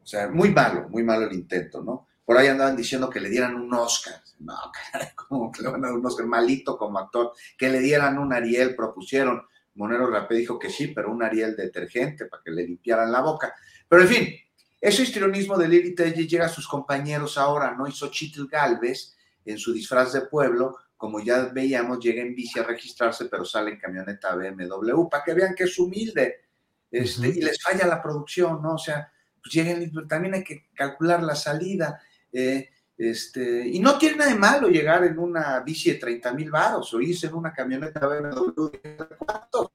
[0.02, 2.06] O sea, muy malo, muy malo el intento, ¿no?
[2.24, 4.22] Por ahí andaban diciendo que le dieran un Oscar.
[4.40, 4.54] No,
[4.92, 6.26] caray, ¿cómo que le van a dar un Oscar?
[6.26, 7.32] Malito como actor.
[7.56, 9.42] Que le dieran un Ariel, propusieron.
[9.74, 13.54] Monero Rapé dijo que sí, pero un Ariel detergente para que le limpiaran la boca.
[13.88, 14.34] Pero en fin,
[14.80, 17.86] ese histrionismo de Lili Telly llega a sus compañeros ahora, ¿no?
[17.86, 22.62] Hizo Chitl Galvez en su disfraz de pueblo, como ya veíamos, llega en bici a
[22.62, 26.42] registrarse, pero sale en camioneta BMW, para que vean que es humilde.
[26.90, 27.36] Este, uh -huh.
[27.36, 28.74] Y les falla la producción, ¿no?
[28.74, 29.10] O sea,
[29.42, 32.00] pues lleguen, también hay que calcular la salida.
[32.32, 32.68] Eh,
[33.00, 36.92] este, y no tiene nada de malo llegar en una bici de 30 mil baros
[36.92, 38.60] o irse en una camioneta BMW.
[39.54, 39.70] O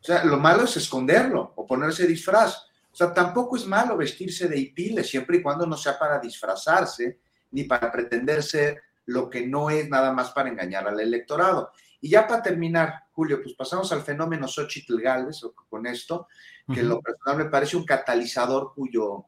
[0.00, 2.56] sea, lo malo es esconderlo o ponerse disfraz.
[2.90, 7.18] O sea, tampoco es malo vestirse de hipile, siempre y cuando no sea para disfrazarse
[7.50, 11.70] ni para pretender ser lo que no es nada más para engañar al electorado.
[12.00, 16.28] Y ya para terminar, Julio, pues pasamos al fenómeno Xochitl Galvez con esto,
[16.66, 16.88] que uh -huh.
[16.88, 19.26] lo personal me parece un catalizador cuyo,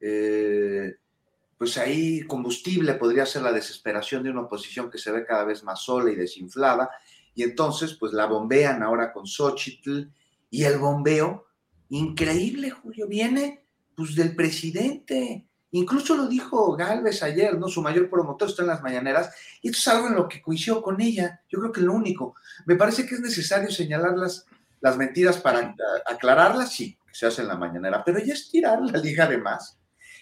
[0.00, 0.94] eh,
[1.58, 5.64] pues ahí combustible podría ser la desesperación de una oposición que se ve cada vez
[5.64, 6.88] más sola y desinflada,
[7.34, 10.04] y entonces pues la bombean ahora con Xochitl,
[10.50, 11.46] y el bombeo,
[11.90, 13.64] increíble, Julio, viene
[13.94, 17.68] pues del presidente, Incluso lo dijo Galvez ayer, ¿no?
[17.68, 20.80] Su mayor promotor está en las mañaneras, y esto es algo en lo que coincidió
[20.80, 21.42] con ella.
[21.48, 22.34] Yo creo que lo único.
[22.64, 24.46] Me parece que es necesario señalar las,
[24.80, 25.74] las mentiras para
[26.06, 29.38] aclararlas, sí, que se hace en la mañanera, pero ya es tirar la liga de
[29.38, 29.77] más.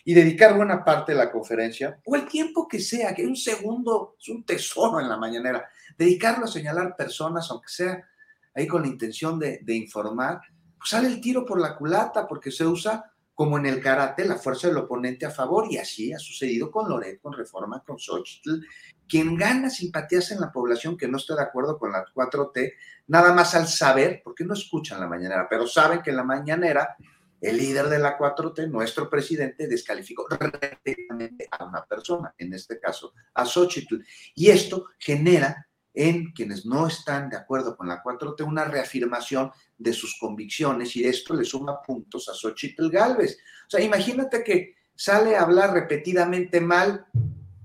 [0.09, 4.15] Y dedicar buena parte de la conferencia, o el tiempo que sea, que un segundo
[4.21, 5.69] es un tesoro en la mañanera,
[5.99, 8.09] dedicarlo a señalar personas, aunque sea
[8.55, 10.41] ahí con la intención de, informar,
[10.79, 14.37] pues sale el tiro por la culata, porque se usa como en el karate, la
[14.37, 18.65] fuerza del oponente a favor, y así ha sucedido con Loret, con Reforma, con Xochitl.
[19.09, 22.75] Quien gana simpatías en la población que no está de acuerdo con la 4T,
[23.09, 26.97] nada más al saber, porque no escuchan la mañanera, pero saben que en la mañanera
[27.41, 33.13] el líder de la 4T, nuestro presidente, descalificó directamente a una persona, en este caso
[33.35, 33.97] a Xochitl.
[34.35, 39.93] Y esto genera en quienes no están de acuerdo con la 4T una reafirmación de
[39.93, 43.39] sus convicciones y esto le suma puntos a Xochitl Galvez.
[43.67, 47.07] O sea, imagínate que sale a hablar repetidamente mal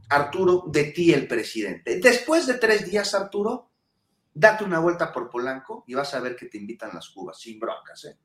[0.09, 1.99] Arturo de ti el presidente.
[1.99, 3.71] Después de tres días, Arturo,
[4.33, 7.59] date una vuelta por Polanco y vas a ver que te invitan las cubas, sin
[7.59, 8.17] broncas, ¿eh?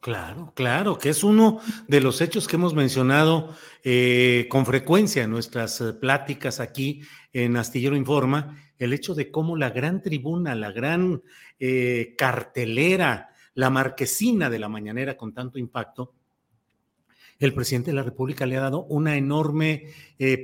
[0.00, 5.30] Claro, claro, que es uno de los hechos que hemos mencionado eh, con frecuencia en
[5.30, 7.02] nuestras eh, pláticas aquí
[7.32, 11.20] en Astillero Informa, el hecho de cómo la gran tribuna, la gran
[11.58, 16.14] eh, cartelera, la marquesina de la mañanera con tanto impacto,
[17.40, 19.92] el presidente de la República le ha dado una enorme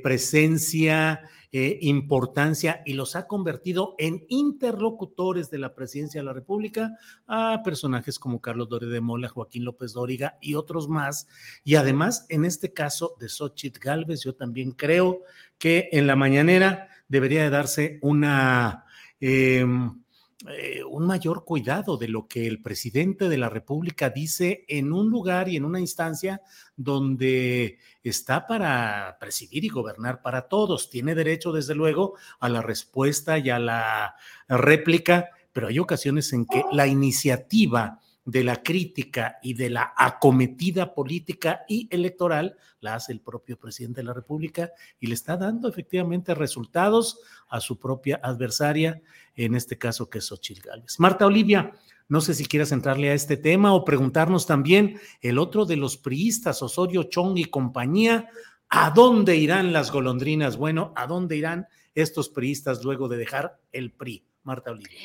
[0.03, 6.99] presencia, eh, importancia y los ha convertido en interlocutores de la presidencia de la República
[7.29, 11.29] a personajes como Carlos Dore de Mola, Joaquín López Dóriga y otros más.
[11.63, 15.21] Y además, en este caso de Xochitl Galvez, yo también creo
[15.57, 18.85] que en la mañanera debería de darse una...
[19.21, 20.04] Em,
[20.47, 25.09] eh, un mayor cuidado de lo que el presidente de la República dice en un
[25.09, 26.43] lugar y en una instancia
[26.77, 30.91] donde está para presidir y gobernar para todos.
[30.91, 34.17] Tiene derecho, desde luego, a la respuesta y a la
[34.49, 40.95] réplica, pero hay ocasiones en que la iniciativa de la crítica y de la acometida
[40.95, 45.69] política y electoral la hace el propio presidente de la República y le está dando
[45.69, 49.03] efectivamente resultados a su propia adversaria,
[49.35, 50.99] en este caso que es Xochitl Gálvez.
[50.99, 51.73] Marta Olivia,
[52.09, 55.97] no sé si quieras entrarle a este tema o preguntarnos también el otro de los
[55.97, 58.29] priistas, Osorio Chong y compañía,
[58.69, 60.57] ¿a dónde irán las golondrinas?
[60.57, 64.25] Bueno, ¿a dónde irán estos priistas luego de dejar el PRI?
[64.43, 64.99] Marta Olivia.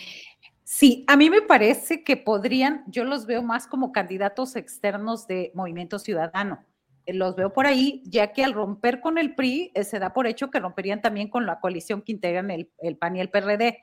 [0.71, 5.51] Sí, a mí me parece que podrían, yo los veo más como candidatos externos de
[5.55, 6.63] Movimiento Ciudadano.
[7.07, 10.13] Eh, los veo por ahí, ya que al romper con el PRI, eh, se da
[10.13, 13.31] por hecho que romperían también con la coalición que integran el, el PAN y el
[13.31, 13.79] PRD.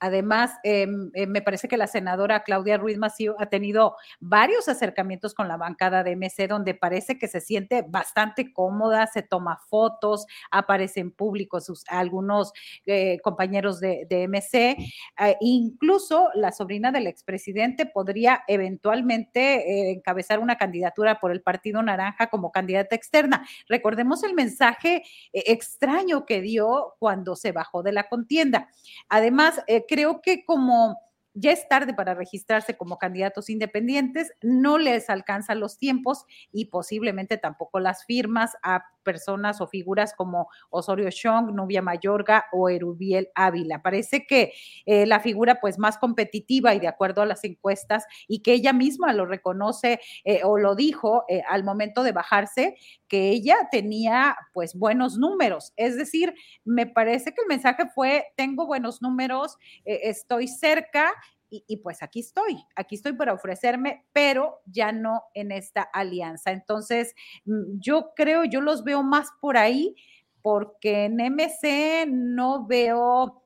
[0.00, 5.34] Además, em, eh, me parece que la senadora Claudia Ruiz Massieu ha tenido varios acercamientos
[5.34, 10.24] con la bancada de MC, donde parece que se siente bastante cómoda, se toma fotos,
[10.50, 12.52] aparece en público sus algunos
[12.86, 14.76] eh, compañeros de, MC.
[15.20, 22.28] Eh, incluso la sobrina del expresidente podría eventualmente encabezar una candidatura por el Partido Naranja
[22.28, 23.46] como candidata externa.
[23.68, 25.02] Recordemos el mensaje
[25.32, 28.68] extraño que dio cuando se bajó de la contienda.
[29.08, 30.96] Además, creo que como
[31.34, 37.38] ya es tarde para registrarse como candidatos independientes, no les alcanzan los tiempos y posiblemente
[37.38, 43.82] tampoco las firmas a personas o figuras como Osorio Chong, Nubia Mayorga o Erubiel Ávila.
[43.82, 44.52] Parece que
[44.86, 48.72] eh, la figura pues más competitiva y de acuerdo a las encuestas y que ella
[48.72, 52.76] misma lo reconoce eh, o lo dijo eh, al momento de bajarse,
[53.08, 55.72] que ella tenía pues buenos números.
[55.76, 61.12] Es decir, me parece que el mensaje fue, tengo buenos números, estoy cerca
[61.50, 66.52] y, pues aquí estoy, aquí estoy para ofrecerme, pero ya no en esta alianza.
[66.52, 67.14] Entonces,
[67.44, 69.94] mm, yo creo, yo los veo más por ahí,
[70.42, 73.42] porque en MC no veo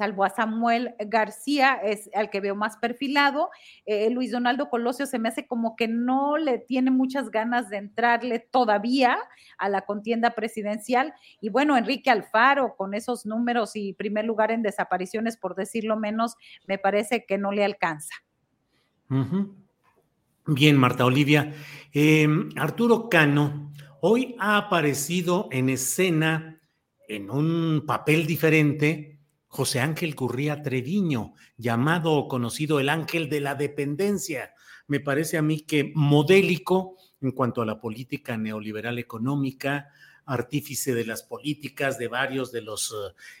[0.00, 3.50] salvo a Samuel García, es al que veo más perfilado.
[3.84, 7.76] Eh, Luis Donaldo Colosio se me hace como que no le tiene muchas ganas de
[7.76, 9.18] entrarle todavía
[9.58, 11.12] a la contienda presidencial.
[11.42, 16.34] Y bueno, Enrique Alfaro, con esos números y primer lugar en desapariciones, por decirlo menos,
[16.66, 18.14] me parece que no le alcanza.
[20.46, 21.52] Bien, Marta Olivia.
[21.92, 23.70] Em, Arturo Cano
[24.00, 26.58] hoy ha aparecido en escena
[27.06, 29.09] en un papel diferente
[29.50, 34.54] José Ángel Curría Treviño, llamado o conocido el ángel de la dependencia.
[34.86, 39.88] Me parece a mí que modélico en cuanto a la política neoliberal económica,
[40.30, 42.94] artífice de las políticas de varios de los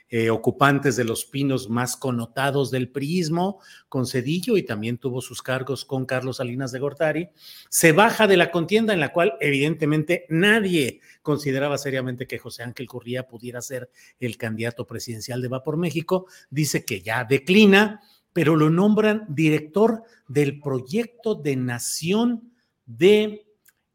[0.08, 5.40] eh, ocupantes de los pinos más connotados del priismo, con Cedillo, y también tuvo sus
[5.40, 7.28] cargos con Carlos Salinas de Gortari,
[7.68, 12.88] se baja de la contienda en la cual evidentemente nadie consideraba seriamente que José Ángel
[12.88, 13.88] Curría pudiera ser
[14.18, 18.00] el candidato presidencial de Va por México, dice que ya declina,
[18.32, 22.52] pero lo nombran director del proyecto de nación
[22.86, 23.46] de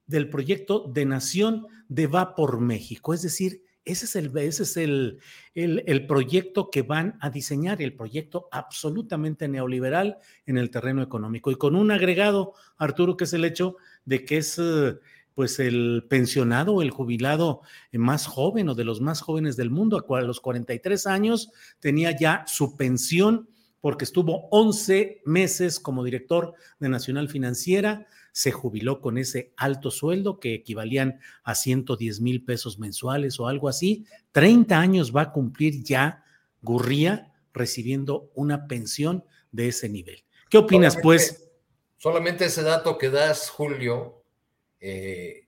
[0.08, 3.14] del proyecto de nación de Va por México.
[3.14, 5.20] Es decir, ese es, el, ese es el,
[5.54, 10.18] el, proyecto que van a diseñar, el proyecto absolutamente neoliberal
[10.48, 11.52] en el terreno económico.
[11.52, 14.96] Y con un agregado, Arturo, que es el hecho de que es eh,
[15.36, 17.62] pues el pensionado el jubilado
[17.92, 22.44] más joven o de los más jóvenes del mundo, a los 43 años tenía ya
[22.48, 23.50] su pensión
[23.82, 30.42] porque estuvo 11 meses como director de Nacional Financiera, se jubiló con ese alto sueldo
[30.42, 34.06] que equivalían a 110 mil pesos mensuales o algo así.
[34.34, 36.26] 30 años va a cumplir ya
[36.62, 40.26] Gurría recibiendo una pensión de ese nivel.
[40.50, 41.50] ¿Qué opinas, pues?
[41.96, 44.22] Solamente ese dato que das, Julio,
[44.82, 45.48] eh,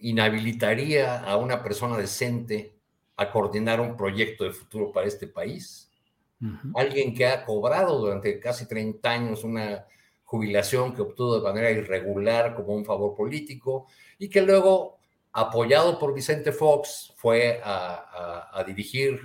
[0.00, 2.74] inhabilitaría a una persona decente
[3.14, 5.86] a coordinar un proyecto de futuro para este país
[6.74, 9.86] Alguien que ha cobrado durante casi 30 años una
[10.26, 13.86] jubilación que obtuvo de manera irregular como un favor político
[14.18, 14.98] y que luego,
[15.32, 19.20] apoyado por Vicente Fox, fue a, dirigir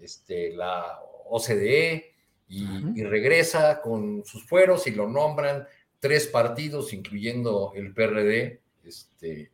[0.00, 2.12] este, la OCDE
[2.48, 5.66] y, regresa con sus fueros y lo nombran
[5.98, 9.50] tres partidos, incluyendo el PRD, este,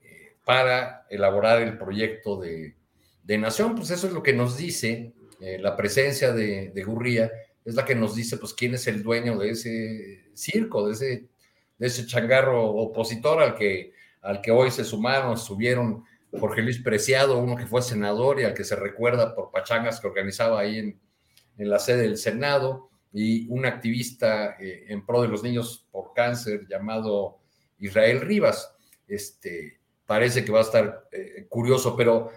[0.00, 2.76] eh, para elaborar el proyecto de,
[3.24, 3.74] de nación.
[3.74, 7.32] Pues eso es lo que nos dice eh, la presencia de, de, Gurría
[7.64, 11.28] es la que nos dice, pues, quién es el dueño de ese circo, de ese,
[11.78, 17.38] de ese changarro opositor al que, al que hoy se sumaron, subieron Jorge Luis Preciado,
[17.38, 21.00] uno que fue senador y al que se recuerda por pachangas que organizaba ahí en,
[21.56, 26.12] en la sede del Senado, y un activista eh, en pro de los niños por
[26.12, 27.38] cáncer llamado
[27.78, 28.74] Israel Rivas.
[29.06, 32.30] Este, parece que va a estar eh, curioso, pero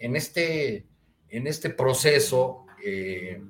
[0.00, 0.88] en este
[1.28, 3.40] en este proceso eh,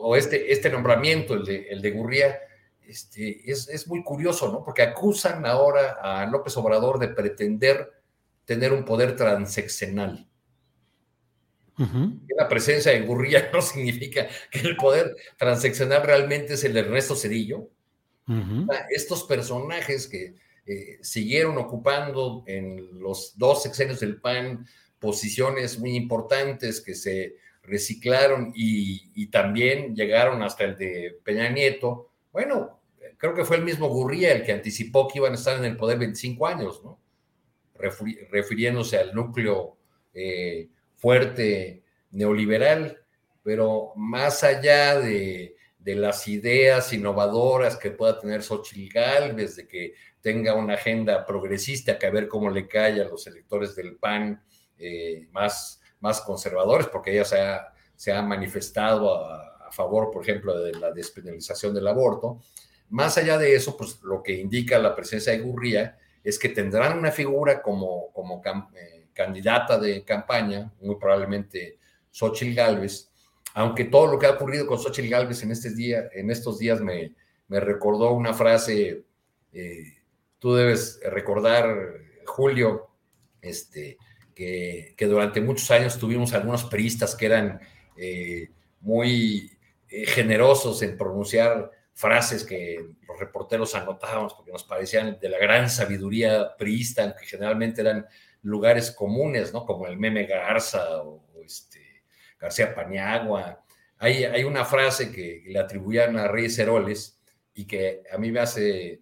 [0.00, 2.38] o este, este nombramiento, el de, el de Gurría,
[2.86, 4.64] este, es, muy curioso, ¿no?
[4.64, 7.92] Porque acusan ahora a López Obrador de pretender
[8.44, 10.26] tener un poder transeccional.
[12.36, 17.14] La presencia de Gurría no significa que el poder transeccional realmente es el de Ernesto
[17.14, 17.68] Cedillo.
[18.90, 20.34] Estos personajes que
[20.66, 24.66] eh, siguieron ocupando en los dos sexenios del PAN
[24.98, 27.36] posiciones muy importantes que se
[27.68, 32.10] reciclaron y, también llegaron hasta el de Peña Nieto.
[32.32, 32.80] Bueno,
[33.16, 35.76] creo que fue el mismo Gurría el que anticipó que iban a estar en el
[35.76, 37.00] poder 25 años, ¿no?
[38.30, 39.76] refiriéndose al núcleo
[40.12, 42.98] eh, fuerte neoliberal,
[43.44, 49.94] pero más allá de, de, las ideas innovadoras que pueda tener Xochitl Gálvez, de que
[50.20, 54.42] tenga una agenda progresista, que a ver cómo le cae a los electores del PAN,
[54.78, 57.24] eh, más, más conservadores, porque ella
[57.94, 62.40] se ha, manifestado a, favor, por ejemplo, de la despenalización del aborto.
[62.88, 66.98] Más allá de eso, pues lo que indica la presencia de Gurría es que tendrán
[66.98, 68.10] una figura como,
[68.74, 71.78] eh, candidata de campaña, muy probablemente
[72.10, 73.10] Xochitl Galvez,
[73.52, 76.80] aunque todo lo que ha ocurrido con Xochitl Galvez en, este día, en estos días
[76.80, 77.14] me,
[77.48, 79.04] me recordó una frase,
[79.52, 79.84] eh,
[80.38, 81.74] tú debes recordar,
[82.24, 82.88] Julio,
[83.40, 83.96] este,
[84.38, 87.60] que, durante muchos años tuvimos algunos peristas que eran
[87.96, 88.50] eh,
[88.80, 89.50] muy
[89.88, 95.68] eh, generosos en pronunciar frases que los reporteros anotábamos porque nos parecían de la gran
[95.68, 98.06] sabiduría priista, que generalmente eran
[98.42, 99.66] lugares comunes, ¿no?
[99.66, 102.04] Como el meme Garza o, este,
[102.38, 103.64] García Paniagua.
[103.98, 107.20] Hay, hay una frase que le atribuían a Reyes Heroles
[107.54, 109.00] y que a mí me hace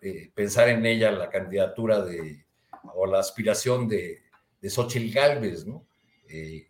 [0.00, 2.46] eh, pensar en ella la candidatura de,
[2.94, 4.29] o la aspiración de,
[4.60, 5.86] de Xochitl Galvez, ¿no?
[6.28, 6.66] Eh,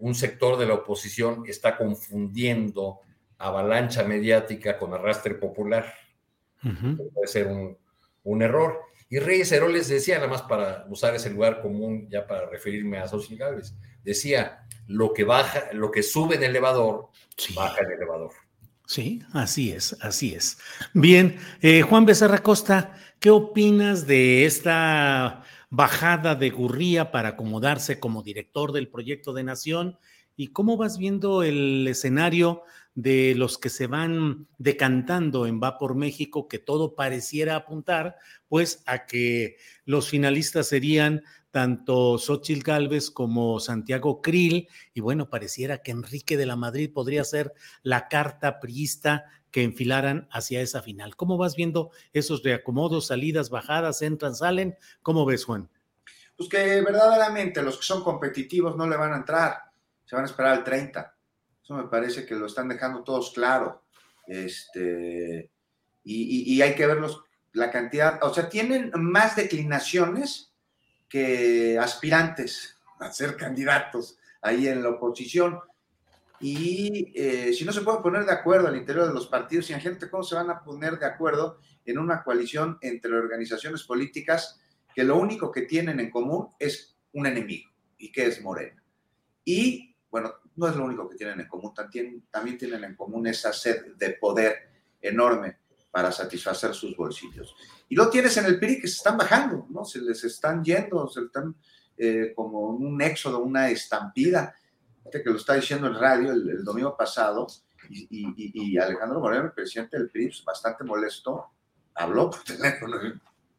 [0.00, 3.00] un sector de la oposición está confundiendo
[3.38, 5.92] avalancha mediática con arrastre popular.
[6.62, 8.80] Puede ser un, error.
[9.08, 13.08] Y Reyes Heroles decía, nada más para usar ese lugar común, ya para referirme a
[13.08, 13.74] Xochitl Galvez,
[14.04, 17.08] decía, lo que baja, lo que sube en el elevador,
[17.54, 18.30] baja en el elevador.
[18.86, 20.58] Sí, así es, así es.
[20.92, 28.22] Bien, eh, Juan Becerra Costa, ¿qué opinas de esta bajada de Gurría para acomodarse como
[28.22, 29.98] director del proyecto de Nación.
[30.36, 32.62] ¿Y cómo vas viendo el escenario
[32.94, 38.16] de los que se van decantando en Va por México, que todo pareciera apuntar,
[38.48, 45.78] pues, a que los finalistas serían tanto Xochitl Gálvez como Santiago Krill, y bueno, pareciera
[45.78, 51.14] que Enrique de la Madrid podría ser la carta priista que enfilaran hacia esa final.
[51.14, 54.76] ¿Cómo vas viendo esos reacomodos, salidas, bajadas, entran, salen?
[55.02, 55.68] ¿Cómo ves, Juan?
[56.36, 59.58] Pues que verdaderamente los que son competitivos no le van a entrar,
[60.04, 61.14] se van a esperar al 30.
[61.62, 63.84] Eso me parece que lo están dejando todos claro.
[64.26, 65.50] Este,
[66.02, 67.22] y, hay que verlos
[67.52, 70.52] la cantidad, o sea, tienen más declinaciones
[71.08, 75.60] que aspirantes a ser candidatos ahí en la oposición.
[76.42, 80.10] Y eh, si no se pueden poner de acuerdo al interior de los partidos, imagínate
[80.10, 84.60] cómo se van a poner de acuerdo en una coalición entre organizaciones políticas
[84.94, 88.82] que lo único que tienen en común es un enemigo, y que es Morena.
[89.44, 93.26] Y, bueno, no es lo único que tienen en común, también, también tienen en común
[93.26, 94.68] esa sed de poder
[95.00, 95.58] enorme
[95.92, 97.54] para satisfacer sus bolsillos.
[97.88, 99.84] Y lo tienes en el PRI que se están bajando, ¿no?
[99.84, 101.54] Se les están yendo, se están
[101.96, 104.56] eh, como un éxodo, una estampida.
[105.10, 107.46] Que lo está diciendo en radio el, domingo pasado,
[107.88, 111.50] y, Alejandro Moreno, el presidente del PRI, pues, bastante molesto,
[111.94, 112.96] habló por teléfono,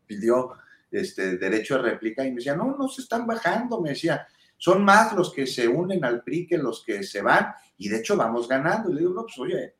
[0.05, 0.53] pidió
[0.91, 4.83] este, derecho de réplica y me decía, no, no se están bajando, me decía, son
[4.83, 8.15] más los que se unen al PRI que los que se van, y de hecho
[8.15, 8.89] vamos ganando.
[8.89, 9.75] Y le digo, no, pues oye,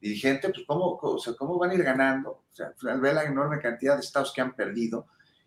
[0.00, 2.30] dirigente, pues ¿cómo, o sea, ¿cómo van a ir ganando?
[2.30, 5.06] O sea, ve la enorme cantidad de estados que han perdido.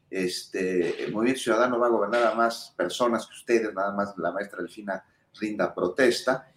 [0.10, 4.32] Este, el Movimiento Ciudadano va a gobernar a más personas que ustedes, nada más la
[4.32, 5.04] maestra Delfina
[5.40, 6.48] rinda protesta.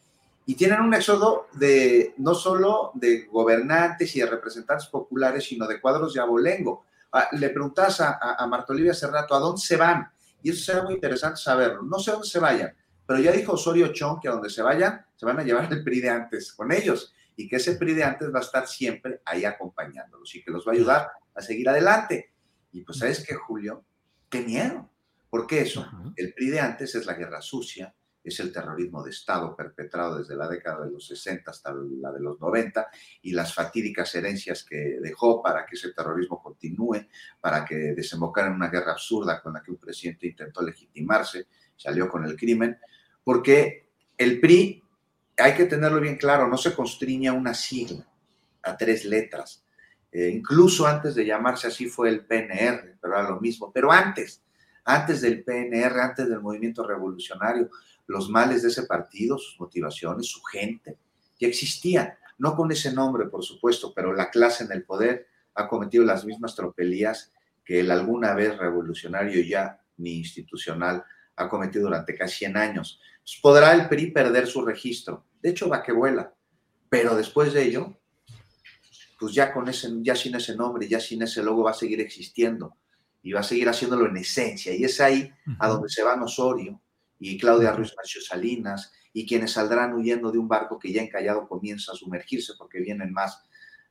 [0.46, 5.80] Y tienen un éxodo de no solo de gobernantes y de representantes populares, sino de
[5.80, 6.86] cuadros de abolengo.
[7.12, 10.10] Ah, le preguntas a, a, Marta Olivia hace rato, ¿a dónde se van?
[10.42, 11.82] Y eso será muy interesante saberlo.
[11.82, 12.74] No sé dónde se vayan,
[13.06, 15.82] pero ya dijo Osorio Chong que a donde se vayan, se van a llevar el
[15.82, 19.22] PRI de antes con ellos y que ese PRI de antes va a estar siempre
[19.24, 22.32] ahí acompañándolos y que los va a ayudar a seguir adelante.
[22.72, 23.84] Y pues, ¿sabes qué, Julio?
[24.28, 24.90] ¡Qué miedo!
[25.30, 25.86] ¿Por qué eso?
[26.16, 27.94] El PRI de antes es la guerra sucia,
[28.28, 32.20] es el terrorismo de Estado perpetrado desde la década de los 60 hasta la de
[32.20, 32.88] los 90
[33.22, 37.06] y las fatídicas herencias que dejó para que ese terrorismo continúe,
[37.40, 41.46] para que desembocara en una guerra absurda con la que un presidente intentó legitimarse,
[41.76, 42.78] salió con el crimen,
[43.22, 44.82] porque el PRI
[45.38, 48.06] hay que tenerlo bien claro, no se constriña una sigla
[48.62, 49.64] a tres letras.
[50.10, 53.70] Eh, incluso antes de llamarse así fue el PNR, pero era lo mismo.
[53.72, 54.42] Pero antes,
[54.84, 57.70] antes del PNR, antes del movimiento revolucionario,
[58.08, 60.98] los males de ese partido, sus motivaciones, su gente,
[61.38, 62.14] ya existían.
[62.38, 66.24] No con ese nombre, por supuesto, pero la clase en el poder ha cometido las
[66.24, 67.32] mismas tropelías
[67.64, 71.04] que el alguna vez revolucionario ya ni institucional
[71.36, 73.00] ha cometido durante casi 100 años.
[73.42, 76.32] podrá el PRI perder su registro, de hecho va que vuela,
[76.88, 77.98] pero después de ello,
[79.20, 82.00] pues ya con ese, ya sin ese nombre, ya sin ese logo va a seguir
[82.00, 82.76] existiendo
[83.22, 84.74] y va a seguir haciéndolo en esencia.
[84.74, 86.80] Y es ahí a donde se van Osorio
[87.18, 91.48] y Claudia Ruiz Macho Salinas y quienes saldrán huyendo de un barco que ya encallado
[91.48, 93.42] comienza a sumergirse porque vienen más,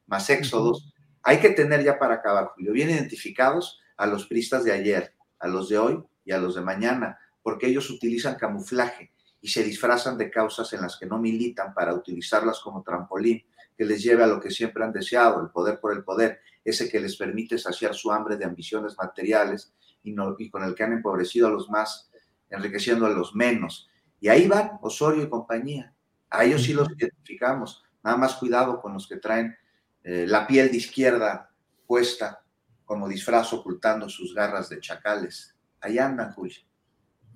[0.05, 0.93] más éxodos.
[1.23, 5.47] Hay que tener ya para acabar, Julio, bien identificados a los pristas de ayer, a
[5.47, 10.17] los de hoy y a los de mañana, porque ellos utilizan camuflaje y se disfrazan
[10.17, 13.43] de causas en las que no militan para utilizarlas como trampolín
[13.77, 16.89] que les lleve a lo que siempre han deseado, el poder por el poder, ese
[16.89, 19.73] que les permite saciar su hambre de ambiciones materiales
[20.03, 22.06] y, no, y con el que han empobrecido a los más,
[22.49, 23.89] enriqueciendo a los menos.
[24.19, 25.93] Y ahí van Osorio y compañía.
[26.29, 27.83] A ellos sí los identificamos.
[28.03, 29.55] Nada más cuidado con los que traen
[30.03, 31.51] eh, la piel de izquierda
[31.85, 32.43] puesta
[32.85, 35.55] como disfraz ocultando sus garras de chacales.
[35.81, 36.66] Ahí andan, Julio.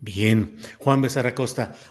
[0.04, 1.36] Bien, Juan Becerra.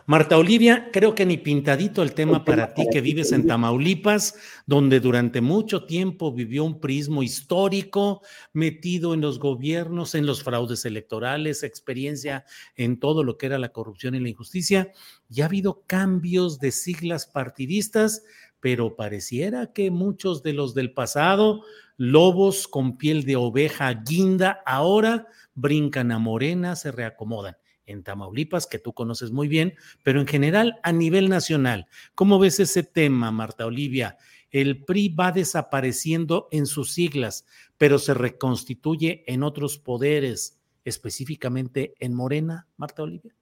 [0.07, 4.35] Marta Olivia, creo que ni pintadito el tema para ti que vives en Tamaulipas,
[4.67, 8.23] donde durante mucho tiempo vivió un prismo histórico
[8.53, 13.69] metido en los gobiernos, en los fraudes electorales, experiencia en todo lo que era la
[13.69, 14.91] corrupción y la injusticia.
[15.29, 18.25] Ya ha habido cambios de siglas partidistas,
[18.59, 21.63] pero pareciera que muchos de los del pasado,
[21.97, 27.60] lobos con piel de oveja guinda, ahora brincan a morena, se reacomodan
[27.91, 31.87] en Tamaulipas, que tú conoces muy bien, pero en general a nivel nacional.
[32.15, 34.17] ¿Cómo ves ese tema, Marta Olivia?
[34.51, 37.47] El PRI va desapareciendo en sus siglas,
[37.79, 43.35] pero se reconstituye en otros poderes, específicamente en Morena, Marta Olivia.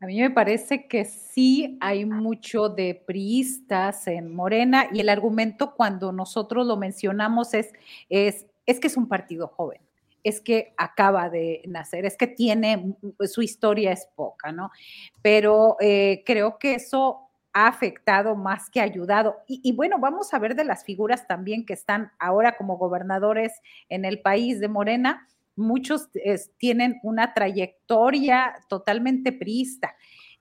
[0.00, 5.74] A mí me parece que sí hay mucho de priistas en Morena y el argumento
[5.74, 7.72] cuando nosotros lo mencionamos es,
[8.08, 9.83] es, es que es un partido joven
[10.24, 14.70] es que acaba de nacer, es que tiene, su historia es poca, ¿no?
[15.22, 17.20] Pero eh, creo que eso
[17.52, 19.36] ha afectado más que ayudado.
[19.46, 23.52] Y, bueno, vamos a ver de las figuras también que están ahora como gobernadores
[23.88, 25.28] en el país de Morena.
[25.54, 26.08] Muchos
[26.58, 29.94] tienen una trayectoria totalmente priista.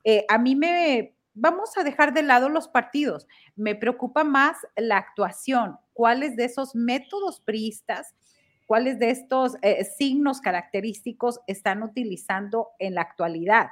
[0.03, 3.27] Eh, a mí me, vamos a dejar de lado los partidos.
[3.55, 8.15] Me preocupa más la actuación, cuáles de esos métodos priistas
[8.73, 13.67] cuáles de estos eh, signos característicos están utilizando en la actualidad,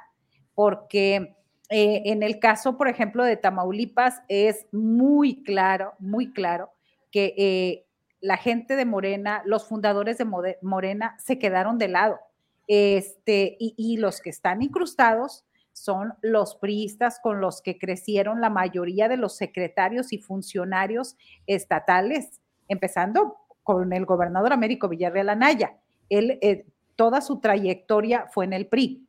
[0.54, 1.34] porque
[1.70, 6.70] eh, en el caso, por ejemplo, de Tamaulipas es muy claro, muy claro
[7.10, 7.84] que eh,
[8.20, 12.20] la gente de Morena, los fundadores de Morena se quedaron de lado.
[12.68, 19.08] Este, y, los que están incrustados son los priistas con los que crecieron la mayoría
[19.08, 21.16] de los secretarios y funcionarios
[21.48, 25.76] estatales, empezando con el gobernador Américo Villarreal Anaya.
[26.08, 26.66] Él, eh,
[26.96, 29.06] toda su trayectoria fue en el PRI.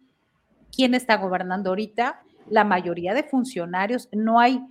[0.76, 2.22] ¿Quién está gobernando ahorita?
[2.50, 4.10] La mayoría de funcionarios.
[4.12, 4.62] No hay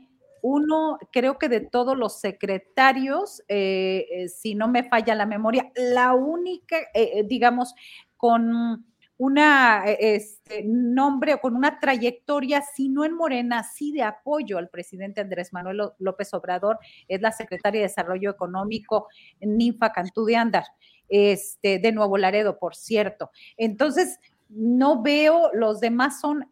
[0.43, 5.71] uno, creo que de todos los secretarios, eh, eh, si no me falla la memoria,
[5.77, 7.75] la única, eh, digamos,
[8.17, 8.85] con
[9.23, 14.69] una este, nombre o con una trayectoria, si no en Morena, sí de apoyo al
[14.69, 19.07] presidente Andrés Manuel López Obrador, es la secretaria de Desarrollo Económico,
[19.41, 20.65] Ninfa Cantú de Andar,
[21.09, 23.31] este, de Nuevo Laredo, por cierto.
[23.57, 24.19] Entonces,
[24.49, 26.45] no veo, los demás son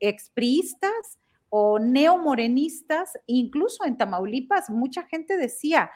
[0.00, 1.18] expriistas,
[1.56, 5.88] o neomorenistas, incluso en Tamaulipas, mucha gente decía,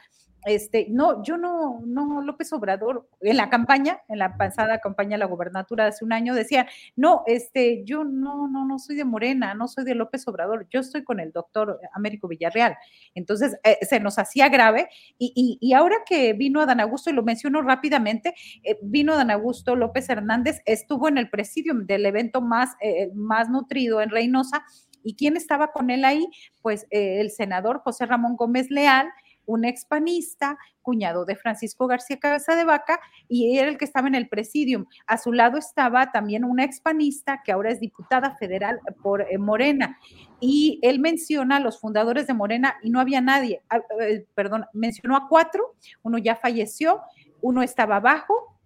[0.44, 5.18] este, no, yo no, no, López Obrador, en la campaña, en la pasada campaña de
[5.18, 6.66] la gobernatura de hace un año, decía,
[6.96, 10.80] no, este, yo no, no, no soy de Morena, no soy de López Obrador, yo
[10.80, 12.76] estoy con el doctor Américo Villarreal.
[13.14, 14.88] Entonces, eh, se nos hacía grave
[15.18, 19.76] y, y, ahora que vino Dan Augusto, y lo menciono rápidamente, eh, vino Dan Augusto
[19.76, 24.64] López Hernández, estuvo en el presidium del evento más, eh, más nutrido en Reynosa,
[25.02, 26.28] ¿Y quién estaba con él ahí?
[26.60, 29.08] Pues eh, el senador José Ramón Gómez Leal,
[29.48, 34.14] un expanista, cuñado de Francisco García Cabeza de Vaca, y era el que estaba en
[34.14, 34.86] el presidium.
[35.06, 39.98] A su lado estaba también una expanista que ahora es diputada federal por eh, Morena.
[40.38, 44.66] Y él menciona a los fundadores de Morena y no había nadie, ah, eh, perdón,
[44.72, 47.00] mencionó a cuatro, uno ya falleció,
[47.40, 48.57] uno estaba abajo,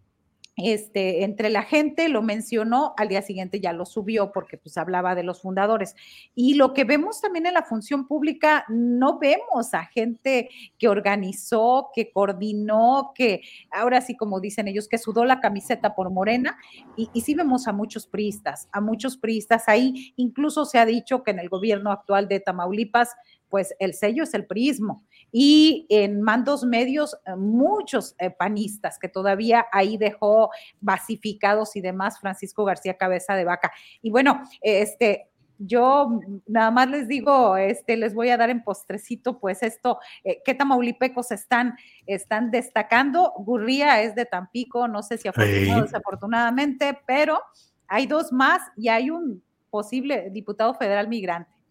[0.56, 5.14] este, entre la gente, lo mencionó, al día siguiente ya lo subió porque pues hablaba
[5.14, 5.96] de los fundadores.
[6.34, 11.90] Y lo que vemos también en la función pública, no vemos a gente que organizó,
[11.94, 16.58] que coordinó, que ahora sí, como dicen ellos, que sudó la camiseta por Morena,
[16.96, 21.22] y, y sí vemos a muchos priistas, a muchos priistas ahí, incluso se ha dicho
[21.22, 23.16] que en el gobierno actual de Tamaulipas,
[23.52, 25.04] pues el sello es el prismo.
[25.30, 30.48] Y en mandos medios, eh, muchos eh, panistas que todavía ahí dejó
[30.80, 33.70] basificados y demás Francisco García Cabeza de Vaca.
[34.00, 39.38] Y bueno, este, yo nada más les digo, este, les voy a dar en postrecito,
[39.38, 41.76] pues esto, eh, qué tamaulipecos están,
[42.06, 43.34] están destacando.
[43.36, 47.38] Gurría es de Tampico, no sé si afortunado o desafortunadamente, pero
[47.86, 51.61] hay dos más y hay un posible diputado federal migrante.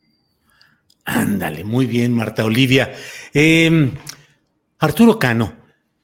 [1.06, 2.94] Ándale, muy bien, Marta Olivia.
[3.34, 3.92] Em,
[4.78, 5.54] Arturo Cano,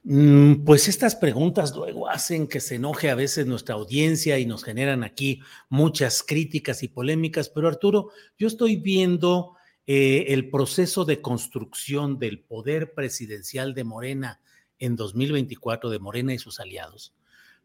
[0.04, 4.64] mm, pues estas preguntas luego hacen que se enoje a veces nuestra audiencia y nos
[4.64, 9.54] generan aquí muchas críticas y polémicas, pero Arturo, yo estoy viendo
[9.86, 14.40] eh, el proceso de construcción del poder presidencial de Morena
[14.78, 17.14] en 2024, de Morena y sus aliados.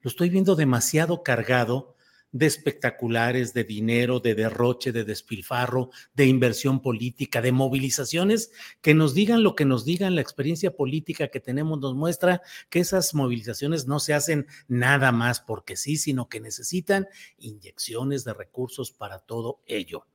[0.02, 1.96] Lo estoy viendo demasiado cargado
[2.34, 8.52] de espectaculares, de dinero, de derroche, de despilfarro, de inversión política, de movilizaciones,
[8.82, 12.80] que nos digan lo que nos digan, la experiencia política que tenemos nos muestra que
[12.80, 17.08] esas movilizaciones no se hacen nada más porque sí, sino que necesitan
[17.38, 20.08] inyecciones de recursos para todo ello.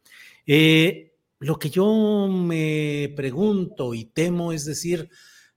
[0.45, 5.09] Eh, lo que yo me pregunto y temo es decir,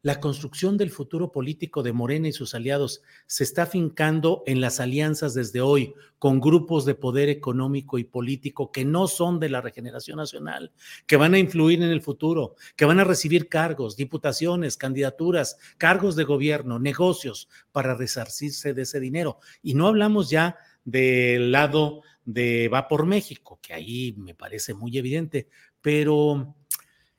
[0.04, 4.80] la construcción del futuro político de Morena y sus aliados se está fincando en las
[4.80, 9.62] alianzas desde hoy con grupos de poder económico y político que no son de la
[9.62, 10.72] regeneración nacional,
[11.06, 16.16] que van a influir en el futuro, que van a recibir cargos, diputaciones, candidaturas, cargos
[16.16, 19.40] de gobierno, negocios para resarcirse de ese dinero.
[19.62, 24.98] Y no hablamos ya del lado de Va por México, que ahí me parece muy
[24.98, 25.48] evidente,
[25.82, 26.56] pero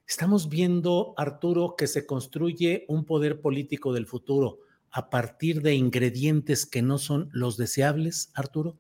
[0.07, 4.61] Estamos viendo, Arturo, que se construye un poder político del futuro
[4.91, 8.77] a partir de ingredientes que no son los deseables, Arturo.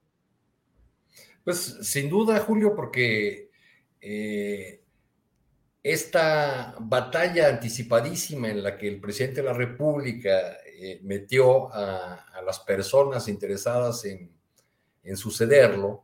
[1.42, 3.50] Pues sin duda, Julio, porque
[4.00, 4.82] eh,
[5.82, 12.60] esta batalla anticipadísima en la que el presidente de la República eh, metió a, las
[12.60, 14.30] personas interesadas en,
[15.16, 16.02] sucederlo,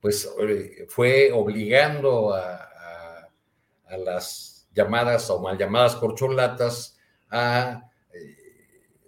[0.00, 2.66] pues eh, fue obligando a
[3.98, 6.98] las llamadas o mal llamadas corcholatas
[7.30, 8.36] a eh,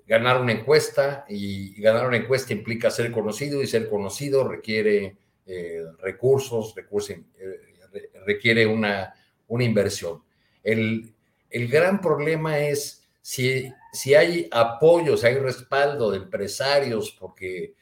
[0.07, 5.17] ganar una encuesta y, ganar una encuesta implica ser conocido y ser conocido requiere
[5.47, 7.25] eh, recursos, eh,
[8.27, 9.15] requiere una,
[9.49, 10.23] una inversión.
[10.63, 11.13] El,
[11.51, 17.75] el, gran problema es si, si hay apoyo, si hay respaldo de empresarios porque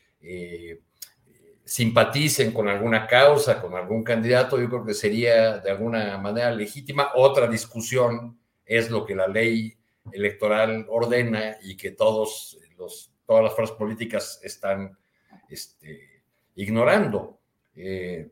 [1.70, 7.12] simpaticen con alguna causa, con algún candidato, yo creo que sería de alguna manera legítima.
[7.14, 9.78] Otra discusión es lo que la ley
[10.10, 14.98] electoral ordena y que todos los, todas las fuerzas políticas están
[15.48, 16.24] este,
[16.56, 17.38] ignorando.
[17.76, 18.28] Eh,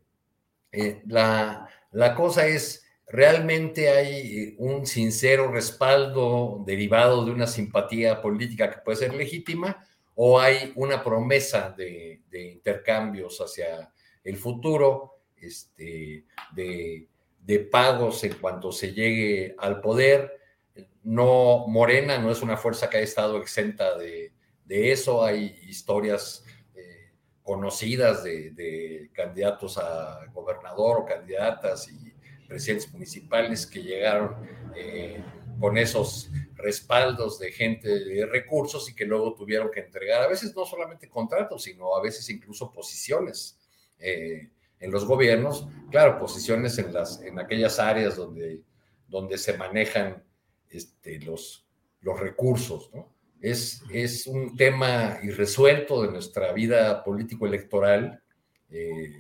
[0.73, 8.69] eh, la, la cosa es, ¿realmente hay un sincero respaldo derivado de una simpatía política
[8.69, 9.88] que puede ser legítima?
[10.21, 13.89] ¿O hay una promesa de, intercambios hacia
[14.25, 20.41] el futuro, este, de, pagos en cuanto se llegue al poder?
[21.05, 24.33] No, Morena no es una fuerza que haya estado exenta de,
[24.69, 25.25] eso.
[25.25, 27.13] Hay historias eh,
[27.45, 32.13] conocidas de, candidatos a gobernador o candidatas y
[32.49, 34.35] presidentes municipales que llegaron
[34.75, 35.23] eh,
[35.61, 36.29] con esos
[36.59, 41.09] respaldos de gente de recursos y que luego tuvieron que entregar a veces no solamente
[41.09, 43.59] contratos, sino a veces incluso posiciones
[43.99, 45.69] eh, en los gobiernos.
[45.91, 48.61] Claro, posiciones en, las, en aquellas áreas donde,
[49.07, 50.23] donde se manejan
[50.69, 51.65] este, los,
[52.01, 53.17] los recursos, ¿no?
[53.41, 58.21] Es, es un tema irresuelto de nuestra vida político-electoral
[58.69, 59.17] eh,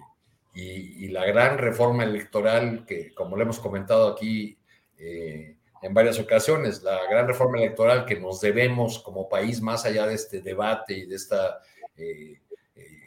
[0.55, 4.59] y, la gran reforma electoral que, como lo hemos comentado aquí
[4.98, 10.06] eh, en varias ocasiones, la gran reforma electoral que nos debemos como país más allá
[10.06, 11.60] de este debate y de, esta,
[11.96, 12.40] eh,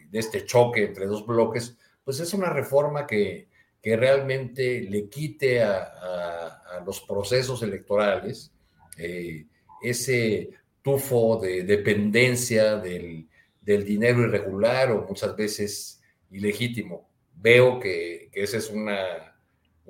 [0.10, 3.48] de este choque entre dos bloques, pues es una reforma que,
[3.82, 8.52] que realmente le quite a, los procesos electorales
[8.98, 9.46] eh,
[9.84, 10.50] ese
[10.82, 13.28] tufo de dependencia del,
[13.62, 17.10] dinero irregular o muchas veces ilegítimo.
[17.36, 19.31] Veo que, esa es una,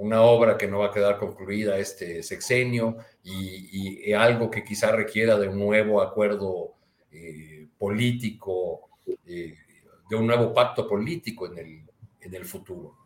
[0.02, 5.38] una, obra que no va a quedar concluida este sexenio y, algo que quizá requiera
[5.38, 6.73] de un nuevo acuerdo
[7.11, 8.90] eh, político,
[9.26, 9.56] eh,
[10.10, 11.82] de un nuevo pacto político en el,
[12.19, 13.02] en el futuro.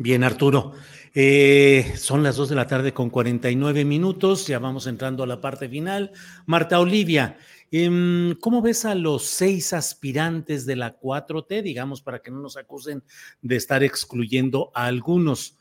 [0.00, 0.74] Bien, Arturo.
[1.12, 5.40] Eh, son las 2 de la tarde con 49 minutos, ya vamos entrando a la
[5.40, 6.12] parte final.
[6.46, 7.36] Marta Olivia,
[7.72, 12.56] em, ¿cómo ves a los seis aspirantes de la 4T, digamos, para que no nos
[12.56, 13.02] acusen
[13.42, 15.57] de estar excluyendo a algunos?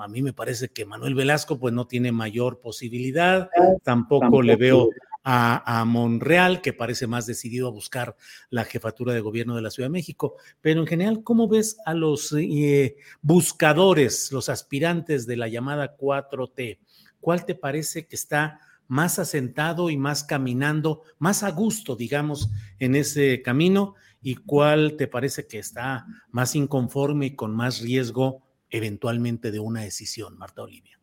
[0.00, 3.48] A mí me parece que Manuel Velasco pues no tiene mayor posibilidad,
[3.82, 4.42] tampoco.
[4.42, 4.90] le veo
[5.24, 8.16] a, Monreal, que parece más decidido a buscar
[8.48, 10.36] la jefatura de gobierno de la Ciudad de México.
[10.60, 16.78] Pero en general, ¿cómo ves a los eh, buscadores, los aspirantes de la llamada 4T?
[17.20, 22.48] ¿Cuál te parece que está más asentado y más caminando, más a gusto, digamos,
[22.78, 23.96] en ese camino?
[24.22, 29.82] ¿Y cuál te parece que está más inconforme y con más riesgo eventualmente de una
[29.82, 30.97] decisión, Marta Olivia?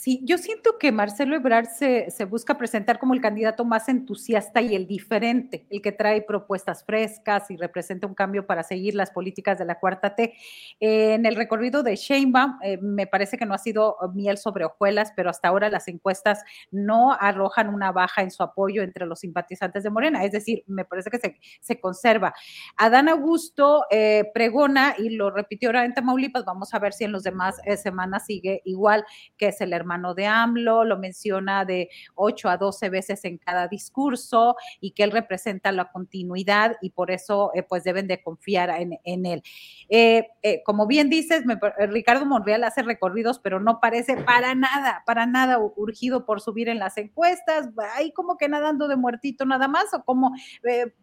[0.00, 4.74] Sí, yo siento que Marcelo Ebrard se, busca presentar como el candidato más entusiasta y
[4.74, 9.58] el diferente, el que trae propuestas frescas y representa un cambio para seguir las políticas
[9.58, 10.32] de la cuarta T.
[10.80, 15.12] en el recorrido de Sheinbaum, eh, me parece que no ha sido miel sobre hojuelas,
[15.14, 19.82] pero hasta ahora las encuestas no arrojan una baja en su apoyo entre los simpatizantes
[19.82, 22.32] de Morena, es decir, me parece que se, conserva.
[22.78, 27.12] Adán Augusto eh, pregona y lo repitió ahora en Tamaulipas, vamos a ver si en
[27.12, 29.04] los demás eh, semanas sigue igual,
[29.36, 33.38] que es el hermano mano de AMLO, lo menciona de 8 a 12 veces en
[33.38, 38.22] cada discurso y que él representa la continuidad y por eso eh, pues deben de
[38.22, 39.42] confiar en, él.
[39.88, 41.42] Eh, eh, como bien dices,
[41.88, 46.78] Ricardo Monreal hace recorridos, pero no parece para nada, para nada urgido por subir en
[46.78, 50.32] las encuestas, ahí como que nadando de muertito nada más o como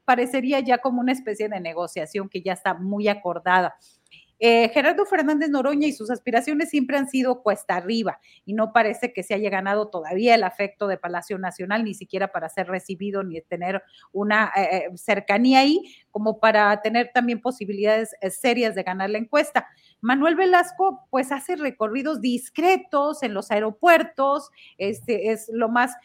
[0.06, 3.76] parecería ya como una especie de negociación que ya está muy acordada.
[4.40, 9.12] Eh, Gerardo Fernández Noroña y sus aspiraciones siempre han sido cuesta arriba y no parece
[9.12, 13.24] que se haya ganado todavía el afecto de Palacio Nacional, ni siquiera para ser recibido
[13.24, 13.82] ni tener
[14.12, 19.68] una eh, eh, cercanía ahí, como para tener también posibilidades serias de ganar la encuesta.
[20.02, 25.96] Manuel Velasco, pues hace recorridos discretos en los aeropuertos, este es lo más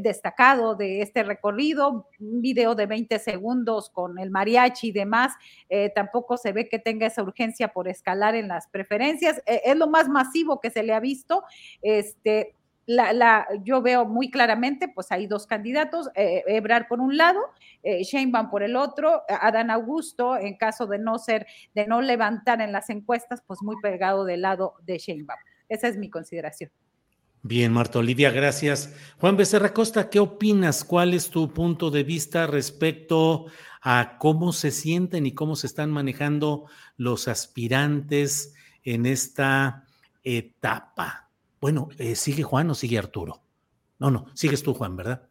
[0.00, 5.32] destacado de este recorrido, un video de 20 segundos con el mariachi y demás,
[5.94, 9.42] tampoco se ve que tenga esa urgencia por escalar en las preferencias.
[9.46, 11.44] Eh, es lo más masivo que se le ha visto.
[11.80, 12.54] Este,
[12.86, 17.40] la, yo veo muy claramente, pues hay dos candidatos, eh, Ebrar por un lado,
[17.82, 22.60] eh, Sheinbaum por el otro, Adán Augusto, en caso de no ser, de no levantar
[22.60, 25.38] en las encuestas, pues muy pegado del lado de Sheinbaum.
[25.68, 26.70] Esa es mi consideración.
[27.44, 28.94] Bien, Marta Olivia, gracias.
[29.18, 30.84] Juan Becerra Costa, ¿qué opinas?
[30.84, 33.46] ¿Cuál es tu punto de vista respecto
[33.80, 38.54] a cómo se sienten y cómo se están manejando los aspirantes
[38.84, 39.86] en esta
[40.22, 41.21] etapa?
[41.62, 43.42] Bueno, eh, ¿sigue Juan o sigue Arturo?
[43.98, 45.30] No, no, sigues tú, Juan, ¿verdad?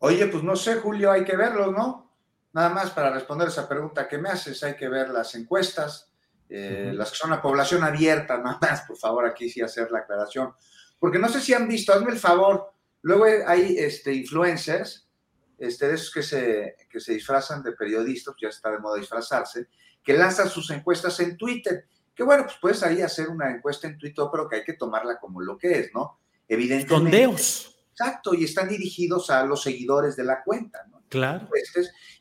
[0.00, 2.12] Oye, pues no sé, Julio, hay que verlo, ¿no?
[2.52, 6.12] Nada más para responder esa pregunta que me haces, hay que ver las encuestas,
[6.50, 10.00] eh, las que son la población abierta, nada más, por favor, aquí sí hacer la
[10.00, 10.52] aclaración
[10.98, 12.72] porque no sé si han visto, hazme el favor,
[13.02, 15.08] Luego hay este, influencers,
[15.58, 19.68] este, de esos que se, que se disfrazan de periodistas, ya está de moda disfrazarse,
[20.02, 21.86] que lanzan sus encuestas en Twitter.
[22.14, 25.18] Que bueno, pues puedes ahí hacer una encuesta en Twitter, pero que hay que tomarla
[25.18, 26.18] como lo que es, ¿no?
[26.48, 26.94] Evidentemente.
[26.94, 27.68] Sondeos.
[27.92, 31.02] Exacto, y están dirigidos a los seguidores de la cuenta, ¿no?
[31.08, 31.48] Claro.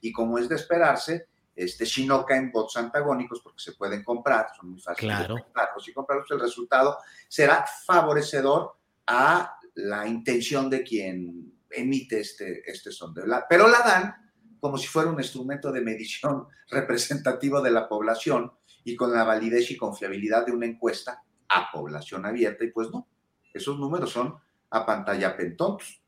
[0.01, 4.47] Y como es de esperarse, este, si no caen bots antagónicos porque se pueden comprar,
[4.57, 5.35] son muy fáciles Claro.
[5.35, 6.97] de comprarlos y comprarlos, el resultado
[7.27, 8.76] será favorecedor
[9.07, 13.26] a la intención de quien emite este, este sondeo.
[13.26, 18.51] La- pero la dan como si fuera un instrumento de medición representativo de la población
[18.84, 23.08] y con la validez y confiabilidad de una encuesta a población abierta, y pues no,
[23.53, 24.36] esos números son
[24.70, 26.02] a pantalla pentontos.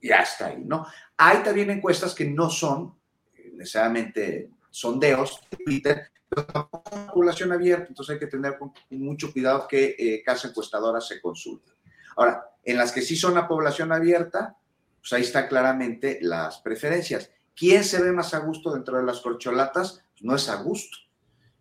[0.00, 0.86] Y hasta ahí, ¿no?
[1.16, 2.94] Hay también encuestas que no son
[3.34, 8.58] eh, necesariamente sondeos de Twitter, pero tampoco son población abierta, entonces hay que tener
[8.90, 11.72] mucho cuidado que eh, casa encuestadora se consulte.
[12.16, 14.56] Ahora, en las que sí son a población abierta,
[15.00, 17.30] pues ahí está claramente las preferencias.
[17.54, 20.02] ¿Quién se ve más a gusto dentro de las corcholatas?
[20.12, 20.96] Pues no es a gusto.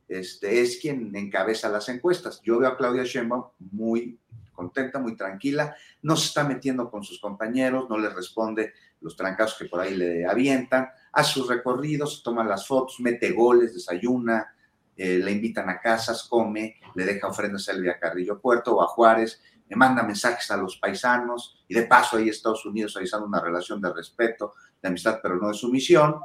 [0.08, 2.42] Este, es quien encabeza las encuestas.
[2.44, 4.20] Yo veo a Claudia Sheinbaum muy
[4.54, 9.58] contenta, muy tranquila, no se está metiendo con sus compañeros, no les responde los trancazos
[9.58, 14.56] que por ahí le avientan, hace sus recorridos, toma las fotos, mete goles, desayuna,
[14.96, 18.88] eh, le invitan a casas, come, le deja ofrendas a Elvia Carrillo Puerto o a
[18.88, 23.42] Juárez, le manda mensajes a los paisanos y de paso ahí Estados Unidos avisando una
[23.42, 26.20] relación de respeto, de amistad, pero no de sumisión.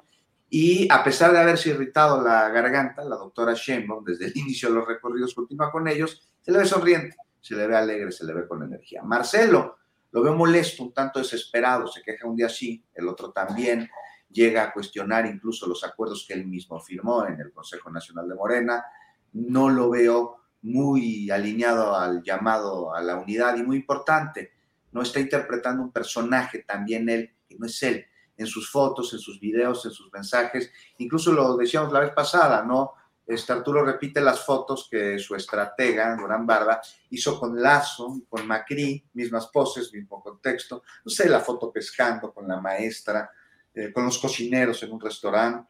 [0.51, 4.77] Y a pesar de haberse irritado la garganta, la doctora Sheinbaum, desde el inicio de
[4.77, 8.33] los recorridos, continúa con ellos, se le ve sonriente, se le ve alegre, se le
[8.33, 9.03] ve con energía.
[9.03, 9.77] Marcelo,
[10.11, 13.91] lo veo molesto, un tanto desesperado, se queja un día sí, el otro también,
[14.31, 18.35] llega a cuestionar incluso los acuerdos que él mismo firmó en el Consejo Nacional de
[18.35, 18.85] Morena,
[19.33, 24.53] no lo veo muy alineado al llamado a la unidad y muy importante,
[24.93, 28.07] no está interpretando un personaje también él, que no es él,
[28.39, 32.63] en sus fotos, en sus videos, en sus mensajes, incluso lo decíamos la vez pasada,
[32.63, 32.95] ¿no?
[33.27, 39.05] Este Arturo repite las fotos que su estratega, Durán Barba, hizo con Lazo, con Macri,
[39.13, 40.83] mismas poses, mismo contexto.
[41.05, 43.31] No sé, la foto pescando con la maestra,
[43.75, 45.69] eh, con los cocineros en un restaurante.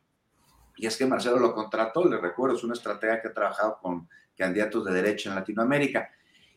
[0.77, 4.09] Y es que Marcelo lo contrató, le recuerdo, es una estratega que ha trabajado con
[4.37, 6.09] candidatos de derecha en Latinoamérica.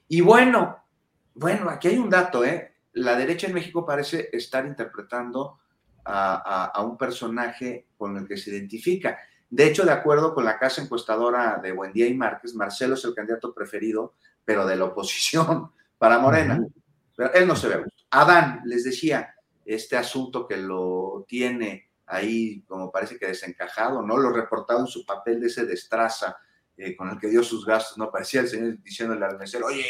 [0.07, 0.83] Y bueno,
[1.33, 2.75] bueno, aquí hay un dato, ¿eh?
[2.93, 5.61] La derecha en México parece estar interpretando
[6.05, 9.17] a, a- a un personaje con el que se identifica.
[9.49, 13.13] De hecho, de acuerdo con la casa encuestadora de Buendía y Márquez, Marcelo es el
[13.13, 14.13] candidato preferido,
[14.45, 16.65] pero de la oposición para Morena.
[17.15, 18.03] Pero él no se ve a gusto.
[18.11, 24.17] Adán, les decía, este asunto que lo tiene ahí, como parece que desencajado, ¿no?
[24.17, 26.37] Lo reportado en su papel de ese destraza
[26.77, 28.09] eh, con el que dio sus gastos, ¿no?
[28.11, 29.85] Parecía el señor diciéndole al mesero, oye,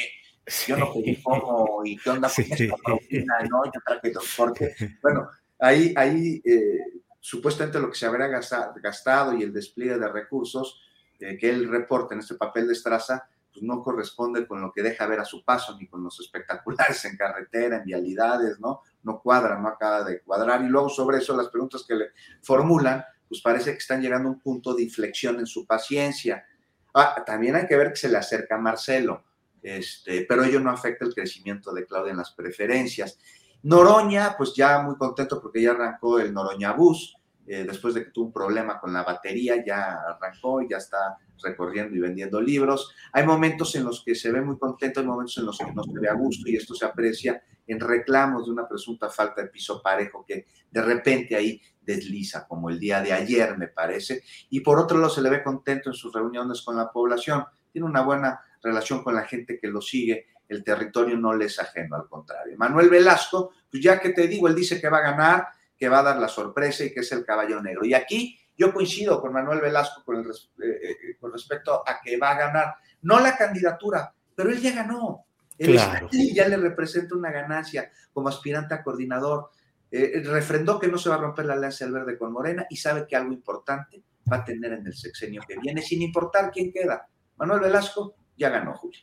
[0.68, 2.52] yo no pedí cómo y qué onda con Sí.
[2.52, 4.76] esta propina, no, yo traje transporte.
[5.02, 5.30] Bueno,
[5.62, 6.80] ahí, ahí eh,
[7.20, 10.82] supuestamente lo que se habrá gasta- gastado y el despliegue de recursos
[11.20, 14.82] eh, que él reporta en este papel de estraza, pues no corresponde con lo que
[14.82, 18.82] deja ver a su paso, ni con los espectaculares en carretera, en vialidades, ¿no?
[19.04, 20.62] No cuadra, no acaba de cuadrar.
[20.64, 22.06] Y luego sobre eso las preguntas que le
[22.42, 26.46] formulan, pues parece que están llegando a un punto de inflexión en su paciencia.
[26.94, 29.24] Ah, también hay que ver que se le acerca a Marcelo,
[29.62, 33.18] este, pero ello no afecta el crecimiento de Claudia en las preferencias.
[33.64, 37.16] Noroña, pues ya muy contento porque ya arrancó el Noroña Bus,
[37.46, 41.96] eh, después de que tuvo un problema con la batería, ya arrancó, ya está recorriendo
[41.96, 42.94] y vendiendo libros.
[43.12, 45.84] Hay momentos en los que se ve muy contento, hay momentos en los que no
[45.84, 49.48] se ve a gusto y esto se aprecia en reclamos de una presunta falta de
[49.48, 54.24] piso parejo que de repente ahí desliza, como el día de ayer me parece.
[54.50, 57.88] Y por otro lado se le ve contento en sus reuniones con la población, tiene
[57.88, 61.96] una buena relación con la gente que lo sigue, el territorio no le es ajeno,
[61.96, 62.56] al contrario.
[62.58, 65.48] Manuel Velasco, pues ya que te digo, él dice que va a ganar,
[65.78, 67.86] que va a dar la sorpresa y que es el caballo negro.
[67.86, 72.18] Y aquí yo coincido con Manuel Velasco con, el eh, eh, con respecto a que
[72.18, 75.26] va a ganar, no la candidatura, pero él ya ganó.
[75.58, 76.10] Él Claro.
[76.12, 79.50] ya le representa una ganancia como aspirante a coordinador.
[79.90, 82.78] Eh, refrendó que no se va a romper la alianza del verde con Morena y
[82.78, 86.72] sabe que algo importante va a tener en el sexenio que viene, sin importar quién
[86.72, 87.08] queda.
[87.38, 89.00] Manuel Velasco ya ganó, Julio.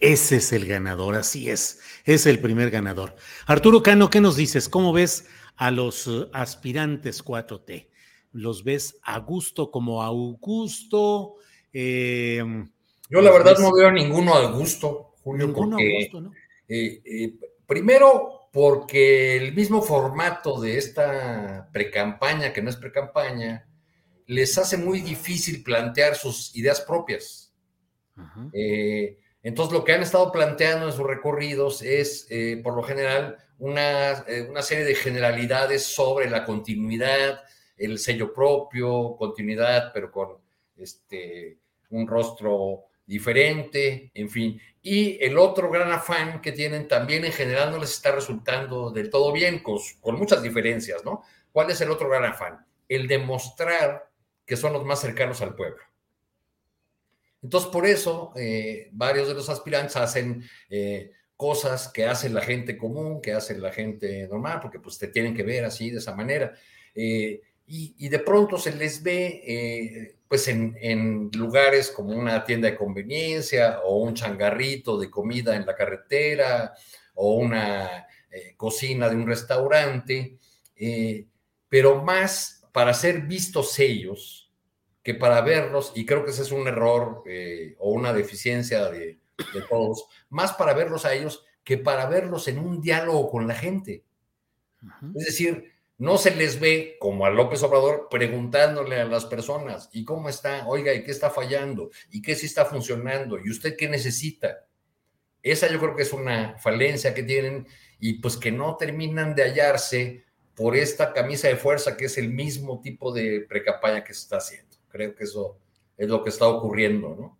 [0.00, 1.80] Ese es el ganador, así es.
[2.04, 3.14] Es el primer ganador.
[3.46, 4.68] Arturo Cano, ¿qué nos dices?
[4.68, 7.88] ¿Cómo ves a los eh, aspirantes 4T?
[8.32, 11.34] ¿Los ves a gusto como Augusto?
[11.72, 12.42] Eh,
[13.10, 16.20] Yo la verdad ves- no veo a ninguno al gusto, Julio, Ninguno a porque gusto,
[16.22, 16.32] ¿no?
[16.68, 17.34] eh, eh,
[17.66, 23.68] primero porque el mismo formato de esta precampaña, que no es precampaña,
[24.26, 27.52] les hace muy difícil plantear sus ideas propias.
[28.52, 33.38] Eh, Entonces, lo que han estado planteando en sus recorridos es, eh, por lo general,
[33.58, 37.42] una, eh, una, serie de generalidades sobre la continuidad,
[37.76, 40.38] el sello propio, continuidad, pero con
[40.76, 41.58] este,
[41.90, 44.60] un rostro diferente, en fin.
[44.82, 49.10] Y el otro gran afán que tienen también en general no les está resultando del
[49.10, 51.22] todo bien, con, con muchas diferencias, ¿no?
[51.52, 52.64] ¿Cuál es el otro gran afán?
[52.88, 54.10] El demostrar
[54.46, 55.82] que son los más cercanos al pueblo.
[57.42, 62.76] Entonces, por eso, eh, varios de los aspirantes hacen eh, cosas que hace la gente
[62.76, 66.14] común, que hace la gente normal, porque pues te tienen que ver así, de esa
[66.14, 66.54] manera.
[66.94, 67.40] Eh,
[67.72, 73.78] y, de pronto se les ve, pues, en, en, lugares como una tienda de conveniencia
[73.84, 76.74] o un changarrito de comida en la carretera
[77.14, 78.08] o una
[78.56, 80.36] cocina de un restaurante,
[81.68, 84.39] pero más para ser vistos ellos,
[85.02, 89.18] que para verlos, y creo que ese es un error eh, o una deficiencia de,
[89.68, 94.04] todos, más para verlos a ellos que para verlos en un diálogo con la gente.
[95.14, 100.04] Es decir, no se les ve como a López Obrador preguntándole a las personas, ¿y
[100.04, 100.66] cómo está?
[100.66, 101.90] Oiga, ¿y qué está fallando?
[102.10, 103.38] ¿Y qué sí está funcionando?
[103.38, 104.66] ¿Y usted qué necesita?
[105.42, 107.66] Esa yo creo que es una falencia que tienen
[107.98, 110.24] y pues que no terminan de hallarse
[110.54, 114.36] por esta camisa de fuerza que es el mismo tipo de precampaña que se está
[114.38, 114.79] haciendo.
[114.90, 115.58] Creo que eso
[115.96, 117.38] es lo que está ocurriendo, ¿no?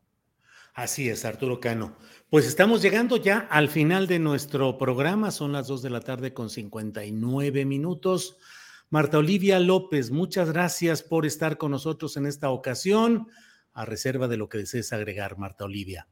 [0.75, 1.97] Así es, Arturo Cano.
[2.31, 6.33] Pues estamos llegando ya al final de nuestro programa, son las 2 de la tarde
[6.33, 8.39] con 59 minutos.
[8.89, 13.29] Marta Olivia López, muchas gracias por estar con nosotros en esta ocasión,
[13.73, 16.09] a reserva de lo que desees agregar, Marta Olivia.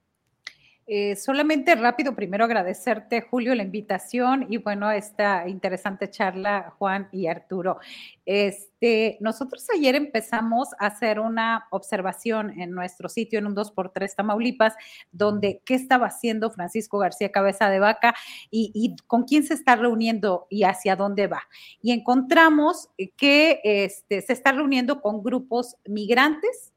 [0.90, 7.27] Eh, solamente rápido, primero agradecerte, Julio, la invitación y bueno, esta interesante charla, Juan y
[7.27, 7.78] Arturo.
[8.24, 14.77] Este, nosotros ayer empezamos a hacer una observación en nuestro sitio, en un 2x3 Tamaulipas,
[15.12, 18.15] donde qué estaba haciendo Francisco García Cabeza de Vaca
[18.51, 21.43] y, con quién se está reuniendo y hacia dónde va.
[21.82, 22.89] Y encontramos
[23.19, 26.73] que este, se está reuniendo con grupos migrantes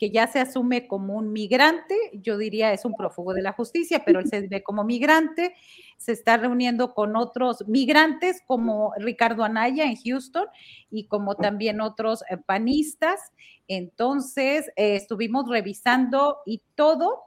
[0.00, 4.02] que ya se asume como un migrante, yo diría es un prófugo de la justicia,
[4.02, 5.54] pero él se ve como migrante,
[5.98, 10.46] se está reuniendo con otros migrantes como Ricardo Anaya en Houston
[10.90, 13.20] y como también otros eh, panistas.
[13.68, 17.24] Entonces, eh, estuvimos revisando y todo,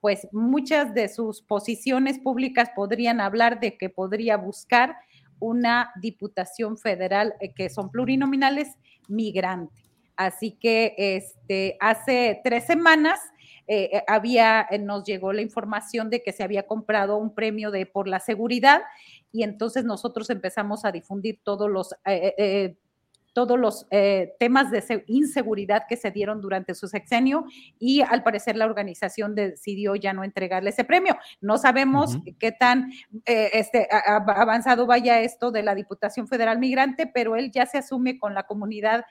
[0.00, 4.94] pues muchas de sus posiciones públicas podrían hablar de que podría buscar
[5.40, 8.68] una diputación federal eh, que son plurinominales
[9.08, 9.81] migrante.
[10.16, 13.20] Así que este, hace tres semanas
[13.68, 17.70] eh, eh, había, eh, nos llegó la información de que se había comprado un premio
[17.70, 18.82] de por la seguridad
[19.30, 21.94] y entonces nosotros empezamos a difundir todos los
[23.32, 23.86] todos los
[24.38, 27.44] temas de inseguridad que se dieron durante su sexenio
[27.78, 31.16] y al parecer la organización decidió ya no entregarle ese premio.
[31.40, 32.92] No sabemos qué tan
[33.24, 38.34] este, avanzado vaya esto de la Diputación Federal Migrante, pero él ya se asume con
[38.34, 39.04] la comunidad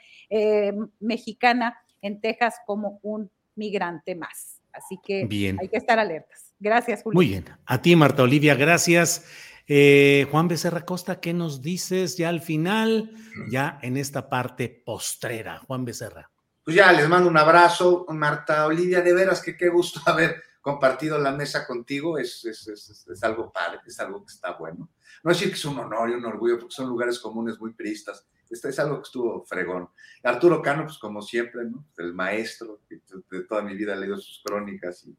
[1.00, 4.62] mexicana en Texas como un migrante más.
[4.74, 5.28] Así que
[5.60, 6.54] hay que estar alertas.
[6.60, 7.16] Gracias, Julio.
[7.16, 7.46] Muy bien.
[7.66, 9.26] A ti, Marta Olivia, gracias.
[9.74, 13.10] Eh, Juan Becerra Costa, ¿qué nos dices ya al final,
[13.50, 15.60] ya en esta parte postrera?
[15.60, 16.30] Juan Becerra.
[16.62, 21.18] Pues ya les mando un abrazo, Marta Olivia, de veras que qué gusto haber compartido
[21.18, 24.90] la mesa contigo, es, es, es, es algo padre, es algo que está bueno.
[25.24, 28.28] No decir que es un honor y un orgullo, porque son lugares comunes muy priistas,
[28.50, 29.88] este es algo que estuvo fregón.
[30.22, 31.88] Arturo Cano, pues como siempre, ¿no?
[31.96, 35.16] El maestro, de toda mi vida he sus crónicas y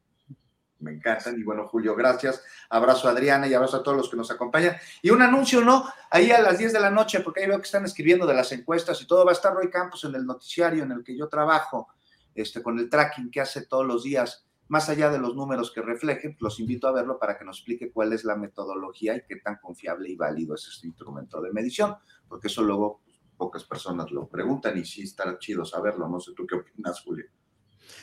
[0.83, 1.39] me encantan.
[1.39, 2.43] Y bueno, Julio, gracias.
[2.69, 4.75] Abrazo a Adriana y abrazo a todos los que nos acompañan.
[5.01, 5.85] Y un anuncio, ¿no?
[6.11, 8.51] Ahí a las 10 de la noche, porque ahí veo que están escribiendo de las
[8.51, 9.25] encuestas y todo.
[9.25, 11.87] Va a estar Roy Campos en el noticiario en el que yo trabajo,
[12.35, 14.45] este, con el tracking que hace todos los días.
[14.67, 17.91] Más allá de los números que reflejen, los invito a verlo para que nos explique
[17.91, 21.95] cuál es la metodología y qué tan confiable y válido es este instrumento de medición,
[22.27, 23.01] porque eso luego
[23.37, 26.07] pocas personas lo preguntan y sí está chido saberlo.
[26.07, 27.25] No sé tú qué opinas, Julio.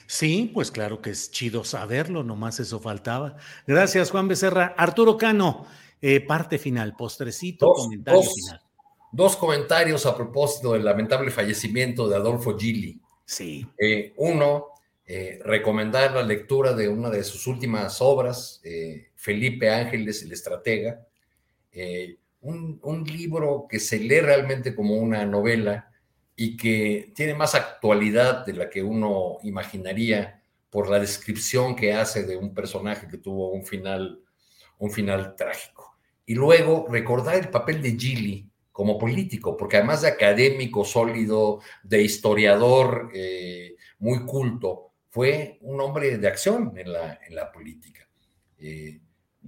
[0.07, 3.37] Sí, pues claro que es chido saberlo, nomás eso faltaba.
[3.67, 4.75] Gracias, Juan Becerra.
[4.77, 5.67] Arturo Cano,
[6.01, 8.61] eh, parte final, postrecito, comentario final.
[9.13, 13.01] Dos comentarios a propósito del lamentable fallecimiento de Adolfo Gili.
[13.25, 13.67] Sí.
[13.79, 14.69] Eh, uno,
[15.05, 18.61] eh, recomendar la lectura de una de sus últimas obras,
[19.17, 21.07] Felipe Ángeles, el estratega
[22.43, 25.90] un, libro que se lee realmente como una novela
[26.43, 32.23] y que tiene más actualidad de la que uno imaginaría por la descripción que hace
[32.23, 34.23] de un personaje que tuvo un final,
[34.79, 35.99] un final trágico.
[36.25, 42.01] Y luego recordar el papel de Gilly como político, porque además de académico sólido, de
[42.01, 48.09] historiador eh, muy culto, fue un hombre de acción en la, en la política.
[48.57, 48.99] Eh,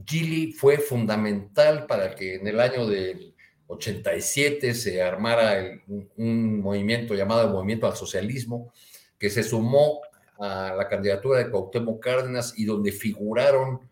[0.05, 3.32] Gili fue fundamental para que en el año del
[3.67, 5.81] 87 se armara
[6.17, 8.73] un, movimiento llamado Movimiento al Socialismo,
[9.19, 10.01] que se sumó
[10.39, 13.89] a la candidatura de Cuauhtémoc Cárdenas y donde figuraron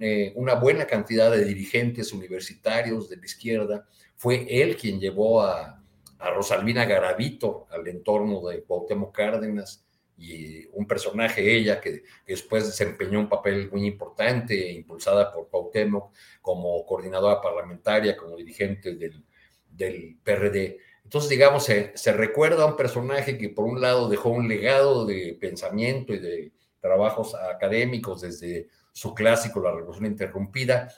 [0.00, 3.86] eh, una buena cantidad de dirigentes universitarios de la izquierda.
[4.16, 5.82] Fue él quien llevó a,
[6.18, 9.84] a Rosalvina Garavito al entorno de Cuauhtémoc Cárdenas
[10.22, 16.86] y un personaje ella que, después desempeñó un papel muy importante, impulsada por Cuauhtémoc como
[16.86, 19.24] coordinadora parlamentaria, como dirigente del,
[19.68, 20.78] del PRD.
[21.02, 25.04] Entonces, digamos, se, se, recuerda a un personaje que por un lado dejó un legado
[25.04, 30.88] de pensamiento y de trabajos académicos desde su clásico La Revolución Interrumpida,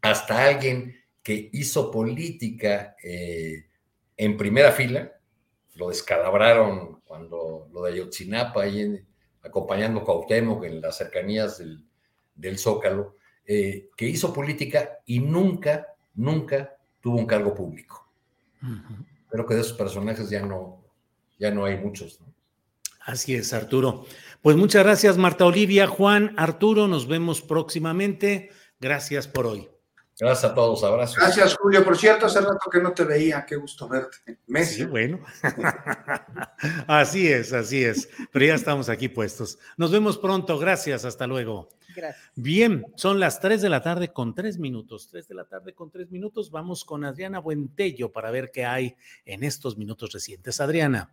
[0.00, 3.66] hasta alguien que hizo política eh,
[4.16, 5.12] en primera fila,
[5.76, 9.04] lo descalabraron cuando lo de Ayotzinapa, ahí
[9.42, 11.58] acompañando a Cuauhtémoc en las cercanías
[12.34, 13.16] del, Zócalo,
[13.46, 18.10] eh, que hizo política y nunca, nunca tuvo un cargo público.
[19.28, 20.82] Creo que de esos personajes ya no,
[21.38, 22.20] ya no hay muchos.
[23.00, 24.04] Así es, Arturo.
[24.42, 28.50] Pues muchas gracias, Marta Olivia, Juan, Arturo, nos vemos próximamente.
[28.80, 29.75] Gracias por hoy.
[30.18, 31.16] Gracias a todos, abrazos.
[31.16, 31.84] Gracias, Julio.
[31.84, 34.38] Por cierto, hace rato que no te veía, qué gusto verte.
[34.46, 34.76] Messi.
[34.76, 35.20] Sí, bueno.
[36.86, 38.08] así es, así es.
[38.32, 39.58] Pero ya estamos aquí puestos.
[39.76, 40.58] Nos vemos pronto.
[40.58, 41.68] Gracias, hasta luego.
[41.94, 42.30] Gracias.
[42.34, 45.08] Bien, son las 3 de la tarde con 3 minutos.
[45.10, 46.50] 3 de la tarde con 3 minutos.
[46.50, 50.62] Vamos con Adriana Buentello para ver qué hay en estos minutos recientes.
[50.62, 51.10] Adriana.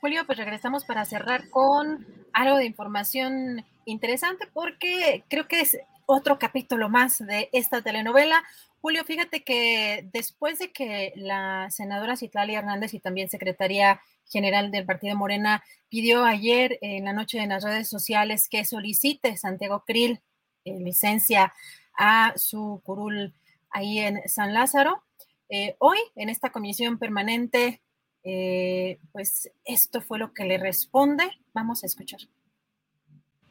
[0.00, 6.38] Julio, pues regresamos para cerrar con algo de información interesante porque creo que es otro
[6.38, 8.42] capítulo más de esta telenovela.
[8.80, 14.00] Julio, fíjate que después de que la senadora Citlali Hernández y también secretaria
[14.30, 19.36] general del Partido Morena pidió ayer en la noche en las redes sociales que solicite
[19.36, 20.20] Santiago Krill
[20.64, 21.52] eh, licencia
[21.98, 23.34] a su curul
[23.70, 25.02] ahí en San Lázaro,
[25.48, 27.82] eh, hoy en esta comisión permanente,
[28.24, 31.28] eh, pues esto fue lo que le responde.
[31.52, 32.20] Vamos a escuchar.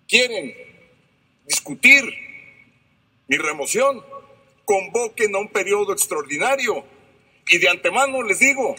[0.08, 0.52] Quieren
[1.46, 2.04] discutir
[3.32, 4.04] mi remoción,
[4.66, 6.84] convoquen a un periodo extraordinario.
[7.48, 8.76] Y de antemano les digo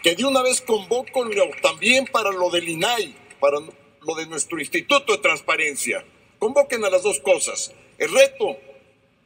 [0.00, 1.28] que de una vez convoco
[1.60, 6.04] también para lo del INAI, para lo de nuestro Instituto de Transparencia.
[6.38, 7.72] Convoquen a las dos cosas.
[7.98, 8.58] El reto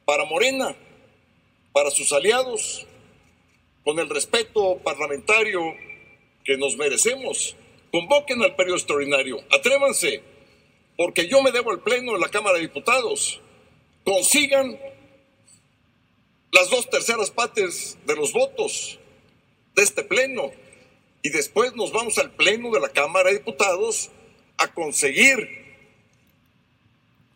[0.05, 0.75] para Morena,
[1.71, 2.87] para sus aliados,
[3.83, 5.61] con el respeto parlamentario
[6.43, 7.55] que nos merecemos.
[7.91, 9.43] Convoquen al periodo extraordinario.
[9.51, 10.23] Atrévanse
[10.99, 13.39] porque yo me debo al Pleno de la Cámara de Diputados,
[14.03, 14.77] consigan
[16.51, 18.99] las dos terceras partes de los votos
[19.75, 20.51] de este Pleno
[21.21, 24.09] y después nos vamos al Pleno de la Cámara de Diputados
[24.57, 25.37] a conseguir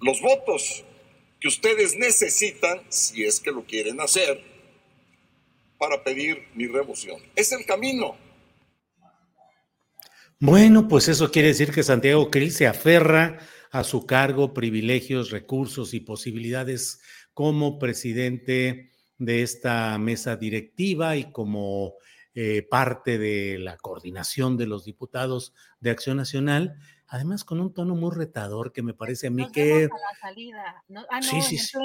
[0.01, 0.83] los votos
[1.39, 4.43] que ustedes necesitan, si es que lo quieren hacer,
[5.77, 7.21] para pedir mi remoción.
[7.33, 8.17] Es el camino.
[10.37, 13.39] Bueno, pues eso quiere decir que Santiago Krill se aferra
[13.73, 17.01] a su cargo privilegios, recursos y posibilidades
[17.33, 21.95] como presidente de esta mesa directiva y como
[22.35, 26.75] eh, parte de la coordinación de los diputados de Acción Nacional,
[27.07, 29.89] además con un tono muy retador que me parece a mí que...
[31.21, 31.79] sí, sí, sí.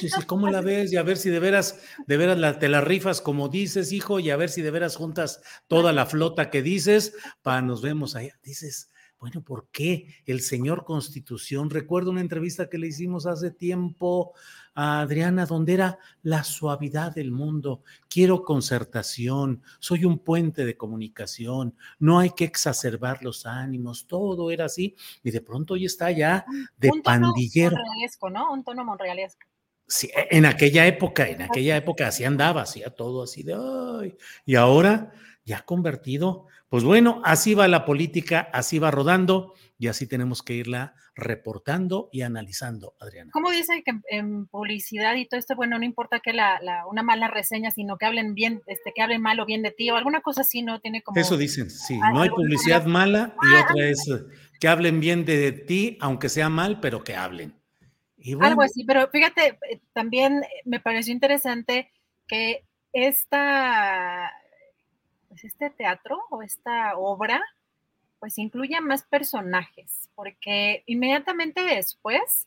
[0.00, 0.92] sí, sí, ¿cómo la ves?
[0.92, 4.20] Y a ver si de veras, de veras la, te la rifas como dices, hijo,
[4.20, 8.16] y a ver si de veras juntas toda la flota que dices, para nos vemos
[8.16, 8.38] allá.
[8.42, 8.90] Dices,
[9.24, 11.70] bueno, ¿por qué el señor Constitución?
[11.70, 14.34] Recuerdo una entrevista que le hicimos hace tiempo
[14.74, 17.80] a Adriana, donde era la suavidad del mundo.
[18.10, 24.66] Quiero concertación, soy un puente de comunicación, no hay que exacerbar los ánimos, todo era
[24.66, 24.94] así.
[25.22, 26.44] Y de pronto hoy está ya
[26.76, 27.76] de un tono pandillero.
[27.78, 28.52] Monrealesco, ¿no?
[28.52, 29.46] Un tono monrealesco.
[29.88, 34.18] Sí, e, en aquella época, en aquella época así andaba, hacía todo así de ay.
[34.44, 35.14] Y ahora
[35.46, 40.54] ya convertido pues bueno, así va la política, así va rodando y así tenemos que
[40.54, 43.30] irla reportando y analizando, Adriana.
[43.32, 46.58] ¿Cómo dice que en, publicidad y todo esto, bueno, no importa que la,
[46.90, 49.90] una mala reseña, sino que hablen bien, este, que hablen mal o bien de ti
[49.90, 50.80] o alguna cosa así, ¿no?
[50.80, 51.20] Tiene como...
[51.20, 54.24] Eso dicen, sí, no hay publicidad mala y ah, otra es eh,
[54.58, 57.54] que hablen bien de ti, aunque sea mal, pero que hablen.
[58.40, 61.90] Algo así, pero fíjate, eh, también me pareció interesante
[62.26, 64.32] que esta
[65.34, 67.44] pues este teatro o esta obra
[68.20, 72.46] pues incluye más personajes, porque inmediatamente después,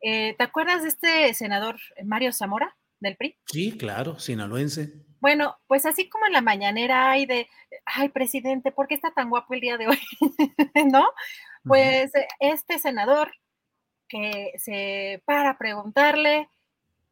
[0.00, 3.36] eh, ¿te acuerdas de este senador Mario Zamora del PRI?
[3.46, 4.92] Sí, claro, sinaloense.
[5.18, 7.48] Bueno, pues así como en la mañanera hay de,
[7.84, 9.98] ay, presidente, ¿por qué está tan guapo el día de hoy?
[10.92, 11.04] ¿No?
[11.64, 13.32] Pues este senador
[14.08, 16.48] que se para a preguntarle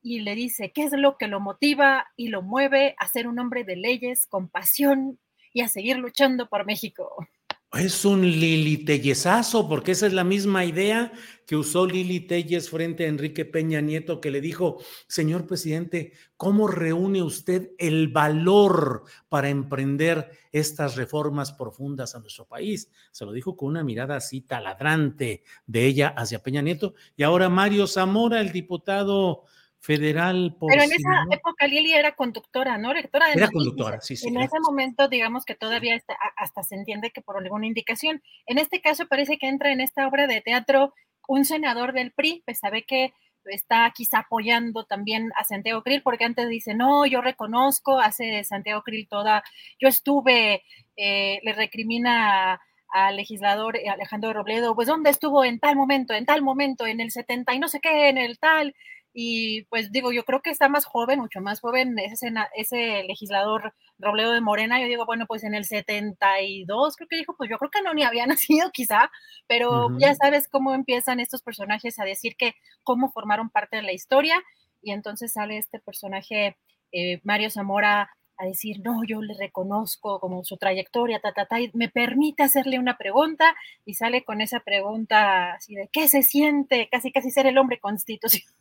[0.03, 3.39] y le dice qué es lo que lo motiva y lo mueve a ser un
[3.39, 5.19] hombre de leyes con pasión
[5.55, 7.27] y a seguir luchando por México.
[7.73, 11.11] Es un Lili Tellesazo, porque esa es la misma idea
[11.47, 16.69] que usó Lili Telles frente a Enrique Peña Nieto, que le dijo, señor presidente, ¿cómo
[16.69, 22.91] reúne usted el valor para emprender estas reformas profundas a nuestro país?
[23.11, 26.93] Se lo dijo con una mirada así taladrante de ella hacia Peña Nieto.
[27.17, 29.45] Y ahora Mario Zamora, el diputado
[29.83, 30.57] federal.
[30.59, 32.93] Por Pero en esa época Lili era conductora, ¿no?
[32.93, 34.29] Rectora de Era conductora, sí, sí.
[34.29, 38.23] En ese momento, digamos que todavía está, hasta se entiende que por alguna indicación.
[38.47, 40.95] En este caso parece que entra en esta obra de teatro
[41.27, 43.13] un senador del PRI, pues sabe que
[43.47, 48.83] está quizá apoyando también a Santiago Krill, porque antes dice, no, yo reconozco, hace Santiago
[48.83, 49.43] Krill toda,
[49.81, 50.63] yo estuve,
[50.97, 56.43] eh, le recrimina al legislador Alejandro Robledo, pues ¿dónde estuvo en tal momento, en tal
[56.43, 58.77] momento, en el 70 y no sé qué, en el tal?
[59.15, 63.75] Y pues digo, yo creo que está más joven, mucho más joven ese, ese legislador
[63.99, 64.81] Robledo de Morena.
[64.81, 67.93] Yo digo, bueno, pues en el 72, creo que dijo, pues yo creo que no
[67.93, 69.11] ni había nacido quizá,
[69.47, 73.93] pero ya sabes cómo empiezan estos personajes a decir que cómo formaron parte de la
[73.93, 74.43] historia.
[74.83, 76.57] Y entonces sale este personaje,
[76.93, 81.61] eh, Mario Zamora, a decir, no, yo le reconozco como su trayectoria, ta, ta, ta,
[81.61, 83.55] y me permite hacerle una pregunta
[83.85, 86.89] y sale con esa pregunta así de, ¿qué se siente?
[86.91, 88.55] Casi, casi ser el hombre constitucional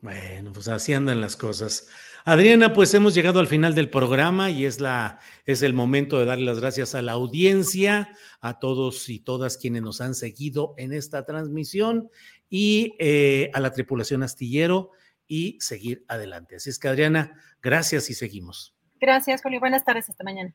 [0.00, 1.88] bueno, pues así andan las cosas.
[2.24, 6.26] Adriana, pues hemos llegado al final del programa y es, la, es el momento de
[6.26, 8.10] darle las gracias a la audiencia,
[8.40, 12.10] a todos y todas quienes nos han seguido en esta transmisión
[12.48, 14.90] y eh, a la tripulación astillero
[15.28, 16.56] y seguir adelante.
[16.56, 18.74] Así es que Adriana, gracias y seguimos.
[19.00, 19.60] Gracias, Julio.
[19.60, 20.54] Buenas tardes, hasta mañana.